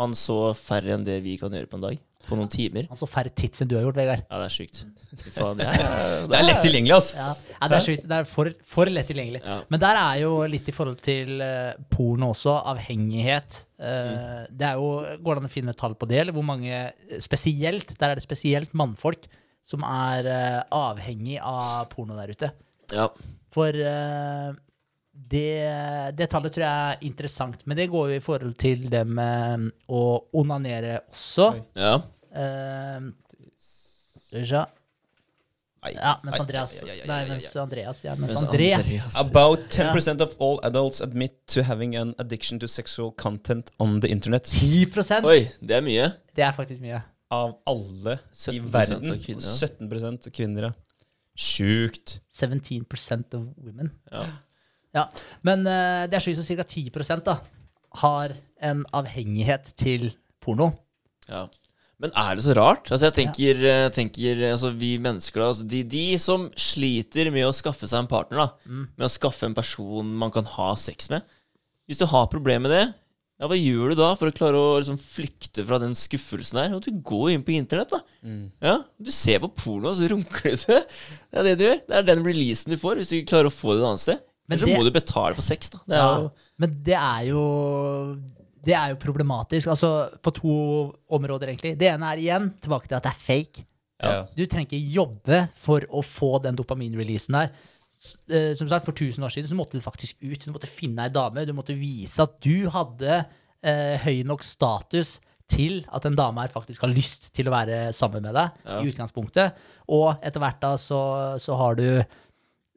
[0.01, 2.01] Han så færre enn det vi kan gjøre på en dag.
[2.29, 2.87] På noen timer.
[2.89, 4.23] Han så færre tits enn du har gjort, Vegard.
[4.31, 4.83] Ja, det er sjukt.
[5.13, 7.11] Det er, Det er lett tilgjengelig, ass.
[7.19, 8.05] Ja, ja, det er sjukt.
[8.09, 9.43] Det er for, for lett tilgjengelig.
[9.45, 9.59] Ja.
[9.69, 13.59] Men der er jo litt i forhold til eh, porno også, avhengighet.
[13.77, 14.89] Eh, Det er jo,
[15.21, 16.81] Går det an å finne tall på det, eller hvor mange
[17.21, 19.29] spesielt Der er det spesielt mannfolk
[19.67, 22.49] som er eh, avhengig av porno der ute.
[22.97, 23.11] Ja.
[23.55, 23.77] For
[25.33, 27.65] det, det tallet tror jeg er interessant.
[27.67, 30.03] Men det går jo i forhold til det med å
[30.43, 31.49] onanere også.
[31.79, 31.97] Ja.
[32.33, 33.11] Uh,
[34.43, 34.67] ja.
[35.83, 36.77] Ja, mens Andreas
[37.09, 37.49] Nei, mens.
[37.59, 42.69] Andreas Ja, mens Andreas- About 10% of all adults admit to having an addiction to
[42.69, 44.47] sexual content on the internet.
[44.47, 46.13] 10% Oi, det er mye.
[46.37, 47.03] Det er faktisk mye.
[47.33, 49.11] Av alle i 17% verden.
[49.11, 49.59] av kvinner, ja.
[49.59, 50.73] 17 kvinner, ja.
[51.35, 52.21] Sjukt.
[52.31, 53.91] 17 of women.
[54.13, 54.27] Ja.
[54.95, 55.07] Ja,
[55.47, 56.67] Men eh, det er slik som ca.
[56.69, 57.39] 10% da,
[58.03, 60.11] har en avhengighet til
[60.43, 60.73] porno.
[61.29, 61.47] Ja.
[62.03, 62.89] Men er det så rart?
[62.91, 67.47] Altså jeg tenker, eh, tenker altså Vi mennesker, da altså de, de som sliter med
[67.47, 68.89] å skaffe seg en partner, da Mm.
[68.99, 71.23] med å skaffe en person man kan ha sex med
[71.87, 72.83] Hvis du har problemer med det,
[73.41, 76.75] ja, hva gjør du da for å klare å liksom, flykte fra den skuffelsen der?
[76.77, 77.99] Og du går inn på internett, da.
[78.23, 78.51] Mm.
[78.63, 80.83] Ja, Du ser på porno, og så runker du til.
[81.33, 81.81] Det er det du gjør.
[81.89, 84.05] Det er den releasen du får hvis du ikke klarer å få det et annet
[84.05, 84.21] sted.
[84.53, 85.79] Men så det- må du betale for sex, da.
[85.89, 86.31] Det Ja, jo
[86.63, 87.43] men det er jo
[88.65, 89.67] det er jo problematisk.
[89.73, 89.89] Altså
[90.23, 90.53] på to
[91.11, 91.77] områder, egentlig.
[91.79, 93.65] Det ene er igjen tilbake til at det er fake.
[94.03, 94.25] Ja.
[94.37, 97.51] Du trenger ikke jobbe for å få den dopaminreleasen der.
[98.31, 100.45] Eh, Som sagt, For 1000 år siden så måtte du faktisk ut.
[100.45, 101.45] Du måtte finne ei dame.
[101.47, 103.27] Du måtte vise at du hadde
[103.65, 107.93] eh, høy nok status til at en dame her faktisk har lyst til å være
[107.93, 108.81] sammen med deg Ja.
[108.81, 109.53] i utgangspunktet.
[109.89, 112.05] Og etter hvert da så, så har du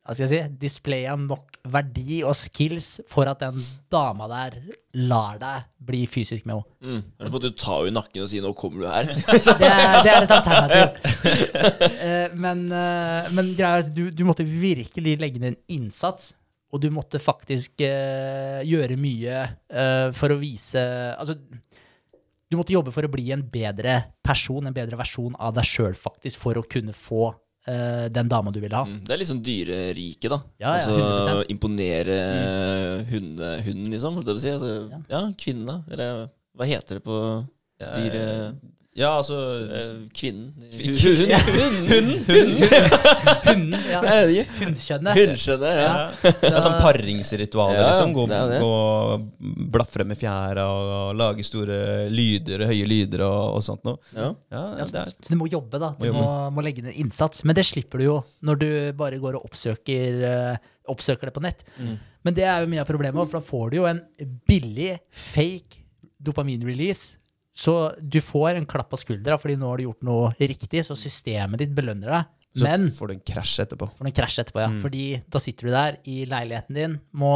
[0.06, 3.56] hva skal jeg si, displaya nok verdi og skills for at den
[3.90, 4.60] dama der
[5.10, 6.77] lar deg bli fysisk med henne.
[6.86, 7.02] mm.
[7.19, 9.10] Ellers måtte du ta henne i nakken og si 'nå kommer du her'.
[9.60, 10.88] Det, er- det er et alternativ.
[12.06, 16.36] Eh, men, eh, men greia er at du, du måtte virkelig legge ned en innsats.
[16.73, 19.45] Og du måtte faktisk eh, gjøre mye
[20.18, 20.82] for å vise
[21.15, 21.38] Altså,
[22.52, 25.95] du måtte jobbe for å bli en bedre person, en bedre versjon av deg sjøl,
[25.98, 27.30] faktisk, for å kunne få
[27.68, 28.86] eh, den dama du ville ha.
[28.86, 29.00] Mm.
[29.06, 30.40] Det er litt sånn dyreriket, da.
[30.62, 31.52] Ja, ja, altså 100%.
[31.56, 32.20] imponere
[33.12, 34.16] hunde, hunden, liksom.
[34.20, 34.50] holdt jeg Si.
[34.56, 35.02] Altså, Ja.
[35.10, 35.84] ja, kvinna.
[35.92, 37.20] Eller hva heter det på
[37.80, 38.26] dyre...
[38.96, 39.36] Ja, altså
[39.76, 40.54] eh, kvinnen.
[40.72, 40.94] Hun
[41.52, 42.12] Hunden!
[42.30, 42.62] Hunden!
[43.44, 44.00] Hunden, ja.
[44.62, 45.18] Hundkjønnet.
[45.18, 45.90] Hundskjønnet, ja.
[45.90, 46.32] Ja.
[46.40, 48.14] Det er sånn paringsritualer, liksom.
[48.16, 48.24] Gå,
[48.64, 49.26] og
[49.74, 54.00] blafre med fjæra og, lage store lyder, høye lyder og, og sånt noe.
[54.16, 54.30] ja.
[54.56, 55.92] Ja, Ja, det så, du må jobbe, da.
[56.00, 56.24] Du Må
[56.56, 57.44] må, legge ned innsats.
[57.44, 58.16] Men det slipper du jo
[58.48, 61.68] når du bare går og oppsøker, eh, oppsøker det på nett.
[61.76, 61.98] Mm.
[62.24, 64.00] Men det er jo mye av problemet, for da får du jo en
[64.48, 65.84] billig, fake
[66.26, 67.20] dopaminrelease.
[67.56, 70.98] Så du får en klapp på skuldra fordi nå har du gjort noe riktig, så
[70.99, 72.34] systemet ditt belønner deg.
[72.60, 73.88] så Men får du en krasj etterpå.
[73.95, 74.73] for en krasj etterpå, ja.
[74.73, 74.82] Mm.
[74.84, 77.32] Fordi da sitter du der i leiligheten din, må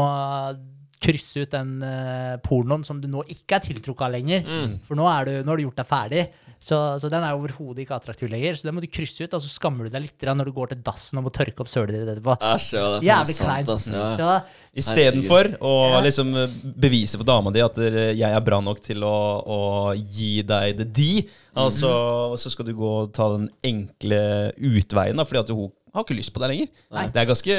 [0.99, 4.43] krysse ut den uh, pornoen som du nå ikke er tiltrukket av lenger.
[4.43, 4.77] Mm.
[4.87, 6.25] For nå, er du, nå har du gjort deg ferdig.
[6.59, 8.57] Så, så den er overhodet ikke attraktiv lenger.
[8.59, 10.73] Så den må du krysse ut, og så skammer du deg litt når du går
[10.73, 12.35] til dassen og må tørke opp sølet ditt etterpå.
[12.35, 13.69] Æsj, ja, det er Jævlig kleint.
[13.71, 13.87] ass.
[14.19, 14.33] Ja.
[14.75, 16.01] Istedenfor å Ja.
[16.03, 16.33] liksom
[16.75, 19.15] bevise for dama di at eh, jeg er bra nok til å,
[19.47, 19.59] å
[19.95, 21.09] gi deg det de,
[21.55, 24.19] altså, så skal du gå og ta den enkle
[24.59, 26.67] utveien, da, fordi at hun har ikke lyst på det lenger.
[26.95, 27.05] Nei.
[27.13, 27.55] Det er ganske,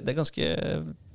[0.00, 0.48] det er ganske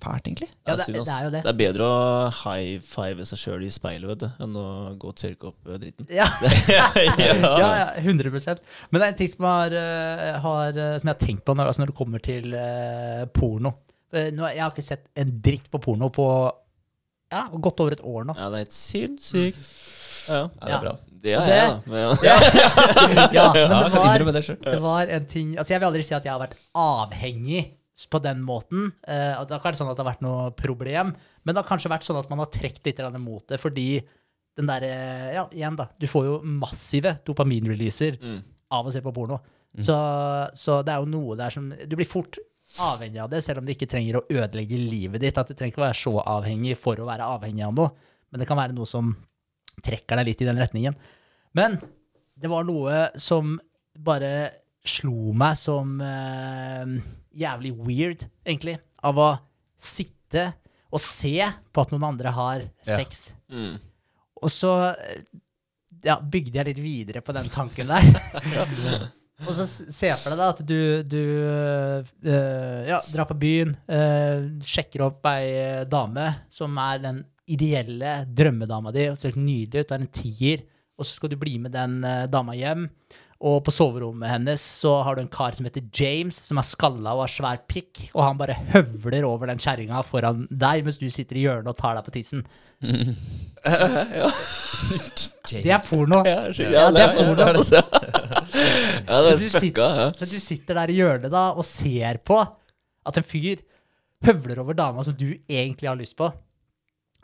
[0.01, 0.47] fælt, egentlig.
[0.65, 1.41] Ja, det- det er jo det.
[1.45, 1.99] Det er bedre å
[2.43, 4.65] high five seg sjøl i speilet vet du, enn å
[5.01, 6.07] gå og tørke opp eh, dritten.
[6.09, 6.27] ja.
[6.77, 6.89] ja.
[6.97, 11.15] ja, ja, 100 Men det er en ting som, har, eh, har, eh, som jeg
[11.15, 13.75] har tenkt på når, altså når det kommer til uh, porno.
[14.15, 16.25] Nå, jeg har ikke sett en dritt på porno på
[17.33, 18.35] ja, godt over et år nå.
[18.37, 19.65] Ja, det er helt sinnssykt.
[20.27, 20.93] Ja, Ja, det er bra.
[21.25, 21.79] det er jeg, da.
[21.89, 26.27] Men, Ja, men det var, det var en ting Altså, jeg vil aldri si at
[26.27, 27.65] jeg har vært avhengig
[28.11, 28.89] på den måten.
[29.07, 31.69] Uh, det har ikke vært sånn at det har vært noe problem, men det har
[31.69, 33.87] kanskje vært sånn at man har trukket litt mot det, fordi
[34.55, 34.91] den derre
[35.35, 35.87] Ja, igjen, da.
[35.99, 38.41] Du får jo massive dopaminreleaser mm.
[38.75, 39.39] av å se på porno.
[39.75, 39.95] Så,
[40.55, 42.37] så det er jo noe der som Du blir fort
[42.79, 45.37] avhengig av det, selv om det ikke trenger å ødelegge livet ditt.
[45.37, 48.41] At du trenger ikke å være så avhengig for å være avhengig av noe, men
[48.41, 49.13] det kan være noe som
[49.83, 50.95] trekker deg litt i den retningen.
[51.55, 51.79] Men
[52.35, 53.55] det var noe som
[53.95, 54.51] bare
[54.85, 56.95] slo meg som eh,
[57.35, 59.29] jævlig weird, egentlig, av å
[59.79, 60.51] sitte
[60.95, 61.39] og se
[61.73, 62.95] på at noen andre har Ja.
[62.99, 63.31] sex.
[63.51, 63.79] Mm.
[64.43, 65.23] Og så eh,
[66.05, 68.03] ja, bygde jeg litt videre på den tanken der.
[69.47, 70.77] og så se for deg da at du,
[71.07, 71.21] du
[72.29, 78.93] eh, ja, drar på byen, eh, sjekker opp ei dame som er den ideelle drømmedama
[78.95, 80.65] di, og ser helt nydelig ut, er en tier,
[80.95, 82.87] og så skal du bli med den eh, dama hjem.
[83.45, 87.11] Og på soverommet hennes så har du en kar som heter James, som er skalla
[87.13, 91.09] og har svær pikk, og han bare høvler over den kjerringa foran deg mens du
[91.11, 92.45] sitter i hjørnet og tar deg på tissen.
[92.85, 94.29] ja.
[95.51, 96.23] Det er porno.
[96.25, 97.43] Ja, Ja, det er porno.
[97.43, 97.83] Ja, det Så
[99.35, 100.01] er du sitter.
[100.15, 102.39] Så du sitter der i hjørnet da og ser på
[103.05, 103.61] At en fyr
[104.25, 106.31] høvler over dama som du egentlig har lyst på,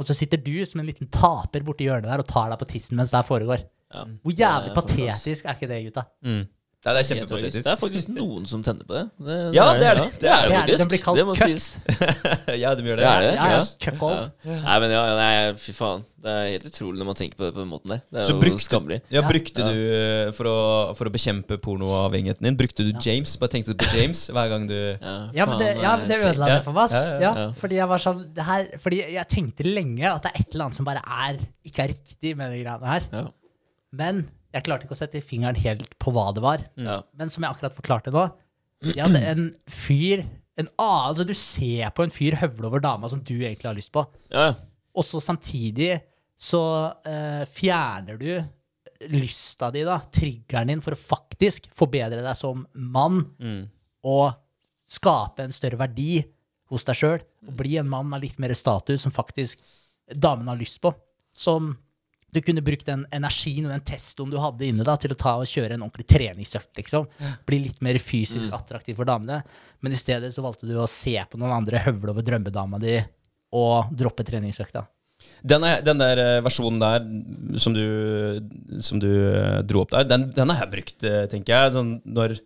[0.02, 2.69] og så sitter du som en liten taper borti hjørnet der og tar deg på
[2.73, 3.64] tissen mens det her foregår.
[3.91, 4.07] Ja.
[4.23, 6.06] Hvor jævlig er patetisk er ikke det, gutta?
[6.26, 6.44] Mm.
[6.82, 7.62] Ja, det er kjempepatetisk.
[7.62, 9.03] Det er faktisk noen som tenner på det.
[9.22, 10.06] det Ja, det er det.
[10.18, 10.56] Det er det Det er det.
[10.58, 10.80] faktisk.
[10.82, 11.66] Den blir kalt sies.
[12.64, 13.03] ja, de gjør det.
[13.06, 13.34] Det er det.
[13.36, 13.60] Ja, ja.
[13.62, 14.56] ja.
[14.66, 16.02] Nei, men ja, nei, fy faen.
[16.22, 18.02] Det er helt utrolig når man tenker på det på den måten der.
[18.10, 18.98] Det er Så jo brukte- skammelig.
[19.14, 19.70] Ja, brukte Ja.
[19.70, 20.58] du eh, for å,
[20.98, 22.99] for å bekjempe pornoavhengigheten din, brukte du Ja.
[23.12, 23.36] James?
[23.38, 26.49] Bare tenkte du på James hver gang du Ja, Ja, men det, ja, det ødela
[26.56, 26.90] det for meg.
[26.98, 27.48] Ja, ja, Ja, ja.
[27.62, 30.66] fordi jeg var sånn det her, Fordi jeg tenkte lenge at det er et eller
[30.66, 33.02] annet som bare er ikke er riktig med de greiene her.
[33.14, 33.28] Ja.
[33.94, 36.64] Men jeg klarte ikke å sette fingeren helt på hva det var.
[36.80, 37.02] Ja.
[37.18, 38.28] Men som jeg akkurat forklarte nå
[38.91, 40.26] Jeg hadde en fyr
[40.60, 43.78] en annen, altså Du ser på en fyr høvle over dama som du egentlig har
[43.78, 44.03] lyst på.
[44.34, 44.52] Ja.
[44.91, 45.95] Og så samtidig
[46.41, 46.61] så
[47.06, 48.32] uh, fjerner du
[49.11, 53.61] lysta di, da, triggeren din, for å faktisk forbedre deg som mann mm.
[54.10, 54.36] og
[54.91, 56.19] skape en større verdi
[56.72, 57.23] hos deg sjøl.
[57.48, 59.61] Og bli en mann av litt mer status som faktisk
[60.11, 60.94] damen har lyst på.
[61.34, 61.73] Som
[62.32, 65.36] du kunne brukt den energien og den testoen du hadde inne da, til å ta
[65.41, 66.72] og kjøre en ordentlig treningsøkt.
[66.80, 67.10] liksom.
[67.48, 69.41] Bli litt mer fysisk attraktiv for damene.
[69.84, 72.98] Men i stedet så valgte du å se på noen andre høvle over drømmedama di
[73.58, 74.86] og droppe treningsøkta.
[75.45, 77.84] Den, er, den der eh, versjonen der som du,
[78.82, 81.74] som du eh, dro opp der, den, den har jeg brukt, eh, tenker jeg.
[81.76, 82.38] Sånn når,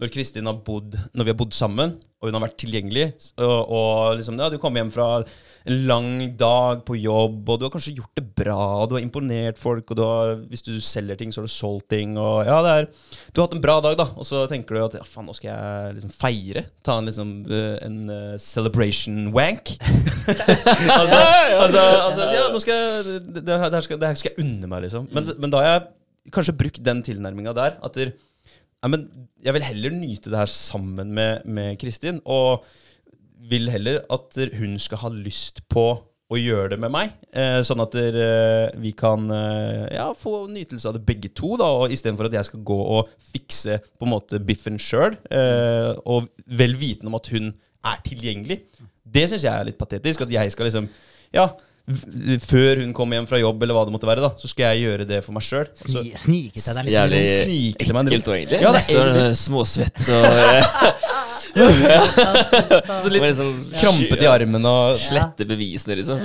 [0.00, 3.06] når Kristin har bodd Når vi har bodd sammen, og hun har vært tilgjengelig,
[3.40, 6.10] og, og liksom, ja, du kommer hjem fra en lang
[6.40, 9.88] dag på jobb, og du har kanskje gjort det bra, og du har imponert folk,
[9.88, 12.74] og du har, hvis du selger ting, så har du solgt ting, og ja, det
[12.74, 12.88] er
[13.30, 15.36] Du har hatt en bra dag, da, og så tenker du at ja, faen, nå
[15.36, 16.66] skal jeg liksom feire.
[16.84, 19.72] Ta en liksom eh, en uh, celebration wank.
[20.28, 21.20] altså,
[21.56, 24.68] altså, altså, ja, nå skal jeg det, det, her skal, det her skal jeg unne
[24.68, 25.08] meg, liksom.
[25.12, 25.88] Men, men da har jeg
[26.36, 27.78] kanskje brukt den tilnærminga der.
[27.84, 28.12] At der,
[28.80, 29.08] ja, men
[29.44, 32.20] jeg vil heller nyte det her sammen med, med Kristin.
[32.24, 32.64] Og
[33.50, 35.86] vil heller at hun skal ha lyst på
[36.30, 37.14] å gjøre det med meg.
[37.34, 41.56] Eh, sånn at der, eh, vi kan eh, ja, få nytelse av det begge to,
[41.58, 45.90] da, og istedenfor at jeg skal gå og fikse på en måte biffen sjøl, eh,
[46.06, 47.50] og vel vitende om at hun
[47.90, 48.60] er tilgjengelig.
[49.02, 50.22] Det syns jeg er litt patetisk.
[50.22, 50.90] At jeg skal liksom
[51.34, 51.44] Ja,
[52.44, 54.84] før hun kom hjem fra jobb, eller hva det måtte være, da, så skal jeg
[54.86, 55.68] gjøre det for meg sjøl.
[55.76, 56.94] Sni, snike til deg litt.
[56.94, 57.22] Jævlig
[57.90, 58.60] en ekkelt og egentlig.
[58.62, 60.24] Ja, det er egentlig- eh, småsvett og
[61.50, 62.00] Ja
[63.02, 66.20] Så litt liksom krampete i armen og Slette bevisene, liksom.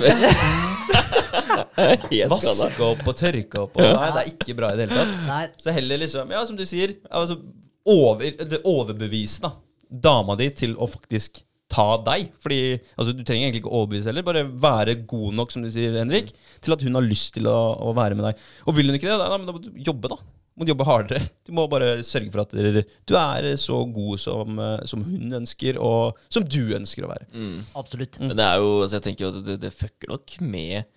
[2.30, 3.76] Vaske opp og tørke opp.
[3.76, 5.14] Og, nei, det er ikke bra i det hele tatt.
[5.28, 7.38] Nei, Så heller liksom, ja, som du sier, altså,
[7.86, 8.30] over,
[8.66, 9.52] overbevise da,
[9.90, 12.30] dama di til å faktisk ta deg.
[12.42, 15.98] Fordi altså, du trenger egentlig ikke overbevise heller, bare være god nok, som du sier,
[15.98, 16.32] Henrik,
[16.64, 18.48] til at hun har lyst til å, å være med deg.
[18.66, 20.20] Og vil hun ikke det, da, da må du jobbe, da.
[20.56, 21.20] Du må jobbe hardere.
[21.44, 25.76] Du må bare sørge for at du er så god som, eh, som hun ønsker,
[25.76, 27.28] og som du ønsker å være.
[27.36, 27.58] Mm.
[27.76, 28.16] absolutt.
[28.22, 30.92] Men det er jo, altså jeg tenker jo at det, det fucker nok med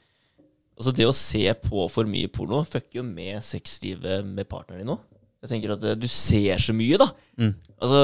[0.80, 4.94] Altså det å se på for mye porno fucker jo med sexlivet med partneren din
[4.94, 5.02] òg.
[5.44, 7.10] Jeg tenker at eh, du ser så mye, da.
[7.36, 7.52] Mm.
[7.84, 8.00] Altså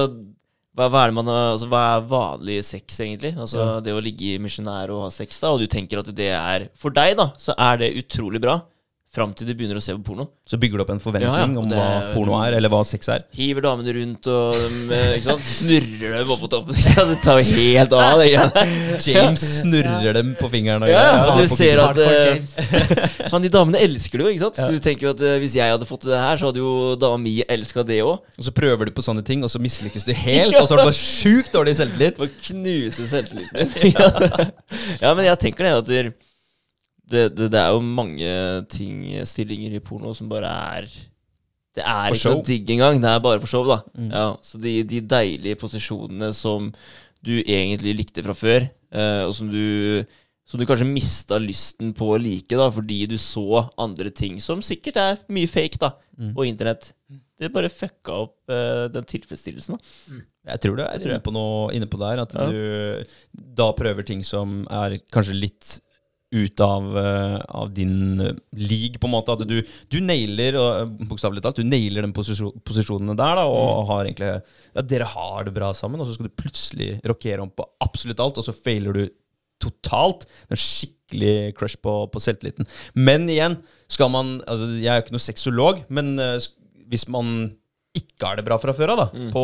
[0.75, 3.31] hva, hva, er det man, altså, hva er vanlig sex, egentlig?
[3.39, 6.31] Altså Det å ligge i misjonær og ha sex, da, og du tenker at det
[6.35, 8.59] er For deg, da, så er det utrolig bra.
[9.15, 10.25] Fram til du begynner å se på porno.
[10.43, 12.81] Så bygger du opp en forventning Ja, ja, om det hva porno er, eller hva
[12.83, 13.21] sex er.
[13.37, 15.45] Hiver damene rundt og dem, eh, ikke sant?
[15.47, 16.75] snurrer dem opp på toppen.
[16.81, 17.13] Ikke sant?
[17.13, 18.19] Det tar jo helt av.
[18.19, 18.65] Det.
[19.07, 20.83] James snurrer dem på fingeren.
[20.83, 22.43] Og Ja, ja, du ser at eh,
[23.31, 24.59] Fan, de damene elsker det jo, ikke sant?
[24.59, 26.63] Så Du tenker jo at eh, Hvis jeg hadde fått til det her, så hadde
[26.65, 28.19] jo dama mi elska det òg.
[28.35, 30.83] Og så prøver du på sånne ting, og så mislykkes du helt, og så har
[30.83, 32.19] du bare sjukt dårlig selvtillit.
[32.19, 34.55] For å knuse selvtilliten din.
[34.99, 36.15] ja, men jeg tenker det at
[37.09, 38.29] det, det, det, er jo mange
[38.71, 40.87] ting, stillinger i porno, som bare er
[41.75, 42.35] Det er For ikke show.
[42.39, 43.01] noe digg engang.
[43.03, 43.81] Det er bare for show, da.
[43.97, 44.11] Mm.
[44.15, 46.69] Ja, så de, de deilige posisjonene som
[47.25, 50.05] du egentlig likte fra før, eh, og som du
[50.45, 54.59] som du kanskje mista lysten på å like, da, fordi du så andre ting som
[54.61, 56.29] sikkert er mye fake da, Mm.
[56.37, 56.93] på internett.
[57.35, 59.75] Det bare fucka opp eh, den tilfredsstillelsen.
[59.75, 60.21] da.
[60.53, 62.21] Jeg tror du er inne på noe inne på der.
[62.21, 62.45] At Ja.
[62.47, 63.03] du
[63.35, 65.81] da prøver ting som er kanskje litt
[66.35, 68.29] ut av, eh, av din uh,
[68.59, 69.33] league, på en måte.
[69.35, 69.57] At du,
[69.89, 73.87] du nailer, eh, bokstavelig talt, du nailer de posisjon, posisjonene der, da, og Mm.
[73.91, 74.31] har egentlig
[74.75, 78.19] Ja, dere har det bra sammen, og så skal du plutselig rokere om på absolutt
[78.19, 79.05] alt, og så feiler du
[79.63, 80.25] totalt.
[80.27, 82.67] Det er en skikkelig crush på, på selvtilliten.
[82.95, 83.57] Men igjen,
[83.87, 86.37] skal man altså Jeg er jo ikke noe sexolog, men eh,
[86.91, 87.55] hvis man
[87.95, 89.29] ikke har det bra fra før av, Mm.
[89.31, 89.43] på,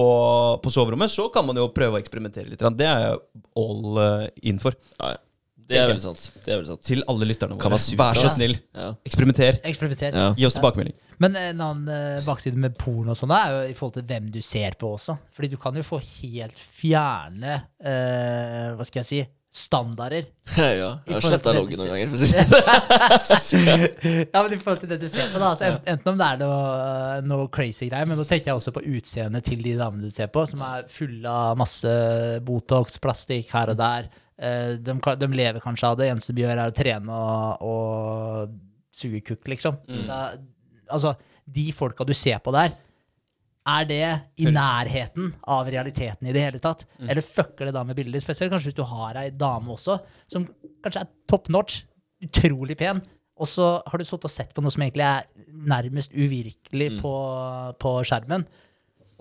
[0.61, 2.59] på soverommet, så kan man jo prøve å eksperimentere litt.
[2.59, 3.19] Det er jeg
[3.55, 4.75] all eh, in for.
[4.99, 5.21] Ja, ja.
[5.71, 6.27] Det er veldig sant.
[6.37, 6.83] Det er veldig sant.
[6.87, 7.63] Til alle lytterne våre.
[7.63, 8.91] Kan være Vær så snill, Ja.
[9.07, 9.61] eksperimenter.
[9.71, 10.15] Eksperimenter.
[10.15, 10.29] Ja.
[10.37, 10.95] Gi oss tilbakemelding.
[11.21, 14.31] Men en annen eh, bakside med porno og sånn er jo i forhold til hvem
[14.33, 15.17] du ser på også.
[15.35, 19.21] Fordi du kan jo få helt fjerne uh, Hva skal jeg si
[19.51, 20.29] standarder.
[20.57, 20.69] ja,
[21.03, 22.11] jeg har sletta loggen noen ganger.
[22.13, 23.89] For å si det.
[24.31, 25.51] ja, men i forhold til det du ser på, da.
[25.51, 28.85] Altså, enten om det er noe, noe crazy greier, men nå tenker jeg også på
[28.95, 31.95] utseendet til de damene du ser på, som er fulle av masse
[32.47, 34.07] Botox, plastikk her og der.
[34.41, 36.09] Eh, de, de lever kanskje av det.
[36.11, 38.55] Eneste de gjør, er å trene og, og
[38.97, 39.77] suge kukk, liksom.
[40.07, 40.23] Da,
[40.91, 41.15] altså,
[41.45, 42.73] de folka du ser på der,
[43.71, 44.05] er det
[44.41, 46.87] i nærheten av realiteten i det hele tatt?
[46.97, 48.23] Eller fucker det da med bilder?
[48.23, 49.99] Spesielt kanskje hvis du har ei dame også,
[50.31, 50.47] som
[50.81, 51.83] kanskje er top notch,
[52.25, 53.03] utrolig pen,
[53.41, 55.29] og så har du sittet og sett på noe som egentlig er
[55.69, 57.13] nærmest uvirkelig på,
[57.81, 58.45] på skjermen.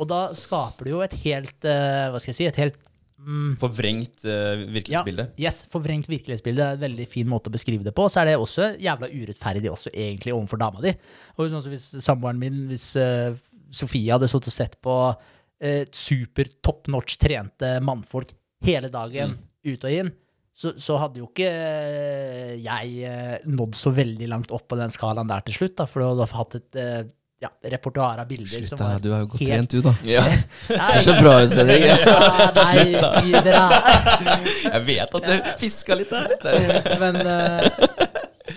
[0.01, 2.49] Og da skaper du jo et helt uh, Hva skal jeg si?
[2.49, 2.79] Et helt
[3.27, 5.27] mm, Forvrengt uh, virkelighetsbilde.
[5.37, 8.09] ja, yes, forvrengt virkelighetsbilde er en veldig fin måte å beskrive det på.
[8.11, 10.95] Så er det også jævla urettferdig også egentlig overfor dama di.
[11.37, 13.37] Og sånn som hvis samboeren min, hvis uh,
[13.71, 18.35] Sofie hadde sittet og sett på uh, super top notch trente mannfolk
[18.67, 20.11] hele dagen, ut og inn,
[20.61, 24.93] så, så hadde jo ikke eh, jeg eh, nådd så veldig langt opp på den
[24.93, 27.01] skalaen der til slutt, da, for du hadde hatt et eh,
[27.41, 29.95] ja, repertoar av bilder Slutt, som var Du er jo godt helt- trent, du, da.
[30.05, 30.25] Ja.
[30.69, 31.87] Nei, Ser så bra ut, Henrik.
[31.89, 31.95] ja,
[32.59, 33.63] nei, dere
[34.67, 36.35] Jeg vet at du fiska litt der.
[37.03, 38.11] men, eh,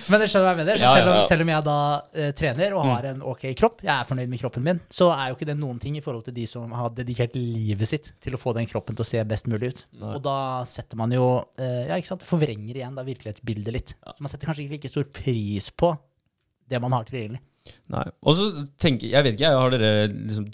[0.10, 0.82] men jeg skjønner hva jeg mener.
[0.84, 4.10] Selv, om, selv om jeg da uh, trener og har en ok kropp, jeg er
[4.10, 6.48] fornøyd med kroppen min, så er jo ikke det noen ting i forhold til de
[6.50, 9.72] som har dedikert livet sitt til å få den kroppen til å se best mulig
[9.72, 9.86] ut.
[10.02, 10.12] Nei.
[10.18, 10.36] Og da
[10.68, 13.96] setter man jo uh, Ja, ikke sant, forvrenger igjen da virkelighetsbildet litt.
[14.12, 15.96] Så man setter kanskje ikke like stor pris på
[16.68, 17.40] det man har tilgjengelig.
[17.94, 18.08] Nei.
[18.24, 18.50] Og så
[18.82, 20.50] tenker jeg vet ikke, jeg har dere liksom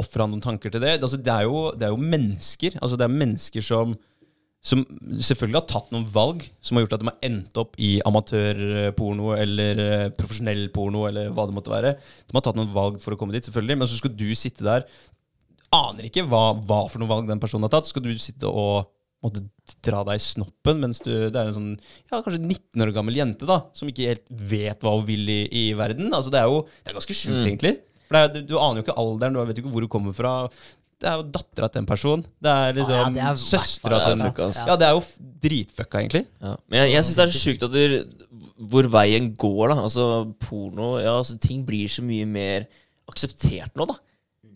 [0.00, 0.96] ofra noen tanker til det?
[1.00, 2.78] Altså, det, er jo, det er jo mennesker.
[2.80, 3.94] Altså, det er mennesker som
[4.62, 4.84] som
[5.18, 9.32] selvfølgelig har tatt noen valg som har gjort at de har endt opp i amatørporno
[9.34, 11.96] eller eh, profesjonell porno eller hva det måtte være.
[11.98, 14.66] De har tatt noen valg for å komme dit, selvfølgelig, men så skal du sitte
[14.66, 14.86] der
[15.72, 17.88] Aner ikke hva, hva for noen valg den personen har tatt.
[17.88, 18.90] Skal du sitte og
[19.22, 19.44] måtte
[19.86, 23.14] dra deg i snoppen mens du, det er en sånn ja, kanskje 19 år gammel
[23.20, 26.10] jente da, som ikke helt vet hva hun vil i, i verden.
[26.12, 27.48] Altså, det er jo det er ganske sjukt, Mm.
[27.52, 27.74] egentlig.
[28.08, 30.12] For det er, du, du aner jo ikke alderen, du vet ikke hvor du kommer
[30.16, 30.32] fra.
[31.02, 32.20] Det er jo dattera til en person.
[32.42, 34.66] Det er liksom Ja, ja, er søstera til en fucka, altså.
[34.68, 35.00] Ja, det er jo
[35.46, 36.24] dritfucka, egentlig.
[36.42, 36.52] Ja.
[36.70, 38.28] Men jeg, jeg syns det er så sjukt at du,
[38.70, 39.78] hvor veien går, da.
[39.88, 40.04] Altså,
[40.44, 42.68] porno Ja, altså, ting blir så mye mer
[43.10, 43.96] akseptert nå, da.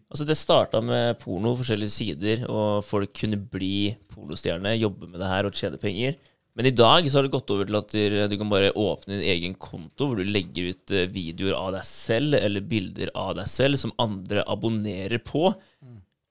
[0.06, 5.26] Altså, det starta med porno, forskjellige sider, og folk kunne bli pornostjerne, jobbe med det
[5.32, 6.14] her og tjene penger.
[6.56, 9.26] Men i dag så har det gått over til at du- kan bare åpne din
[9.34, 13.46] egen konto hvor du legger ut eh, videoer av deg selv eller bilder av deg
[13.50, 15.50] selv som andre abonnerer på.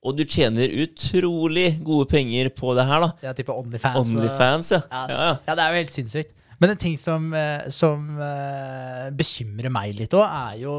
[0.06, 3.12] Og du tjener utrolig gode penger på det her, da.
[3.20, 4.00] Det er type Onlyfans.
[4.16, 4.80] Onlyfans, ja.
[4.90, 5.36] Ja, ja, ja.
[5.46, 6.32] Ja, det er jo helt sinnssykt.
[6.58, 10.76] Men en ting som, eh, som eh, bekymrer meg litt òg, er jo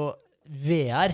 [0.47, 1.13] VR.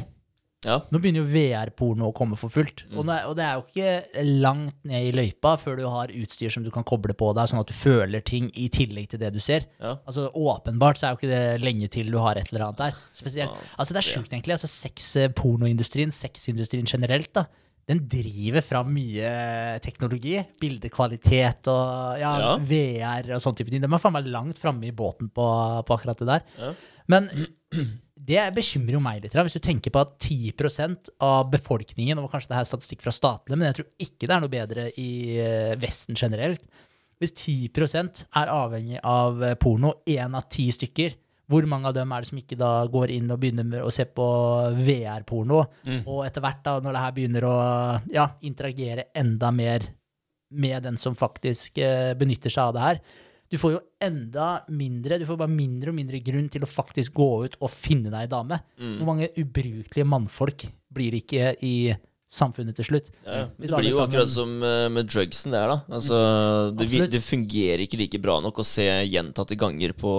[0.64, 0.77] Ja.
[0.91, 2.85] Nå begynner jo VR-porno å komme for fullt.
[2.95, 6.53] Og, det, og det er jo ikke langt ned i løypa før du har utstyr
[6.53, 9.34] som du kan koble på deg, sånn at du føler ting i tillegg til det
[9.35, 9.65] du ser.
[9.84, 9.98] Ja.
[10.07, 13.02] Altså Åpenbart så er jo ikke det lenge til du har et eller annet der.
[13.14, 14.56] Spesielt, Ja, altså Det er sjukt, egentlig.
[14.56, 17.45] altså sex, eh, Pornoindustrien, sexindustrien generelt, da.
[17.90, 19.27] Den driver fram mye
[19.84, 20.38] teknologi.
[20.61, 22.53] Bildekvalitet og ja, Ja.
[22.57, 23.81] VR og sånne type ting.
[23.84, 25.44] De er faen meg langt framme i båten på,
[25.84, 26.45] på akkurat det der.
[26.61, 26.72] Ja.
[27.11, 27.27] Men
[28.24, 29.36] det bekymrer jo meg litt.
[29.36, 33.14] Hvis du tenker på at 10% av befolkningen og kanskje det her er statistikk fra
[33.16, 35.10] statene, men jeg tror ikke det er noe bedre i
[35.44, 36.64] eh, Vesten generelt.
[37.22, 41.18] Hvis 10% er avhengig av eh, porno, én av ti stykker,
[41.52, 43.91] hvor mange av dem er det som ikke da går inn og begynner med å
[43.94, 44.28] se på
[44.78, 45.60] VR-porno?
[46.08, 47.58] Og etter hvert, da, når det her begynner å
[48.14, 49.90] ja, interagere enda mer
[50.54, 53.04] med den som faktisk eh, benytter seg av det her,
[53.54, 57.14] du får jo enda mindre Du får bare mindre og mindre grunn til å faktisk
[57.14, 58.58] gå ut og finne deg dame.
[58.82, 58.96] Mm.
[58.98, 61.76] Hvor mange ubrukelige mannfolk blir det ikke i
[62.34, 63.12] samfunnet til slutt?
[63.28, 63.44] Ja.
[63.54, 65.78] Det blir jo sammen- akkurat som eh, med drugsen der, da.
[65.94, 66.18] Altså,
[66.74, 67.12] det, vi- Absolutt.
[67.14, 70.14] det fungerer ikke like bra nok å se gjentatte ganger på,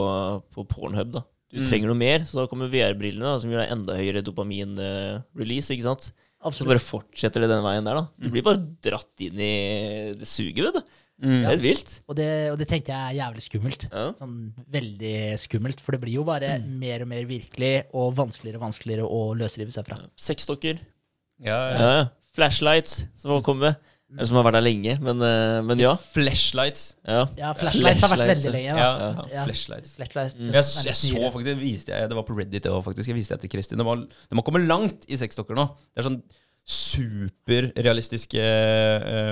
[0.54, 1.24] på Pornhub, da.
[1.54, 1.66] Du Mm.
[1.68, 6.08] trenger noe mer, så da kommer VR-brillene, som gjør deg enda høyere dopamin-release, ikke sant.
[6.10, 6.68] Så Absolutt.
[6.74, 8.08] bare fortsetter det den veien der, da.
[8.20, 10.82] Du blir bare dratt inn i det suget, vet du.
[11.22, 11.90] Det er helt vilt.
[12.10, 13.86] Og det, og det tenker jeg er jævlig skummelt.
[13.92, 14.06] Ja.
[14.18, 15.80] Sånn veldig skummelt.
[15.80, 19.70] For det blir jo bare mer og mer virkelig og vanskeligere og vanskeligere å løsrive
[19.72, 20.00] seg fra.
[20.18, 20.82] Sexdokker.
[21.44, 22.04] Ja, Ja, ja.
[22.34, 23.76] Flashlights, som må komme.
[24.14, 25.94] Eller som har vært der lenge, men, eh, men ja.
[25.96, 26.96] Flashlights.
[27.06, 27.24] ja.
[27.38, 28.74] Ja, flashlights har vært veldig lenge.
[28.76, 29.06] Ja, Da.
[29.08, 29.44] ja, Ja.
[29.46, 29.94] flashlights.
[29.96, 30.52] Flashlights, Mm.
[30.52, 33.16] Jeg, jeg så faktisk, det viste jeg, det var på Reddit det var faktisk, jeg
[33.16, 33.78] viste det til Kristin.
[33.78, 35.66] Det må de har kommet langt i sexdokker nå.
[35.94, 36.22] Det er sånn,
[36.64, 38.44] superrealistiske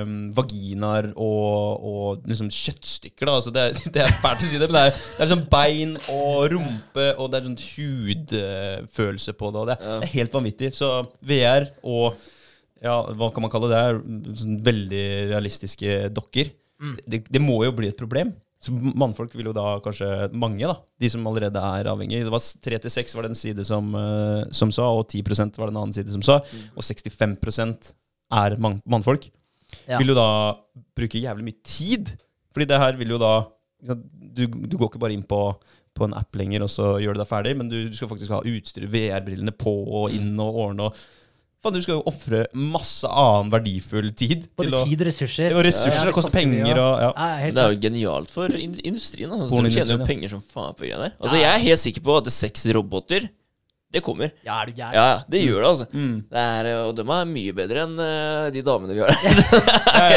[0.02, 3.28] um, vaginaer og, og liksom kjøttstykker.
[3.28, 5.30] da altså det, er, det er fælt å si det, men det er, det er
[5.32, 9.62] sånn bein og rumpe, og det er sånn hudfølelse på det.
[9.64, 10.72] Og det, er- det er helt vanvittig.
[10.76, 10.92] Så
[11.32, 12.20] VR og
[12.82, 13.82] ja, hva kan man kalle det?
[14.42, 16.50] sånn veldig realistiske dokker.
[17.06, 18.32] Det, det må jo bli et problem.
[18.62, 20.08] Så mannfolk vil jo da kanskje
[20.38, 20.76] Mange, da.
[21.02, 22.22] De som allerede er avhengig.
[22.22, 25.70] Det var 3 til 6 var den side som, eh, som sa, og 10% var
[25.70, 26.38] den en annen side som sa.
[26.76, 27.96] Og 65
[28.32, 29.26] er man, mannfolk.
[29.88, 29.98] Ja.
[29.98, 30.28] Vil jo da
[30.96, 32.14] bruke jævlig mye tid.
[32.52, 33.34] Fordi det her vil jo da
[33.82, 35.40] du, du går ikke bare inn på,
[35.96, 38.34] på en app lenger, og så gjør du deg ferdig, men du, du skal faktisk
[38.34, 41.02] ha utstyret, VR-brillene på og inn og ordne og
[41.62, 44.48] Faen, du skal jo ofre masse annen verdifull tid.
[44.58, 45.52] Både til tid og ressurser.
[45.54, 46.00] og ressurser.
[46.00, 47.10] Ja, det koster penger og ja.
[47.14, 49.30] Ja, Det er jo genialt for industrien.
[49.30, 51.14] Altså, de tjener jo penger som faen på greiene der.
[51.20, 53.28] Altså, jeg er helt sikker på at seks roboter,
[53.92, 54.32] det kommer.
[54.42, 54.94] Ja, er du gæren?
[54.96, 55.86] Ja, ja, det gjør det, altså.
[55.92, 56.14] Mm.
[56.32, 59.42] Det er, og de er mye bedre enn eh, de damene vi har her.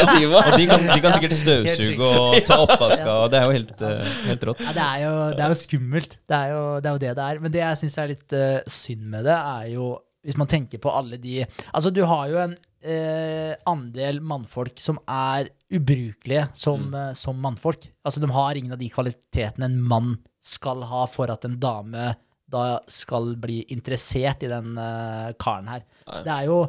[0.00, 0.40] Er sikker på.
[0.40, 3.84] Og de kan, de kan sikkert støvsuge og ta oppvaska, og det er jo helt,
[3.84, 4.64] eh, helt rått.
[4.64, 6.18] Ja, det, er jo, det er jo skummelt.
[6.26, 7.42] Det er jo det er jo det, det er.
[7.44, 9.92] Men det jeg syns er litt uh, synd med det, er jo
[10.26, 14.98] hvis man tenker på alle de Altså, du har jo en eh, andel mannfolk som
[15.06, 17.88] er ubrukelige som, eh, som mannfolk.
[18.04, 20.16] Altså, de har ingen av de kvalitetene en mann
[20.46, 22.14] skal ha for at en dame
[22.46, 25.86] da skal bli interessert i den eh, karen her.
[26.22, 26.66] Det er jo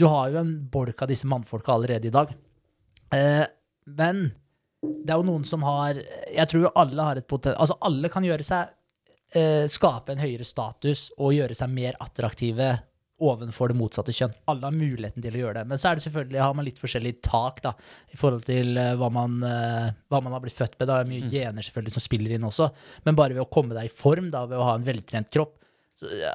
[0.00, 2.30] Du har jo en bolk av disse mannfolka allerede i dag.
[3.12, 3.44] Eh,
[3.86, 4.30] men
[4.80, 7.52] det er jo noen som har Jeg tror jo alle har et poten...
[7.52, 8.70] Altså, alle kan gjøre seg
[9.36, 12.72] eh, Skape en høyere status og gjøre seg mer attraktive
[13.20, 14.34] ovenfor det motsatte kjønn.
[14.50, 15.68] Alle har muligheten til å gjøre det.
[15.70, 17.74] Men så er det selvfølgelig, har man litt forskjellig tak da,
[18.12, 20.90] i forhold til eh, hva, man, eh, hva man har blitt født med.
[20.90, 22.70] Det er mye gener selvfølgelig som spiller inn også.
[23.06, 25.56] Men bare ved å komme deg i form, da, ved å ha en veltrent kropp,
[26.00, 26.34] så, ja,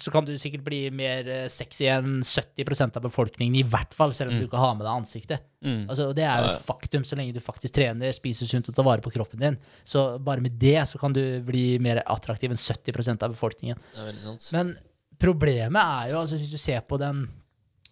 [0.00, 4.14] så kan du sikkert bli mer eh, sexy enn 70% av befolkningen, i hvert fall,
[4.16, 5.46] selv om du ikke har med deg ansiktet.
[5.64, 5.82] Mm.
[5.90, 8.76] Altså, og det er jo et faktum, så lenge du faktisk trener, spiser sunt og
[8.76, 9.58] tar vare på kroppen din.
[9.84, 13.82] Så bare med det så kan du bli mer attraktiv enn 70% av befolkningen.
[13.92, 14.48] Det er veldig sant.
[14.56, 14.72] Men
[15.20, 17.28] problemet er jo, altså hvis du ser på den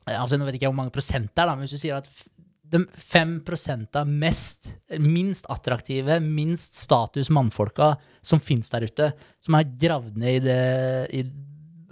[0.09, 1.99] altså Nå vet ikke jeg hvor mange prosent det er, da, men hvis du sier
[1.99, 2.07] at
[2.73, 3.33] de 5
[3.97, 7.95] av mest, minst attraktive, minst status mannfolka
[8.25, 9.11] som fins der ute,
[9.45, 10.63] som er gravd ned i det
[11.17, 11.23] i,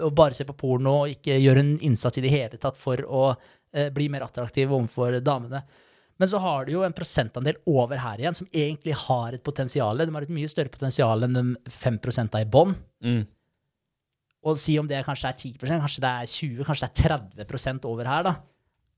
[0.05, 3.01] og bare ser på porno og ikke gjør en innsats i det hele tatt for
[3.05, 5.63] å eh, bli mer attraktiv overfor damene.
[6.17, 10.01] Men så har du jo en prosentandel over her igjen som egentlig har et potensial.
[10.01, 12.73] De har et mye større potensial enn de 5% i bånn.
[13.05, 13.25] Mm.
[14.47, 17.17] Og si om det kanskje er 10 kanskje det er 20 kanskje det er
[17.47, 18.37] 30% over her, da.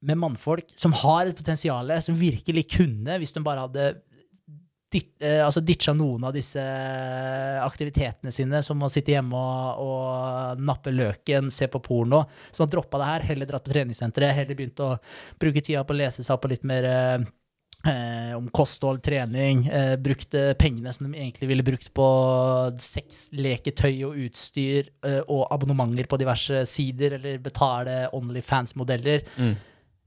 [0.09, 3.87] Med mannfolk som har et potensial, som virkelig kunne, hvis de bare hadde
[4.93, 5.61] dit, eh, altså
[5.97, 6.63] noen av disse
[7.61, 12.73] aktivitetene sine, som å sitte hjemme og, og nappe løken, se på porno, som har
[12.73, 14.95] droppa det her, heller dratt på treningssenteret, heller begynt å
[15.41, 16.89] bruke tida på å lese seg opp på litt mer
[17.87, 22.09] eh, om kosthold, trening, eh, brukte pengene som de egentlig ville brukt på
[22.83, 29.25] sex, leketøy og utstyr eh, og abonnementer på diverse sider, eller betale Onlyfans-modeller.
[29.39, 29.57] Mm.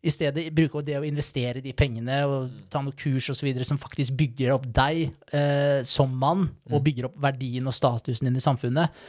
[0.01, 3.67] I stedet bruke det å investere de pengene og ta noen kurs og så videre
[3.67, 8.39] som faktisk bygger opp deg eh, som mann, og bygger opp verdien og statusen din
[8.39, 9.03] i samfunnet.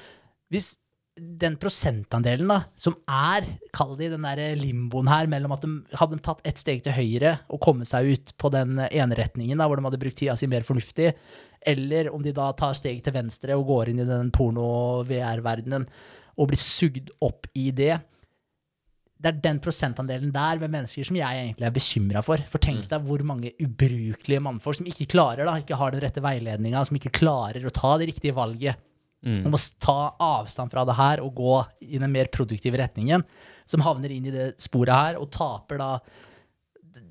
[0.52, 0.74] Hvis
[1.22, 6.18] den prosentandelen da, som er, kall det den der limboen her, mellom at de hadde
[6.18, 9.68] de tatt ett steg til høyre og kommet seg ut på den ene retningen, da,
[9.70, 11.12] hvor de hadde brukt tida si mer fornuftig,
[11.72, 15.86] eller om de da tar steg til venstre og går inn i den porno-VR-verdenen
[16.40, 17.94] og blir sugd opp i det,
[19.22, 22.42] det er den prosentandelen der med mennesker som jeg egentlig er bekymra for.
[22.50, 26.24] For tenk deg hvor mange ubrukelige mannfolk som ikke klarer, da, ikke har den rette
[26.24, 28.80] veiledninga, som ikke klarer å ta det riktige valget
[29.22, 33.24] om å ta avstand fra det her og gå i den mer produktive retningen,
[33.70, 35.94] som havner inn i det sporet her og taper da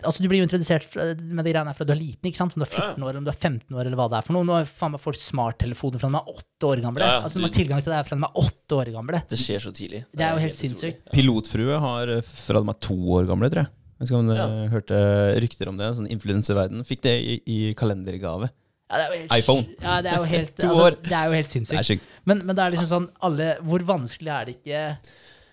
[0.01, 2.55] Altså, du blir jo introdusert med de greiene her fra du er liten, ikke sant?
[2.57, 4.33] Om du er 14 år, om du er 15 år, eller hva det er for
[4.33, 4.47] noe.
[4.47, 7.05] Nå har faen meg folk smarttelefoner fra de er åtte år gamle.
[7.05, 9.21] Ja, ja, altså, de har tilgang til det her fra de er åtte år gamle.
[9.29, 10.01] Det skjer så tidlig.
[10.09, 11.03] Det er jo helt helt sinnssykt.
[11.13, 13.73] Pilotfrue har eh, fra de er to år gamle, tror jeg.
[14.01, 14.99] Jeg vet ikke om dere hørte
[15.45, 15.91] rykter om det.
[15.99, 16.85] Sånn influenserverden.
[16.87, 18.49] Fikk det i, i kalendergave.
[18.91, 19.65] Ja, det helt, iPhone.
[19.79, 20.95] Ja, det er jo helt, To altså, år.
[21.05, 21.87] det er jo helt Det sinnssykt.
[21.87, 22.07] sykt.
[22.27, 24.81] Men, men det er liksom sånn alle, Hvor vanskelig er det ikke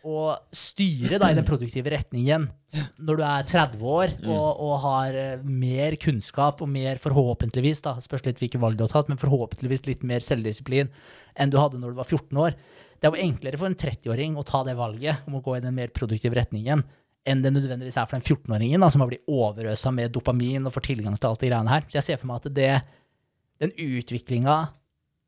[0.09, 0.23] å
[0.55, 2.47] styre da i den produktive retningen
[3.02, 7.94] når du er 30 år og, og har eh, mer kunnskap og mer forhåpentligvis, da,
[8.05, 10.90] spørs litt hvilke valg du har tatt, men forhåpentligvis litt mer selvdisiplin
[11.35, 12.56] enn du hadde når du var 14 år.
[12.98, 15.62] Det er jo enklere for en 30-åring å ta det valget om å gå i
[15.65, 16.85] den mer produktive retningen
[17.28, 20.86] enn det nødvendigvis er for den 14-åringen som har blitt overøsa med dopamin og får
[20.93, 21.85] tilgang til alt de greiene her.
[21.90, 22.70] Så jeg ser for meg at det,
[23.60, 24.56] den utviklinga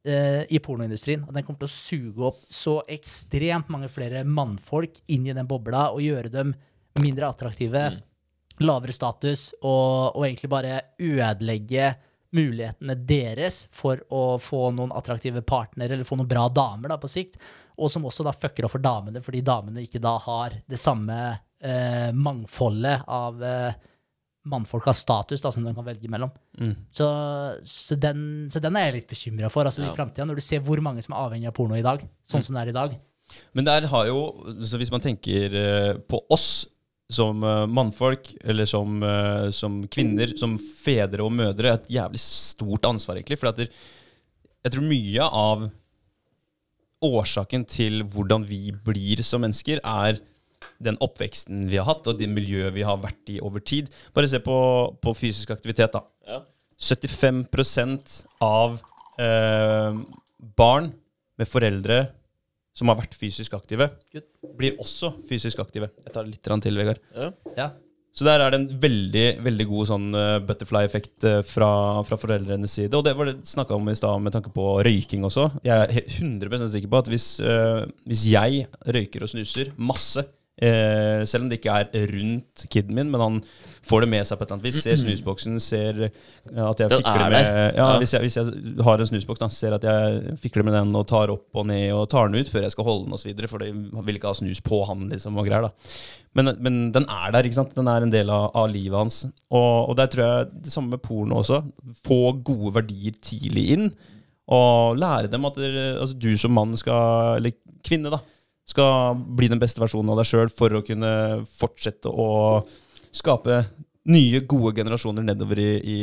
[0.07, 5.03] eh, i pornoindustrien, og den kommer til å suge opp så ekstremt mange flere mannfolk
[5.13, 6.55] inn i den bobla og gjøre dem
[7.01, 8.67] mindre attraktive, Mm.
[8.67, 11.95] lavere status, og, og egentlig bare ødelegge
[12.37, 17.09] mulighetene deres for å få noen attraktive partnere, eller få noen bra damer da, på
[17.11, 17.39] sikt.
[17.81, 21.17] Og som også da fucker opp for damene, fordi damene ikke da har det samme
[21.59, 23.73] eh, mangfoldet av eh,
[24.51, 26.33] mannfolk har status da, som de kan velge mellom.
[26.59, 26.75] Mm.
[26.95, 27.07] Så,
[27.65, 29.93] så, den, så den er jeg litt bekymra for altså, Ja.
[29.93, 32.45] i framtida, når du ser hvor mange som er avhengig av porno i dag, sånn
[32.47, 32.99] som det er i dag.
[33.55, 34.21] Men der har jo,
[34.67, 36.67] så hvis man tenker eh, på oss
[37.11, 42.87] som eh, mannfolk, eller som, eh, som kvinner, som fedre og mødre, et jævlig stort
[42.91, 43.39] ansvar, egentlig.
[43.41, 45.69] For jeg tror mye av
[47.07, 50.21] årsaken til hvordan vi blir som mennesker, er
[50.83, 53.91] den oppveksten vi har hatt, og det miljøet vi har vært i over tid.
[54.17, 54.57] Bare se på,
[55.01, 56.05] på fysisk aktivitet, da.
[56.29, 56.41] Ja.
[56.81, 58.15] 75%
[58.45, 58.79] av
[59.21, 60.01] eh,
[60.57, 60.91] barn
[61.41, 62.01] med foreldre
[62.77, 64.27] som har vært fysisk aktive, Good.
[64.57, 65.91] blir også fysisk aktive.
[66.05, 67.01] Jeg tar litt til, Vegard.
[67.17, 67.31] Ja.
[67.59, 67.71] Ja.
[68.17, 71.69] Så der er det en veldig veldig god sånn eh, butterfly-effekt eh, fra,
[72.09, 72.97] fra foreldrenes side.
[72.99, 75.45] Og det var det snakka om i stad med tanke på røyking også.
[75.67, 78.65] Jeg er he- 100 sikker på at hvis, eh, hvis jeg
[78.97, 80.25] røyker og snuser masse
[80.65, 83.39] eh, selv om det ikke er rundt kiden min, men han
[83.87, 84.81] får det med seg på et eller annet vis.
[84.85, 87.89] Ser snusboksen, ser eh, at jeg fikler er med ja.
[88.03, 91.07] Hvis, jeg, hvis jeg har en snusboks, da, ser at jeg fikler med den og
[91.11, 93.65] tar opp og ned og tar den ut før jeg skal holde den osv., for
[93.65, 93.73] de
[94.07, 95.69] vil ikke ha snus på han liksom, og greier.
[95.69, 95.95] da.
[96.39, 97.75] Men, men den er der, ikke sant?
[97.75, 99.25] Den er en del av, av livet hans.
[99.51, 101.65] Og, og der tror jeg det samme med porno også.
[102.07, 103.89] Få gode verdier tidlig inn.
[104.51, 107.55] Og lære dem at dere, altså, du som mann skal, eller
[107.87, 108.19] kvinne, da,
[108.71, 111.13] skal bli den beste versjonen av deg sjøl for å kunne
[111.51, 112.31] fortsette å
[113.11, 113.65] skape
[114.11, 115.99] nye, gode generasjoner nedover i, i,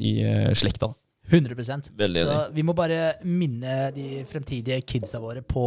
[0.00, 0.90] i eh, slekta.
[1.30, 1.54] 100
[1.96, 5.64] Veldig Så vi må bare minne de fremtidige kidsa våre på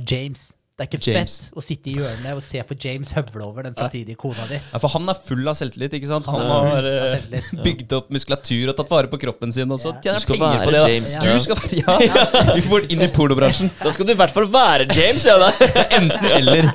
[0.00, 0.48] James.
[0.74, 1.34] Det er ikke James.
[1.38, 4.56] fett å sitte i hjørnet og se på James høvle over den framtidige kona di.
[4.72, 6.26] Ja, for han er full av selvtillit, ikke sant?
[6.26, 7.62] Han Han er har eh, selvtillit.
[7.62, 10.00] bygd opp muskulatur og tatt vare på kroppen sin, og så Ja.
[10.02, 10.80] tjener Du skal penger være på det.
[10.80, 10.88] da.
[10.90, 11.14] James.
[11.14, 13.70] Du skal være, ja, Vi får inn i pornobransjen.
[13.84, 15.50] Da skal du i hvert fall være James, ja da.
[16.00, 16.62] Enten eller.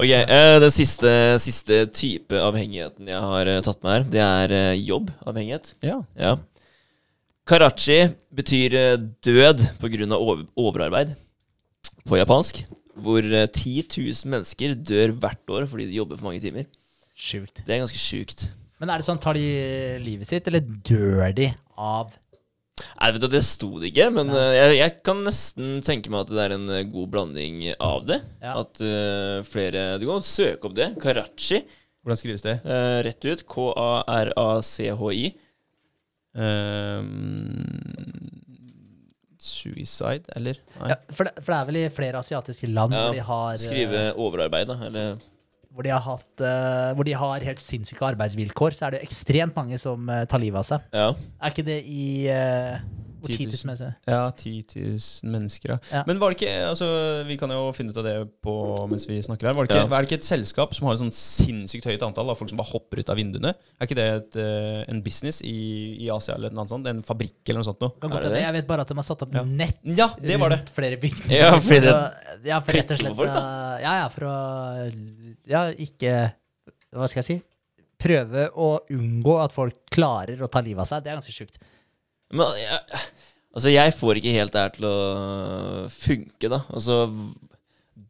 [0.00, 1.10] Ok, uh, Den siste,
[1.42, 5.72] siste type avhengigheten jeg har uh, tatt med her, det er jobbavhengighet.
[5.84, 5.98] Ja.
[6.16, 6.36] Ja.
[7.48, 7.98] Karachi
[8.32, 8.76] betyr
[9.24, 10.06] død pga.
[10.16, 11.16] Over overarbeid
[12.08, 12.62] på japansk.
[13.00, 16.68] Hvor eh, 10 000 mennesker dør hvert år fordi de jobber for mange timer.
[17.16, 17.62] Sjukt.
[17.66, 18.48] Det er ganske sjukt.
[18.80, 19.44] Men er det sånn, tar de
[20.00, 22.16] livet sitt, eller dør de av
[22.80, 24.44] Nei, vet du, Det sto det ikke, men ja.
[24.56, 28.16] jeg, jeg kan nesten tenke meg at det er en eh, god blanding av det.
[28.40, 28.54] Ja.
[28.62, 30.88] At uh, flere Du kan søke opp det.
[31.02, 31.60] Karachi.
[32.00, 32.56] Hvordan skrives det?
[32.64, 33.44] Uh, rett ut.
[33.52, 35.26] K-a-r-a-c-h-i.
[36.40, 37.10] Ehm,
[39.40, 40.60] suicide, eller?
[40.78, 40.92] Nei.
[40.92, 43.52] ja, for, det, for det er vel i flere asiatiske land Ja, hvor, de har,
[43.56, 44.76] eh, Skrive overarbeid, da.
[44.88, 45.20] Eller
[45.70, 49.56] hvor, de har hatt, uh, hvor de har helt sinnssyke arbeidsvilkår, så er det ekstremt
[49.56, 50.88] mange som uh, tar livet av seg.
[50.92, 51.12] Ja.
[51.40, 52.82] Er ikke det i uh,
[53.20, 53.52] 10 10 000.
[53.52, 53.94] 000 mennesker?
[54.10, 55.78] Ja, 10 000 mennesker, ja.
[55.92, 56.02] Ja.
[56.08, 56.88] Men var det ikke altså,
[57.28, 58.54] Vi kan jo finne ut av det på,
[58.90, 59.54] mens vi snakker her.
[59.58, 59.96] Var det, ikke, Ja.
[59.98, 62.58] er det ikke et selskap som har et sånn sinnssykt høyt antall av folk som
[62.60, 63.54] bare hopper ut av vinduene?
[63.80, 65.56] Er ikke det et, eh, en business i,
[66.04, 66.86] i Asia eller noe sånt?
[66.90, 67.94] En fabrikk eller noe sånt noe?
[68.00, 68.42] Kan godt det det?
[68.46, 69.44] Jeg vet bare at de har satt opp Ja.
[69.44, 70.58] nett Ja, det var det.
[70.60, 71.36] rundt flere bygninger.
[71.36, 73.78] Ja, fordi det ja, for rett og slett folk, da.
[73.84, 74.36] Ja, ja, for å
[75.50, 76.32] Ja, ikke
[76.92, 77.42] Hva skal jeg si?
[78.00, 81.02] Prøve å unngå at folk klarer å ta livet av seg.
[81.04, 81.58] Det er ganske sjukt.
[82.30, 82.80] Men jeg,
[83.54, 84.96] altså, jeg får ikke helt det her til å
[85.94, 86.62] funke, da.
[86.70, 87.00] Altså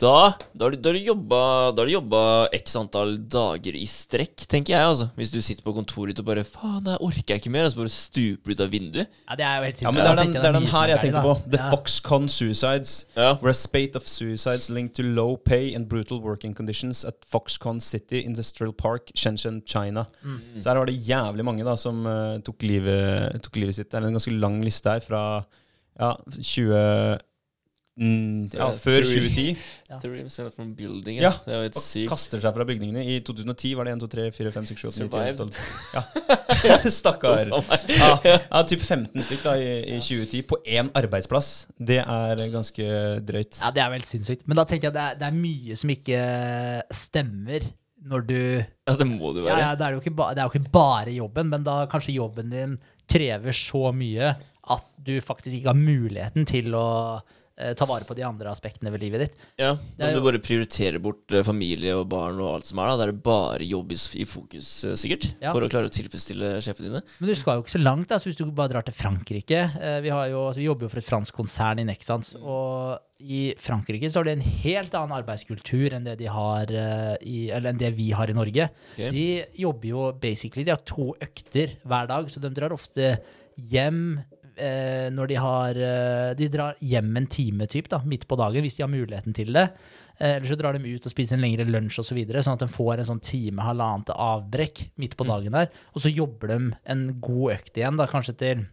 [0.01, 1.41] da, da har du, da har du jobba,
[1.77, 2.21] da har du jobba
[2.57, 4.81] x antall dager i strekk, tenker jeg.
[4.81, 7.69] altså Hvis du sitter på kontoret ditt og bare 'Faen, det orker jeg ikke mer',
[7.69, 9.11] og så bare stuper du ut av vinduet.
[9.29, 9.85] Ja, det er jo helt sinnssykt.
[9.85, 11.35] Ja, men det er den, det er den her jeg tenkte på.
[11.53, 11.71] The Ja.
[11.75, 12.95] Foxconn Suicides.
[13.17, 13.35] Ja.
[13.43, 17.81] Were a spate of suicides linked to low pay and brutal working conditions at Foxconn
[17.81, 20.07] City Industrial Park, Shenzhen, China.
[20.25, 20.41] Mm.
[20.63, 23.91] Så her var det jævlig mange da som eh, tok, livet, tok livet sitt.
[23.91, 25.45] Det er en ganske lang liste her fra
[26.01, 27.19] ja, 20...
[28.01, 29.57] Mm, ja, før 2010.
[29.91, 31.33] Ja.
[31.47, 32.09] Ja, Og sykt.
[32.09, 33.03] kaster seg fra bygningene.
[33.05, 35.41] I 2010 var det 1, 2, 3, 4, 5, 6, 7, 8, 9, 10, Survived.
[35.41, 36.79] 11, 12 Ja.
[36.95, 37.51] Stakkar.
[37.91, 41.51] Ja, ja, typ 15 stykk da i, i 2010 på én arbeidsplass.
[41.77, 42.87] Det er ganske
[43.27, 43.59] drøyt.
[43.61, 44.47] Ja, det er vel sinnssykt.
[44.49, 46.23] Men da tenker jeg det er, det er mye som ikke
[46.95, 47.67] stemmer
[48.11, 49.59] når du Ja, det må det være.
[49.61, 52.15] ja, det, er jo ikke ba, det er jo ikke bare jobben, men da kanskje
[52.17, 52.79] jobben din
[53.11, 54.31] krever så mye
[54.71, 56.87] at du faktisk ikke har muligheten til å
[57.77, 59.35] ta vare på de andre aspektene ved livet ditt.
[59.61, 62.97] Ja, Når du bare prioriterer bort eh, familie og barn og alt som er, da,
[63.01, 65.53] da er det bare jobb i fokus, eh, sikkert, Ja.
[65.53, 67.03] for å klare å tilfredsstille sjefene dine.
[67.21, 69.61] Men du skal jo ikke så langt, da, så hvis du bare drar til Frankrike
[69.81, 72.99] eh, vi, har jo, altså, vi jobber jo for et fransk konsern i Nexans, og
[73.21, 77.39] i Frankrike så har de en helt annen arbeidskultur enn det de har eh, i,
[77.53, 78.71] eller enn det vi har i Norge.
[78.95, 79.11] Okay.
[79.13, 79.27] De
[79.61, 83.19] jobber jo basically, de har to økter hver dag, så de drar ofte
[83.71, 84.21] hjem
[84.57, 88.65] eh, når de har eh, De drar hjem en time typ, da, midt på dagen,
[88.65, 89.67] hvis de har muligheten til det.
[90.19, 92.59] Eh, Eller så drar de ut og spiser en lengre lunsj osv., så videre, sånn
[92.59, 95.71] at de får en sånn time, halvannen til avbrekk midt på dagen der.
[95.95, 96.59] Og så jobber de
[96.95, 98.67] en god økt igjen, da, kanskje til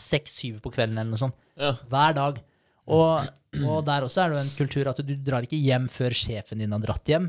[0.00, 1.36] seks-syv på kvelden eller noe sånt.
[1.60, 1.74] Ja.
[1.90, 2.40] Hver dag.
[2.90, 3.28] Og,
[3.60, 6.72] og der også er det en kultur at du drar ikke hjem før sjefen din
[6.74, 7.28] har dratt hjem.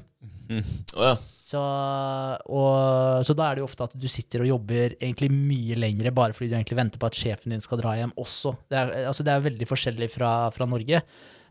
[0.60, 1.20] Å ja.
[1.52, 5.76] Så, og, så da er det jo ofte at du sitter og jobber egentlig mye
[5.80, 8.54] lengre bare fordi du egentlig venter på at sjefen din skal dra hjem også.
[8.72, 11.02] Det er, altså det er veldig forskjellig fra, fra Norge.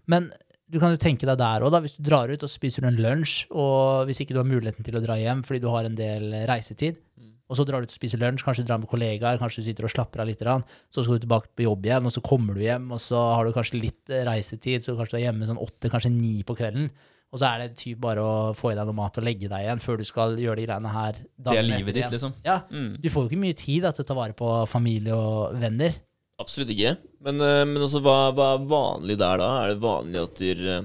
[0.08, 0.30] Men
[0.70, 3.42] du kan jo tenke deg der òg, hvis du drar ut og spiser en lunsj,
[3.50, 6.30] og hvis ikke du har muligheten til å dra hjem fordi du har en del
[6.48, 7.02] reisetid,
[7.50, 9.66] og så drar du ut og spiser lunsj, kanskje du drar med kollegaer, kanskje du
[9.66, 12.54] sitter og slapper av litt, så skal du tilbake på jobb igjen, og så kommer
[12.54, 15.58] du hjem, og så har du kanskje litt reisetid, så kanskje du er hjemme sånn
[15.58, 16.92] åtte, kanskje ni på kvelden.
[17.30, 19.62] Og så er det typ bare å få i deg noe mat og legge deg
[19.62, 21.18] igjen før du skal gjøre de greiene her.
[21.38, 22.10] Det er livet ditt, igjen.
[22.16, 22.32] liksom.
[22.44, 22.96] Ja, Mm.
[23.00, 25.94] du får jo ikke mye tid da, til å ta vare på familie og venner.
[26.40, 26.96] Absolutt ikke.
[27.22, 29.50] Men, eh, men altså, hva, hva er vanlig der da?
[29.62, 30.82] Er det vanlig at eh,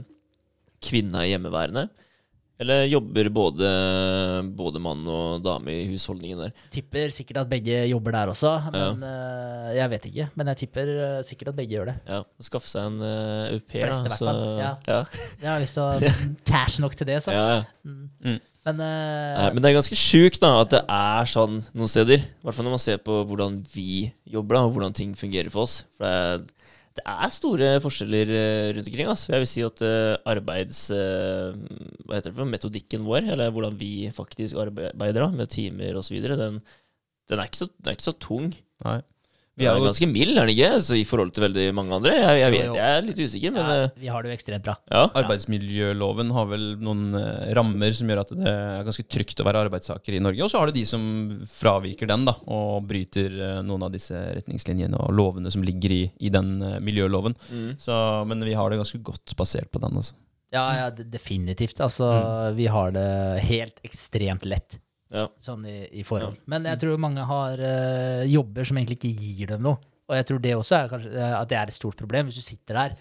[0.85, 1.89] kvinna er hjemmeværende?
[2.61, 3.69] Eller jobber både,
[4.55, 6.53] både mann og dame i husholdningen der?
[6.71, 9.73] Tipper sikkert at begge jobber der også, men ja.
[9.81, 10.27] jeg vet ikke.
[10.39, 11.97] Men jeg tipper eh, sikkert at begge gjør det.
[12.07, 14.35] Ja, Skaffe seg en uh, au pair, Fleste da.
[14.61, 14.73] ja.
[14.87, 15.01] ja.
[15.41, 16.13] Jeg har lyst til å
[16.49, 17.35] cash nok til det, så.
[17.35, 18.37] ja, ja.
[18.65, 22.23] Men, uh, Nei, men det er ganske sjukt da, at det er sånn noen steder.
[22.23, 25.51] I hvert fall når man ser på hvordan vi jobber, da, og hvordan ting fungerer
[25.53, 25.83] for oss.
[25.99, 29.09] For det er, det er store forskjeller eh, rundt omkring.
[29.11, 29.31] Altså.
[29.33, 30.85] Jeg vil si at eh, arbeids...
[30.95, 31.57] eh,
[32.05, 36.39] hva heter det for metodikken vår, eller hvordan vi faktisk arbeider med timer osv., den,
[36.39, 36.61] den,
[37.29, 38.53] den er ikke så tung.
[38.85, 38.99] Nei.
[39.55, 40.69] Vi er jo ganske mild, er den ikke?
[40.83, 42.11] Så I forhold til veldig mange andre.
[42.17, 44.65] Jeg, jeg, vet, jeg er litt usikker, men ja, eh, vi har det jo ekstremt
[44.67, 44.75] bra.
[44.91, 45.05] ja.
[45.21, 49.63] Arbeidsmiljøloven har vel noen eh, rammer som gjør at det er ganske trygt å være
[49.67, 50.43] arbeidstaker i Norge.
[50.43, 51.07] Og så har du de som
[51.47, 56.03] fraviker den, da, og bryter eh, noen av disse retningslinjene og lovene som ligger i,
[56.19, 57.39] i den miljøloven.
[57.47, 57.69] Mm.
[57.79, 57.95] Så,
[58.27, 60.03] men vi har det ganske godt basert på den.
[60.03, 60.19] Altså.
[60.55, 61.79] Ja, ja, definitivt.
[61.83, 62.11] Altså,
[62.55, 63.09] vi har det
[63.47, 64.81] helt ekstremt lett.
[65.15, 65.25] Ja.
[65.41, 66.37] sånn i, i forhold.
[66.51, 69.79] Men jeg tror mange har uh, jobber som egentlig ikke gir dem noe.
[70.05, 72.35] Og jeg tror det også er kanskje eh, at det er et stort problem hvis
[72.37, 72.97] du sitter der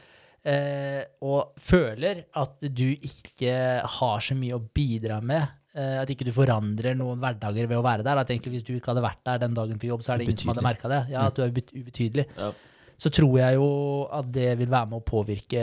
[0.48, 3.56] uh, og føler at du ikke
[3.98, 5.52] har så mye å bidra med.
[5.74, 8.20] eh, at ikke du forandrer noen hverdager ved å være der.
[8.22, 10.28] At egentlig hvis du ikke hadde vært der den dagen på jobb, så er det
[10.30, 11.02] ingen som hadde merka det.
[11.12, 12.28] Ja, at du er ubet- ubetydelig.
[12.38, 12.52] Ja.
[13.00, 13.68] Så tror jeg jo
[14.14, 15.62] at det vil være med å påvirke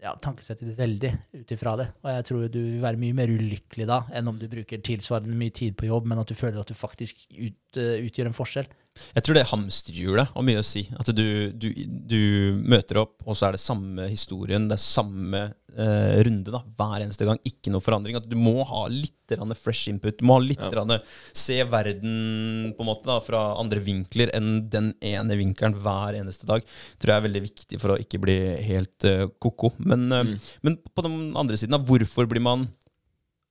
[0.00, 1.88] ja, tankesettet ditt veldig ut ifra det.
[2.04, 5.36] Og jeg tror du vil være mye mer ulykkelig da enn om du bruker tilsvarende
[5.36, 8.36] mye tid på jobb, men at du føler at du faktisk ut, eh, utgjør en
[8.36, 8.70] forskjell.
[9.14, 10.84] Jeg tror det hamsterhjulet har mye å si.
[10.98, 11.68] At du, du,
[12.10, 12.20] du
[12.62, 15.42] møter opp, og så er det samme historien, det er samme
[15.76, 17.40] eh, runde da, hver eneste gang.
[17.46, 18.16] Ikke noe forandring.
[18.20, 19.16] At du må ha litt
[19.60, 20.16] fresh input.
[20.18, 20.96] Du må ha litt Ja.
[21.38, 26.46] se verden på en måte da, fra andre vinkler enn den ene vinkelen hver eneste
[26.48, 26.64] dag.
[26.98, 29.72] tror jeg er veldig viktig for å ikke bli helt eh, ko-ko.
[29.78, 30.38] Men, eh, Mm.
[30.62, 32.68] men på den andre siden, da, hvorfor blir man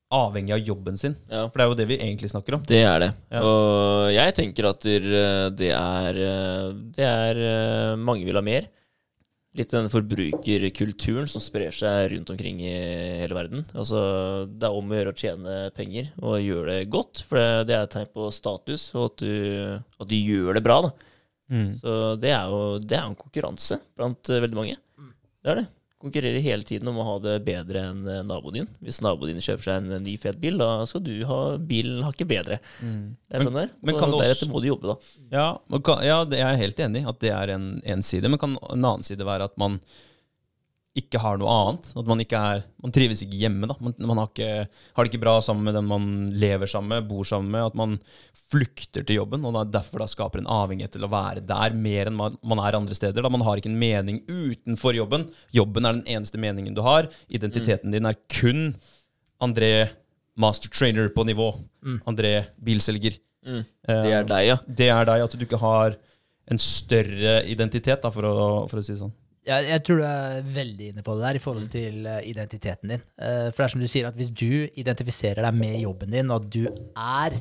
[0.10, 1.16] avhengig av jobben sin?
[1.30, 1.46] Ja.
[1.50, 2.66] For det er jo det vi egentlig snakker om.
[2.68, 3.10] Det er det.
[3.30, 3.44] Ja.
[3.46, 4.86] Og jeg tenker at
[5.60, 6.68] det er eh,
[6.98, 8.70] Det er eh, Mange vil ha mer.
[9.58, 12.74] Litt den forbrukerkulturen som sprer seg rundt omkring i
[13.24, 13.64] hele verden.
[13.74, 14.02] Altså,
[14.46, 17.76] det er om å gjøre å tjene penger og gjøre det godt, for det, det
[17.76, 19.34] er et tegn på status, og at du,
[20.06, 20.78] at du gjør det bra.
[20.86, 20.94] da.
[21.50, 21.72] Mm.
[21.74, 24.78] Så det er jo det er en konkurranse blant eh, veldig mange.
[25.42, 25.68] Det er det.
[26.00, 28.68] Konkurrerer hele tiden om å ha det bedre enn eh, naboen din.
[28.80, 32.06] Hvis naboen din kjøper seg en eh, ny, fet bil, da skal du ha bilen
[32.08, 32.60] hakket bedre.
[32.80, 33.74] Det er det sånn der.
[33.84, 34.96] men og kan deretter også- må du jobbe, da.
[35.36, 35.48] Ja,
[35.84, 38.32] kan, ja jeg er helt enig at det er en, en side.
[38.32, 39.82] Men kan en annen side være at man
[41.00, 41.88] ikke har noe annet?
[41.98, 43.76] At man ikke er Man trives ikke hjemme, da.
[43.84, 46.06] Man, man har, ikke, har det ikke bra sammen med den man
[46.40, 47.66] lever sammen med, bor sammen med.
[47.72, 47.98] At man
[48.38, 52.08] flykter til jobben, og da, derfor da skaper en avhengighet til å være der mer
[52.12, 53.26] enn man, man er andre steder.
[53.26, 55.28] Da man har ikke en mening utenfor jobben.
[55.56, 57.10] Jobben er den eneste meningen du har.
[57.28, 58.70] Identiteten din er kun
[59.44, 59.90] André
[60.40, 61.52] master trainer på nivå.
[62.08, 63.20] André bilselger.
[63.46, 63.62] Mm.
[63.64, 64.58] Eh, Det er deg, ja.
[64.68, 65.96] det er deg, at du ikke har
[66.50, 69.14] en større identitet, da, for, å, for å si det sånn.
[69.50, 72.94] Jeg, jeg tror du er veldig inne på det der i forhold til eh, identiteten
[72.94, 73.06] din.
[73.18, 76.30] Eh, for det er som du sier, at hvis du identifiserer deg med jobben din,
[76.30, 77.40] og at du er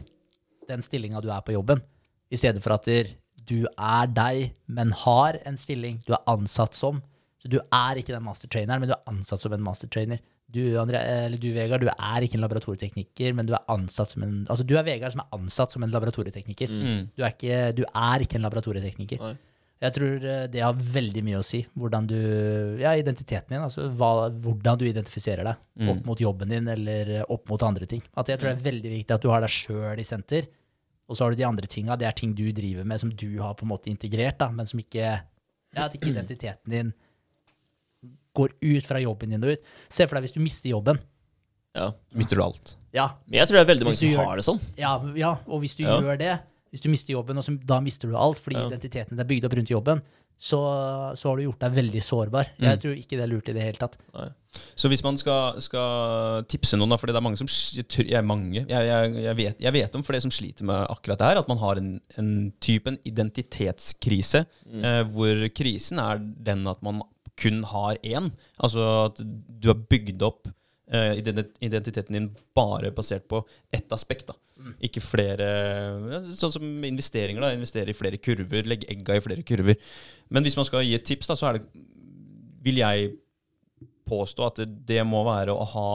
[0.68, 1.82] den stillinga du er på jobben,
[2.32, 2.88] i stedet for at
[3.48, 7.02] du er deg, men har en stilling du er ansatt som,
[7.38, 10.18] Så du er ikke den mastertraineren, men du er ansatt som en mastertrainer.
[10.50, 14.24] Du, André, eller du, Vegard, du er ikke en laboratorietekniker, men du er ansatt som
[14.24, 16.72] en Altså, du er Vegard som er ansatt som en laboratorietekniker.
[16.72, 17.02] Mm.
[17.14, 19.22] Du, er ikke, du er ikke en laboratorietekniker.
[19.22, 19.36] Nei.
[19.80, 21.60] Jeg tror eh, det har veldig mye å si.
[21.78, 22.16] Hvordan du
[22.80, 23.62] Ja, identiteten din.
[23.62, 25.88] Altså hva, hvordan du identifiserer deg Mm.
[25.92, 28.02] opp mot jobben din eller eh, opp mot andre ting.
[28.16, 30.48] At jeg tror det er veldig viktig at du har deg sjøl i senter.
[31.08, 31.96] Og så har du de andre tinga.
[31.96, 34.66] Det er ting du driver med som du har på en måte integrert, da, men
[34.66, 34.98] som ikke
[35.76, 36.92] Ja, at ikke identiteten din
[38.34, 39.62] går ut fra jobben din og ut.
[39.88, 40.98] Se for deg hvis du mister jobben.
[41.76, 41.92] Ja.
[42.18, 42.76] Mister du alt.
[42.94, 44.60] Ja, Men jeg tror det er veldig mange som gjør- har det sånn.
[44.76, 48.08] ja, ja og hvis du gjør det, hvis du mister jobben, og så, da mister
[48.10, 48.68] du alt fordi Ja.
[48.68, 50.02] identiteten din er bygd opp rundt jobben,
[50.38, 50.58] så,
[51.18, 52.52] så har du gjort deg veldig sårbar.
[52.58, 52.66] Mm.
[52.68, 53.96] Jeg tror ikke det er lurt i det hele tatt.
[54.78, 57.50] Så hvis man skal, skal tipse noen, da, fordi det er mange som
[58.06, 61.30] jeg, mange, jeg, jeg, jeg, vet, jeg vet om flere som sliter med akkurat det
[61.32, 61.90] her, at man har en,
[62.22, 62.30] en
[62.62, 64.44] type en identitetskrise,
[64.78, 67.02] eh, hvor krisen er den at man
[67.38, 68.30] kun har én.
[68.62, 70.48] Altså at du har bygd opp
[70.90, 73.42] eh, identiteten din bare basert på
[73.74, 74.30] ett aspekt.
[74.30, 74.38] da.
[74.82, 75.46] Ikke flere
[76.36, 77.42] Sånn som investeringer.
[77.42, 79.78] da, Investere i flere kurver, legge egga i flere kurver.
[80.30, 81.84] Men hvis man skal gi et tips, da, så er det,
[82.64, 83.12] vil jeg
[84.08, 85.90] påstå at det, må være å ha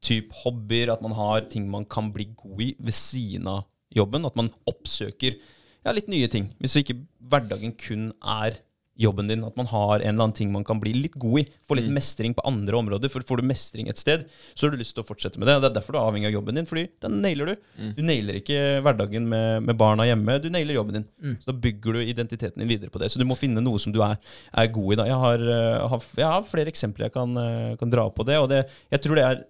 [0.00, 4.24] typ hobbyer, at man har ting man kan bli god i ved siden av jobben.
[4.24, 6.50] At man oppsøker ja, litt nye ting.
[6.60, 6.98] Hvis ikke
[7.30, 8.62] hverdagen kun er
[9.00, 9.44] jobben din.
[9.46, 11.44] At man har en eller annen ting man kan bli litt god i.
[11.66, 13.12] Få litt mestring på andre områder.
[13.12, 15.56] For får du mestring et sted, så har du lyst til å fortsette med det.
[15.58, 17.68] Og Det er derfor du er avhengig av jobben din, fordi den nailer du.
[17.96, 21.06] Du nailer ikke hverdagen med, med barna hjemme, du nailer jobben din.
[21.40, 23.10] Så da bygger du identiteten din videre på det.
[23.12, 24.20] Så du må finne noe som du er,
[24.52, 25.00] er god i.
[25.00, 25.08] da.
[25.10, 28.38] Jeg har, eh, har, jeg har flere eksempler jeg kan, eh, kan dra på det.
[28.42, 29.42] Og det, jeg tror det er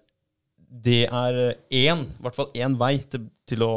[0.71, 1.37] det er
[1.67, 3.71] én, i hvert fall én vei til, til å,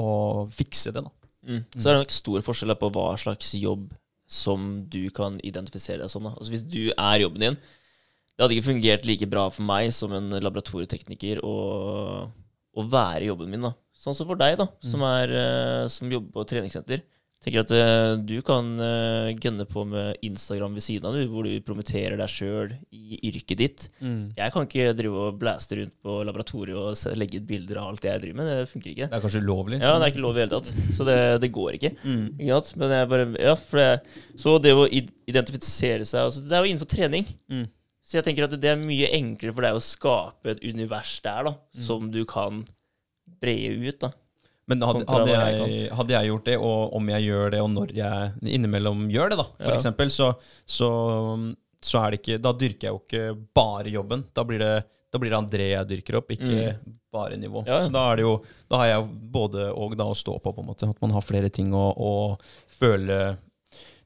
[0.00, 0.06] å
[0.48, 1.02] fikse det.
[1.04, 1.12] da.
[1.44, 1.64] Mm.
[1.76, 3.90] Så er det nok stor forskjell på hva slags jobb
[4.30, 6.28] som du kan identifisere deg som.
[6.28, 6.36] Da.
[6.38, 10.14] Altså Hvis du er jobben din Det hadde ikke fungert like bra for meg som
[10.16, 11.54] en laboratorietekniker å,
[12.30, 13.66] å være jobben min.
[13.66, 17.02] da Sånn som for deg, da som, er, eh, som jobber på treningssenter.
[17.40, 21.46] Tenker at uh, Du kan uh, gønne på med Instagram ved siden av, du, hvor
[21.48, 23.86] du promoterer deg sjøl i yrket ditt.
[24.36, 28.04] Jeg kan ikke drive og blæste rundt på laboratoriet og legge ut bilder av alt
[28.04, 28.50] jeg driver med.
[28.52, 29.08] Det funker ikke.
[29.08, 29.80] Det er kanskje ulovlig.
[29.80, 30.68] Ja, det er ikke lov i hele tatt.
[30.92, 31.94] Så det, det går ikke.
[32.04, 32.26] Mm.
[32.44, 32.60] Ikke?
[32.82, 33.88] Men jeg bare, ja, for det,
[34.44, 37.24] så det å identifisere seg altså, Det er jo innenfor trening.
[37.48, 37.64] Mm.
[38.04, 41.48] Så jeg tenker at det er mye enklere for deg å skape et univers der
[41.48, 41.82] da, Mm.
[41.86, 42.64] som du kan
[43.40, 44.00] breie ut.
[44.02, 44.10] da.
[44.70, 47.92] Men hadde, hadde, jeg hadde jeg gjort det, og om jeg gjør det, og når
[47.96, 49.76] jeg innimellom gjør det, da, for Ja.
[49.80, 50.30] eksempel, så,
[50.64, 50.90] så,
[51.82, 53.24] så er det ikke Da dyrker jeg jo ikke
[53.56, 54.24] bare jobben.
[54.36, 54.72] Da blir det,
[55.10, 56.76] da blir det André jeg dyrker opp, ikke
[57.10, 57.64] bare nivå.
[57.64, 57.70] Mm.
[57.72, 57.80] Ja.
[57.82, 58.34] Så da er det jo
[58.70, 60.90] Da har jeg både og da å stå på, på en måte.
[60.90, 62.12] At man har flere ting å, å
[62.78, 63.36] føle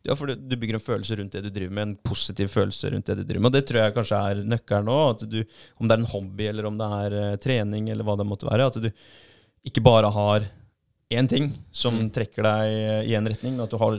[0.05, 2.91] ja, for du, du bygger en følelse rundt det du driver med, en positiv følelse
[2.93, 3.49] rundt det du driver med.
[3.49, 4.91] Og det tror jeg kanskje er nøkkelen
[5.33, 5.39] du,
[5.81, 8.45] om det er en hobby, eller om det er eh, trening, eller hva det måtte
[8.51, 8.67] være.
[8.69, 8.91] At du
[9.65, 10.47] ikke bare har
[11.15, 12.11] én ting som Mm.
[12.11, 13.99] trekker deg i en retning, men at du har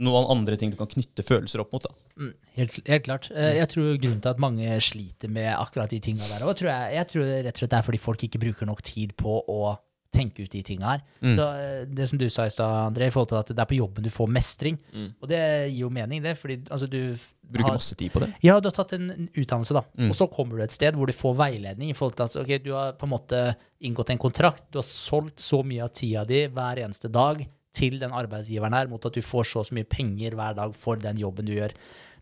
[0.00, 1.84] noen andre ting du kan knytte følelser opp mot.
[2.16, 3.30] Mm, helt, helt klart.
[3.34, 6.70] Eh, Jeg tror grunnen til at mange sliter med akkurat de tinga der òg, tror
[6.70, 9.42] jeg, jeg tror rett og slett det er fordi folk ikke bruker nok tid på
[9.48, 9.76] å
[10.12, 11.02] tenke ut de tinga her.
[11.22, 11.34] Mm.
[11.38, 13.68] Så eh, Det som du sa i stad, André, i forhold til at det er
[13.70, 14.78] på jobben du får mestring.
[14.92, 15.12] Mm.
[15.22, 16.36] Og det gir jo mening, det.
[16.38, 17.14] fordi altså, du
[17.50, 18.32] Bruker har- masse tid på det.
[18.42, 19.82] Ja, du har tatt en utdannelse, da.
[19.98, 20.10] Mm.
[20.10, 22.52] Og så kommer du et sted hvor du får veiledning i forhold til at ok,
[22.64, 23.40] du har på en måte
[23.80, 28.00] inngått en kontrakt, du har solgt så mye av tida di hver eneste dag til
[28.00, 31.16] den arbeidsgiveren her, mot at du får så så mye penger hver dag for den
[31.22, 31.70] jobben du gjør.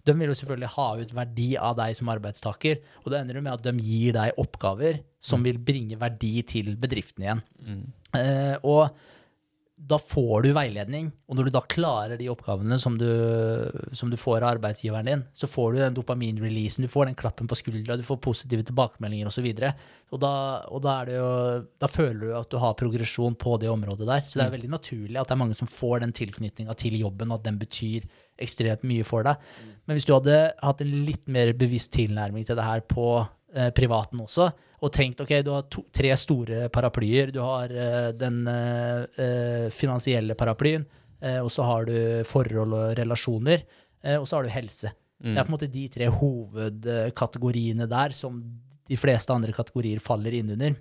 [0.09, 3.45] De vil jo selvfølgelig ha ut verdi av deg som arbeidstaker, og det ender jo
[3.45, 7.45] med at de gir deg oppgaver som vil bringe verdi til bedriften igjen.
[8.17, 8.89] Eh, og
[9.79, 13.07] da får du veiledning, og når du da klarer de oppgavene som du,
[13.97, 17.49] som du får av arbeidsgiveren din, så får du den dopaminreleasen, du får den klappen
[17.49, 19.47] på skuldra, du får positive tilbakemeldinger osv.
[19.47, 20.33] Og, og, da,
[20.67, 21.31] og da, er det jo,
[21.79, 24.27] da føler du at du har progresjon på det området der.
[24.27, 27.31] Så det er veldig naturlig at det er mange som får den tilknytninga til jobben,
[27.31, 29.39] og at den betyr ekstremt mye for deg.
[29.87, 33.13] Men hvis du hadde hatt en litt mer bevisst tilnærming til det her på
[33.55, 37.33] eh, privaten også, og tenkt ok, du har to, tre store paraplyer.
[37.35, 40.87] Du har eh, den eh, eh, finansielle paraplyen,
[41.19, 43.65] og så har du forhold og relasjoner,
[44.21, 44.93] og så har du helse.
[45.19, 48.37] Det er på en måte de tre hovedkategoriene der som
[48.87, 50.77] de fleste andre kategorier faller inn under.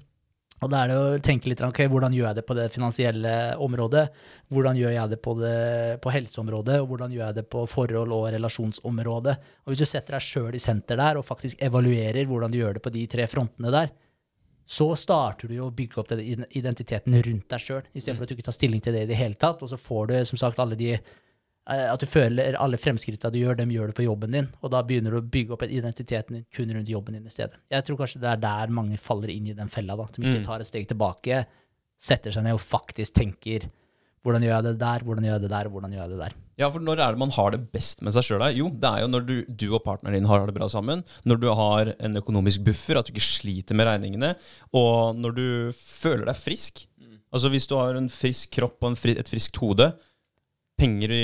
[0.58, 3.34] Og da er det å tenke litt ok, hvordan gjør jeg det på det finansielle
[3.62, 4.08] området,
[4.50, 5.58] hvordan gjør jeg det på, det,
[6.02, 9.36] på helseområdet, og hvordan gjør jeg det på forhold- og relasjonsområdet.
[9.66, 12.80] Og hvis du setter deg sjøl i senter der, og faktisk evaluerer hvordan du gjør
[12.80, 13.94] det på de tre frontene der,
[14.68, 18.50] så starter du å bygge opp den identiteten rundt deg sjøl, istedenfor at du ikke
[18.50, 19.62] tar stilling til det i det hele tatt.
[19.64, 20.98] Og så får du som sagt alle de
[21.68, 24.48] at du føler alle fremskrittene du gjør, dem gjør du på jobben din.
[24.64, 27.60] Og da begynner du å bygge opp identiteten din kun rundt jobben din i stedet.
[27.70, 29.96] Jeg tror kanskje det er der mange faller inn i den fella.
[30.00, 30.46] da, At de ikke Mm.
[30.46, 31.46] tar et steg tilbake,
[32.00, 33.68] setter seg ned og faktisk tenker
[34.24, 36.34] hvordan gjør jeg det der, hvordan gjør jeg det der, hvordan gjør jeg det der.
[36.58, 38.42] Ja, for når er det man har det best med seg sjøl?
[38.58, 41.04] Jo, det er jo når du, du og partneren din har det bra sammen.
[41.24, 44.36] Når du har en økonomisk buffer, at du ikke sliter med regningene.
[44.74, 46.88] Og når du føler deg frisk.
[47.32, 49.94] Altså hvis du har en frisk kropp og en fri, et friskt hode,
[50.78, 51.24] penger i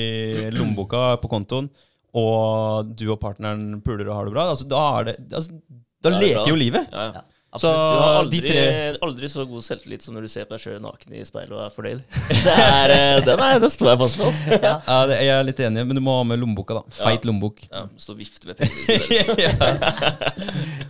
[0.55, 1.69] lommeboka på kontoen,
[2.13, 5.59] og du og partneren puler og har det bra, altså da er det altså,
[6.03, 6.49] Da er det leker bra.
[6.51, 6.89] jo livet.
[6.91, 7.29] Ja, Ja, ja.
[7.53, 8.61] Så Du har aldri, tre
[9.05, 11.59] aldri så god selvtillit som når du ser på deg sjøl naken i speilet og
[11.61, 11.99] er fornøyd.
[12.47, 14.23] Det er, eh, den, er, den står jeg fast.
[14.25, 14.57] Altså.
[14.65, 14.71] Ja.
[14.87, 16.95] Ja, Jeg er litt enig, men du må ha med lommeboka, da.
[16.97, 17.61] Feit lommebok.
[17.69, 19.37] Ja, Stå og vifte med penger.
[19.45, 19.53] ja,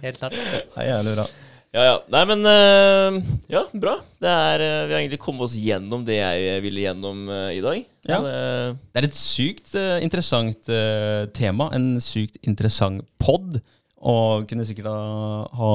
[0.05, 0.39] Helt klart.
[0.39, 1.27] det er jævlig bra.
[1.73, 1.93] Ja, ja.
[2.13, 3.15] Nei, men uh,
[3.49, 3.95] Ja, bra.
[4.21, 7.61] Det er, uh, vi har egentlig kommet oss gjennom det jeg ville gjennom uh, i
[7.65, 7.79] dag.
[8.05, 8.19] Ja.
[8.21, 11.69] Det- Det er et sykt eh, interessant eh, tema.
[11.73, 13.57] En sykt interessant pod.
[14.03, 15.71] Og kunne sikkert ha, ha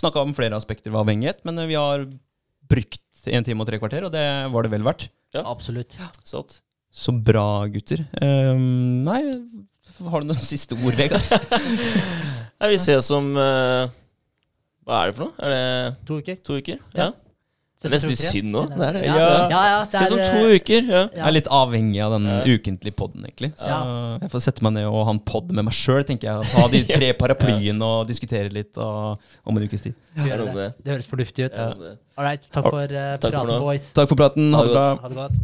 [0.00, 2.06] snakka om flere aspekter ved avhengighet, men eh, vi har
[2.66, 3.00] brukt
[3.30, 5.06] en time og tre kvarter, og det var det vel verdt.
[5.44, 5.94] Absolutt.
[6.26, 6.58] Sant.
[6.94, 8.02] Så bra, gutter.
[8.22, 9.20] Ehm, nei,
[10.10, 11.22] har du noen siste ord, Vegard?
[12.60, 13.88] Nei, vi ses om eh,
[14.84, 15.34] Hva er det for noe?
[15.40, 16.36] Er det To uker.
[16.44, 16.80] to uker?
[16.94, 17.04] Ja.
[17.04, 17.12] Ja.
[17.84, 18.60] Det er nesten litt synd nå.
[18.70, 19.00] Det er det.
[19.04, 19.48] Ja, Ja.
[19.50, 20.86] ja, det Ses om er, to eh, uker.
[20.88, 21.00] Ja.
[21.12, 22.36] Jeg er litt avhengig av den Ja.
[22.54, 23.50] ukentlige poden, egentlig.
[23.60, 24.18] Så Ja.
[24.22, 26.44] jeg får sette meg ned og ha en pod med meg sjøl, tenker jeg.
[26.54, 29.94] Ha de tre paraplyene og diskutere litt og, om en ukes tid.
[30.16, 30.74] Det er det.
[30.86, 31.58] høres fornuftig ut.
[31.58, 31.74] Ja,
[32.16, 32.46] All right.
[32.52, 33.92] Takk for uh, Takk for praten, boys.
[33.92, 34.54] Takk for praten.
[34.54, 34.86] Ha det bra.
[35.02, 35.36] Ha det godt.